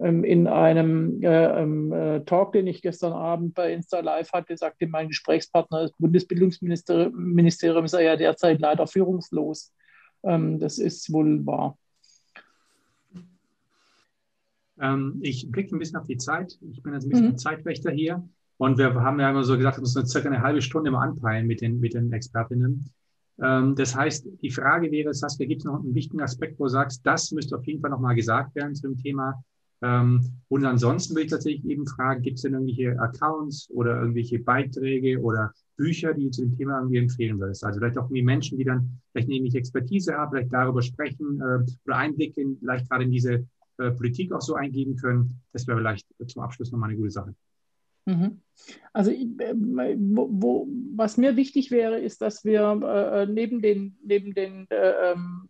in 0.00 0.46
einem 0.46 1.22
äh, 1.22 1.60
ähm, 1.60 1.92
äh, 1.92 2.20
Talk, 2.24 2.52
den 2.52 2.66
ich 2.66 2.80
gestern 2.80 3.12
Abend 3.12 3.54
bei 3.54 3.72
Insta 3.72 4.00
Live 4.00 4.32
hatte, 4.32 4.56
sagte 4.56 4.86
mein 4.86 5.08
Gesprächspartner, 5.08 5.82
das 5.82 5.92
Bundesbildungsministerium 5.98 7.86
sei 7.86 8.04
ja 8.04 8.16
derzeit 8.16 8.60
leider 8.60 8.86
führungslos. 8.86 9.74
Ähm, 10.22 10.58
das 10.58 10.78
ist 10.78 11.12
wohl 11.12 11.44
wahr. 11.44 11.76
Ähm, 14.80 15.18
ich 15.20 15.50
blicke 15.50 15.76
ein 15.76 15.78
bisschen 15.78 15.98
auf 15.98 16.06
die 16.06 16.16
Zeit. 16.16 16.58
Ich 16.70 16.82
bin 16.82 16.94
jetzt 16.94 17.04
ein 17.04 17.10
bisschen 17.10 17.26
mhm. 17.28 17.38
Zeitwächter 17.38 17.90
hier. 17.90 18.26
Und 18.56 18.78
wir 18.78 18.94
haben 18.94 19.20
ja 19.20 19.30
immer 19.30 19.44
so 19.44 19.56
gesagt, 19.56 19.76
wir 19.76 19.82
müssen 19.82 20.06
circa 20.06 20.28
eine 20.28 20.40
halbe 20.40 20.62
Stunde 20.62 20.88
immer 20.88 21.02
anpeilen 21.02 21.46
mit 21.46 21.60
den, 21.60 21.78
mit 21.78 21.92
den 21.92 22.10
Expertinnen. 22.10 22.90
Ähm, 23.42 23.74
das 23.74 23.94
heißt, 23.94 24.26
die 24.40 24.50
Frage 24.50 24.90
wäre, 24.90 25.12
Saskia, 25.12 25.46
gibt 25.46 25.60
es 25.60 25.66
noch 25.66 25.80
einen 25.80 25.94
wichtigen 25.94 26.22
Aspekt, 26.22 26.58
wo 26.58 26.64
du 26.64 26.70
sagst, 26.70 27.04
das 27.04 27.32
müsste 27.32 27.56
auf 27.56 27.66
jeden 27.66 27.80
Fall 27.80 27.90
nochmal 27.90 28.14
gesagt 28.14 28.54
werden 28.54 28.74
zu 28.74 28.88
dem 28.88 28.96
Thema 28.96 29.34
ähm, 29.34 29.44
und 29.82 30.64
ansonsten 30.66 31.14
würde 31.14 31.24
ich 31.24 31.30
tatsächlich 31.30 31.64
eben 31.64 31.86
fragen, 31.86 32.20
gibt 32.20 32.36
es 32.36 32.42
denn 32.42 32.52
irgendwelche 32.52 33.00
Accounts 33.00 33.70
oder 33.70 33.98
irgendwelche 33.98 34.38
Beiträge 34.38 35.18
oder 35.20 35.54
Bücher, 35.76 36.12
die 36.12 36.24
du 36.24 36.30
zu 36.30 36.42
dem 36.42 36.56
Thema 36.56 36.78
irgendwie 36.80 36.98
empfehlen 36.98 37.40
würdest? 37.40 37.64
Also 37.64 37.78
vielleicht 37.78 37.96
auch 37.96 38.04
irgendwie 38.04 38.22
Menschen, 38.22 38.58
die 38.58 38.64
dann 38.64 39.00
vielleicht 39.10 39.28
eine 39.28 39.36
ähnliche 39.36 39.58
Expertise 39.58 40.12
haben, 40.12 40.32
vielleicht 40.32 40.52
darüber 40.52 40.82
sprechen 40.82 41.40
äh, 41.40 41.64
oder 41.86 41.96
Einblicke 41.96 42.42
in, 42.42 42.58
vielleicht 42.58 42.90
gerade 42.90 43.04
in 43.04 43.10
diese 43.10 43.46
äh, 43.78 43.90
Politik 43.92 44.32
auch 44.32 44.42
so 44.42 44.54
eingeben 44.54 44.96
können. 44.96 45.40
Das 45.54 45.66
wäre 45.66 45.78
vielleicht 45.78 46.06
zum 46.26 46.42
Abschluss 46.42 46.70
nochmal 46.70 46.90
eine 46.90 46.98
gute 46.98 47.10
Sache. 47.10 47.34
Mhm. 48.04 48.40
Also 48.92 49.10
äh, 49.10 49.54
wo, 49.54 50.28
wo, 50.30 50.68
was 50.94 51.16
mir 51.16 51.36
wichtig 51.36 51.70
wäre, 51.70 51.98
ist, 51.98 52.20
dass 52.20 52.44
wir 52.44 52.80
äh, 52.82 53.26
neben 53.26 53.62
den, 53.62 53.96
neben 54.04 54.34
den 54.34 54.66
äh, 54.70 55.12
ähm, 55.12 55.48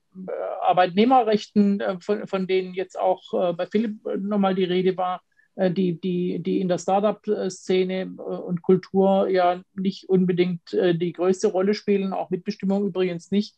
Arbeitnehmerrechten, 0.63 1.81
äh, 1.81 1.97
von, 2.01 2.27
von 2.27 2.47
denen 2.47 2.75
jetzt 2.75 2.99
auch 2.99 3.23
äh, 3.33 3.53
bei 3.53 3.67
Philipp 3.67 3.97
nochmal 4.19 4.55
die 4.55 4.65
Rede 4.65 4.97
war, 4.97 5.23
äh, 5.57 5.71
die, 5.71 6.01
die, 6.01 6.41
die 6.41 6.61
in 6.61 6.69
der 6.69 6.79
Startup-Szene 6.79 8.13
und 8.17 8.63
Kultur 8.63 9.29
ja 9.29 9.63
nicht 9.75 10.09
unbedingt 10.09 10.73
die 10.73 11.13
größte 11.13 11.49
Rolle 11.49 11.75
spielen, 11.75 12.13
auch 12.13 12.31
Mitbestimmung 12.31 12.87
übrigens 12.87 13.31
nicht, 13.31 13.55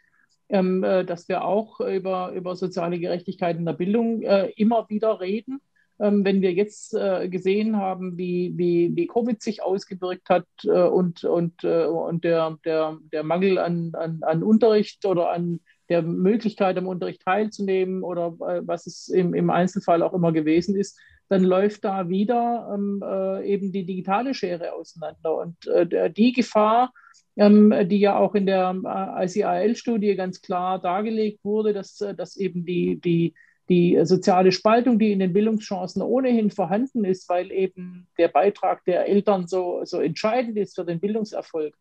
ähm, 0.49 0.83
dass 0.83 1.29
wir 1.29 1.45
auch 1.45 1.81
über, 1.81 2.33
über 2.33 2.57
soziale 2.57 2.99
Gerechtigkeit 2.99 3.57
in 3.57 3.65
der 3.65 3.73
Bildung 3.73 4.23
immer 4.23 4.89
wieder 4.89 5.21
reden. 5.21 5.61
Ähm, 6.03 6.25
wenn 6.25 6.41
wir 6.43 6.53
jetzt 6.53 6.95
äh, 6.95 7.29
gesehen 7.29 7.77
haben, 7.77 8.19
wie, 8.19 8.53
wie, 8.57 8.91
wie 8.97 9.07
Covid 9.07 9.41
sich 9.41 9.63
ausgewirkt 9.63 10.29
hat 10.31 10.47
äh, 10.65 10.71
und, 10.71 11.23
und, 11.23 11.63
äh, 11.63 11.85
und 11.85 12.25
der, 12.25 12.59
der, 12.65 12.99
der 13.13 13.23
Mangel 13.23 13.59
an, 13.59 13.93
an, 13.95 14.19
an 14.23 14.43
Unterricht 14.43 15.05
oder 15.05 15.31
an 15.31 15.61
der 15.93 16.03
Möglichkeit, 16.03 16.77
am 16.79 16.87
Unterricht 16.87 17.23
teilzunehmen 17.23 18.03
oder 18.03 18.35
äh, 18.41 18.63
was 18.65 18.87
es 18.87 19.09
im, 19.09 19.35
im 19.35 19.51
Einzelfall 19.51 20.03
auch 20.03 20.15
immer 20.15 20.33
gewesen 20.33 20.75
ist, 20.75 20.99
dann 21.29 21.45
läuft 21.45 21.85
da 21.85 22.09
wieder 22.09 22.71
ähm, 22.75 23.03
äh, 23.05 23.47
eben 23.47 23.73
die 23.73 23.85
digitale 23.85 24.35
Schere 24.35 24.73
auseinander. 24.73 25.37
Und 25.37 25.67
äh, 25.67 26.11
die 26.11 26.33
Gefahr, 26.33 26.93
ähm, 27.37 27.75
die 27.89 28.01
ja 28.01 28.17
auch 28.17 28.35
in 28.35 28.47
der 28.47 28.75
ICAL-Studie 28.75 30.17
ganz 30.17 30.41
klar 30.43 30.81
dargelegt 30.81 31.41
wurde, 31.45 31.73
dass, 31.73 31.97
dass 31.97 32.37
eben 32.37 32.65
die, 32.67 33.01
die 33.01 33.35
die 33.69 33.99
soziale 34.05 34.53
Spaltung, 34.53 34.99
die 34.99 35.13
in 35.13 35.21
den 35.21 35.33
Bildungschancen 35.33 36.03
ohnehin 36.03 36.51
vorhanden 36.51 37.05
ist, 37.05 37.29
weil 37.29 37.51
eben 37.51 38.07
der 38.19 38.29
Beitrag 38.29 38.85
der 38.85 39.09
Eltern 39.09 39.47
so, 39.47 39.81
so 39.85 40.01
entscheidend 40.01 40.59
ist 40.59 40.75
für 40.75 40.85
den 40.85 41.01
Bildungserfolg, 41.01 41.73
äh, 41.73 41.79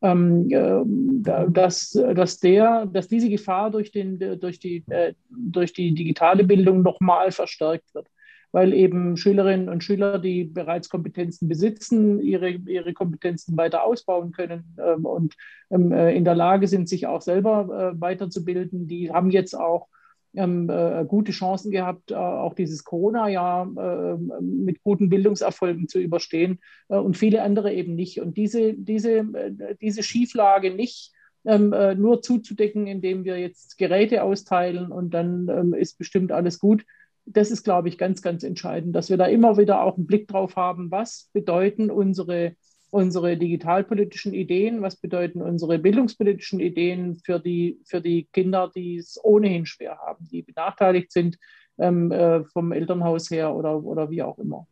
dass, 0.00 1.90
dass, 1.90 2.40
der, 2.40 2.86
dass 2.86 3.08
diese 3.08 3.28
Gefahr 3.28 3.70
durch, 3.70 3.90
den, 3.90 4.18
durch, 4.40 4.58
die, 4.58 4.82
äh, 4.88 5.12
durch 5.28 5.74
die 5.74 5.92
digitale 5.92 6.44
Bildung 6.44 6.82
nochmal 6.82 7.32
verstärkt 7.32 7.94
wird. 7.94 8.08
Weil 8.52 8.72
eben 8.72 9.16
Schülerinnen 9.16 9.68
und 9.68 9.84
Schüler, 9.84 10.18
die 10.18 10.44
bereits 10.44 10.88
Kompetenzen 10.88 11.48
besitzen, 11.48 12.20
ihre, 12.20 12.50
ihre 12.50 12.94
Kompetenzen 12.94 13.56
weiter 13.56 13.84
ausbauen 13.84 14.32
können 14.32 14.74
ähm, 14.84 15.04
und 15.04 15.36
ähm, 15.70 15.92
äh, 15.92 16.16
in 16.16 16.24
der 16.24 16.34
Lage 16.34 16.66
sind, 16.66 16.88
sich 16.88 17.06
auch 17.06 17.20
selber 17.20 17.92
äh, 17.94 18.00
weiterzubilden, 18.00 18.88
die 18.88 19.12
haben 19.12 19.30
jetzt 19.30 19.54
auch 19.54 19.86
ähm, 20.34 20.70
äh, 20.70 21.04
gute 21.06 21.32
Chancen 21.32 21.70
gehabt, 21.70 22.10
äh, 22.10 22.14
auch 22.14 22.54
dieses 22.54 22.84
Corona-Jahr 22.84 23.68
äh, 23.76 24.42
mit 24.42 24.82
guten 24.82 25.08
Bildungserfolgen 25.08 25.88
zu 25.88 25.98
überstehen 25.98 26.60
äh, 26.88 26.96
und 26.96 27.16
viele 27.16 27.42
andere 27.42 27.72
eben 27.72 27.94
nicht. 27.94 28.20
Und 28.20 28.36
diese, 28.36 28.74
diese, 28.74 29.18
äh, 29.18 29.76
diese 29.80 30.02
Schieflage 30.02 30.74
nicht 30.74 31.12
ähm, 31.44 31.72
äh, 31.72 31.94
nur 31.94 32.22
zuzudecken, 32.22 32.86
indem 32.86 33.24
wir 33.24 33.38
jetzt 33.38 33.78
Geräte 33.78 34.22
austeilen 34.22 34.92
und 34.92 35.14
dann 35.14 35.48
ähm, 35.48 35.74
ist 35.74 35.98
bestimmt 35.98 36.32
alles 36.32 36.58
gut. 36.58 36.84
Das 37.26 37.50
ist, 37.50 37.64
glaube 37.64 37.88
ich, 37.88 37.98
ganz, 37.98 38.22
ganz 38.22 38.42
entscheidend, 38.42 38.94
dass 38.94 39.10
wir 39.10 39.16
da 39.16 39.26
immer 39.26 39.56
wieder 39.56 39.82
auch 39.82 39.96
einen 39.96 40.06
Blick 40.06 40.28
drauf 40.28 40.56
haben, 40.56 40.90
was 40.90 41.30
bedeuten 41.32 41.90
unsere 41.90 42.56
unsere 42.90 43.36
digitalpolitischen 43.36 44.34
Ideen, 44.34 44.82
was 44.82 44.96
bedeuten 44.96 45.42
unsere 45.42 45.78
bildungspolitischen 45.78 46.60
Ideen 46.60 47.16
für 47.16 47.38
die, 47.38 47.80
für 47.84 48.00
die 48.00 48.28
Kinder, 48.32 48.70
die 48.74 48.96
es 48.96 49.18
ohnehin 49.22 49.66
schwer 49.66 49.98
haben, 49.98 50.28
die 50.28 50.42
benachteiligt 50.42 51.12
sind 51.12 51.38
ähm, 51.78 52.10
äh, 52.10 52.44
vom 52.44 52.72
Elternhaus 52.72 53.30
her 53.30 53.54
oder, 53.54 53.82
oder 53.82 54.10
wie 54.10 54.22
auch 54.22 54.38
immer. 54.38 54.66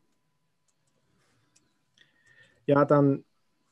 Ja, 2.67 2.85
dann 2.85 3.25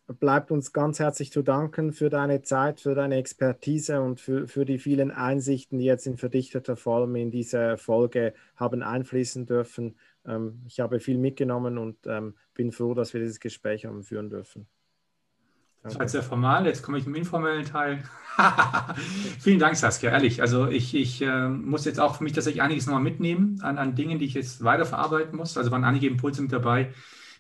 bleibt 0.06 0.50
uns 0.50 0.72
ganz 0.72 0.98
herzlich 1.00 1.32
zu 1.32 1.42
danken 1.42 1.92
für 1.92 2.10
deine 2.10 2.42
Zeit, 2.42 2.80
für 2.80 2.94
deine 2.94 3.16
Expertise 3.16 4.00
und 4.00 4.20
für, 4.20 4.46
für 4.46 4.64
die 4.64 4.78
vielen 4.78 5.10
Einsichten, 5.10 5.78
die 5.78 5.84
jetzt 5.84 6.06
in 6.06 6.16
verdichteter 6.16 6.76
Form 6.76 7.16
in 7.16 7.30
diese 7.30 7.76
Folge 7.76 8.34
haben 8.54 8.82
einfließen 8.82 9.46
dürfen. 9.46 9.96
Ähm, 10.24 10.62
ich 10.66 10.80
habe 10.80 11.00
viel 11.00 11.18
mitgenommen 11.18 11.78
und 11.78 11.96
ähm, 12.06 12.34
bin 12.54 12.72
froh, 12.72 12.94
dass 12.94 13.14
wir 13.14 13.20
dieses 13.20 13.40
Gespräch 13.40 13.84
haben 13.84 14.04
führen 14.04 14.30
dürfen. 14.30 14.66
Das 15.82 15.94
war 15.94 16.02
jetzt 16.02 16.12
sehr 16.12 16.22
formal, 16.22 16.66
jetzt 16.66 16.82
komme 16.82 16.98
ich 16.98 17.06
im 17.06 17.14
informellen 17.14 17.64
Teil. 17.64 18.02
Vielen 19.38 19.60
Dank, 19.60 19.76
Saskia, 19.76 20.10
ehrlich. 20.10 20.40
Also 20.40 20.66
ich, 20.66 20.94
ich 20.96 21.22
äh, 21.22 21.48
muss 21.48 21.84
jetzt 21.84 22.00
auch 22.00 22.16
für 22.16 22.24
mich 22.24 22.32
tatsächlich 22.32 22.60
einiges 22.60 22.86
nochmal 22.86 23.02
mitnehmen 23.02 23.60
an, 23.62 23.78
an 23.78 23.94
Dingen, 23.94 24.18
die 24.18 24.24
ich 24.24 24.34
jetzt 24.34 24.64
weiterverarbeiten 24.64 25.36
muss. 25.36 25.56
Also 25.56 25.70
waren 25.70 25.84
einige 25.84 26.08
Impulse 26.08 26.42
mit 26.42 26.52
dabei, 26.52 26.92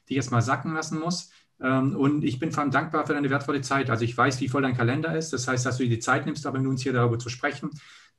die 0.08 0.12
ich 0.12 0.16
jetzt 0.16 0.30
mal 0.30 0.42
sacken 0.42 0.74
lassen 0.74 1.00
muss. 1.00 1.32
Ähm, 1.60 1.96
und 1.96 2.24
ich 2.24 2.38
bin 2.38 2.52
vor 2.52 2.62
allem 2.62 2.70
dankbar 2.70 3.06
für 3.06 3.14
deine 3.14 3.30
wertvolle 3.30 3.60
Zeit. 3.60 3.90
Also 3.90 4.04
ich 4.04 4.16
weiß, 4.16 4.40
wie 4.40 4.48
voll 4.48 4.62
dein 4.62 4.76
Kalender 4.76 5.16
ist. 5.16 5.32
Das 5.32 5.48
heißt, 5.48 5.64
dass 5.64 5.78
du 5.78 5.84
dir 5.84 5.90
die 5.90 5.98
Zeit 5.98 6.26
nimmst, 6.26 6.46
aber 6.46 6.58
mit 6.58 6.68
uns 6.68 6.82
hier 6.82 6.92
darüber 6.92 7.18
zu 7.18 7.28
sprechen, 7.28 7.70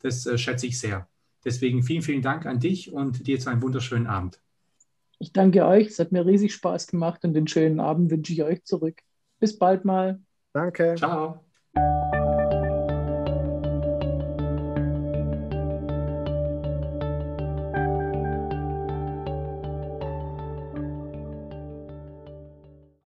das 0.02 0.26
äh, 0.26 0.38
schätze 0.38 0.68
ich 0.68 0.80
sehr. 0.80 1.08
Deswegen 1.46 1.84
vielen, 1.84 2.02
vielen 2.02 2.22
Dank 2.22 2.46
an 2.46 2.60
dich 2.60 2.92
und 2.92 3.28
dir 3.28 3.36
jetzt 3.36 3.48
einen 3.48 3.62
wunderschönen 3.62 4.08
Abend. 4.08 4.42
Ich 5.20 5.34
danke 5.34 5.66
euch. 5.66 5.88
Es 5.88 6.00
hat 6.00 6.12
mir 6.12 6.26
riesig 6.26 6.54
Spaß 6.54 6.88
gemacht 6.88 7.24
und 7.24 7.34
den 7.34 7.48
schönen 7.48 7.80
Abend 7.80 8.12
wünsche 8.12 8.34
ich 8.34 8.44
euch 8.44 8.64
zurück. 8.64 9.02
Bis 9.40 9.58
bald 9.58 9.86
mal. 9.86 10.20
Danke. 10.54 10.96
Ciao. 10.98 11.44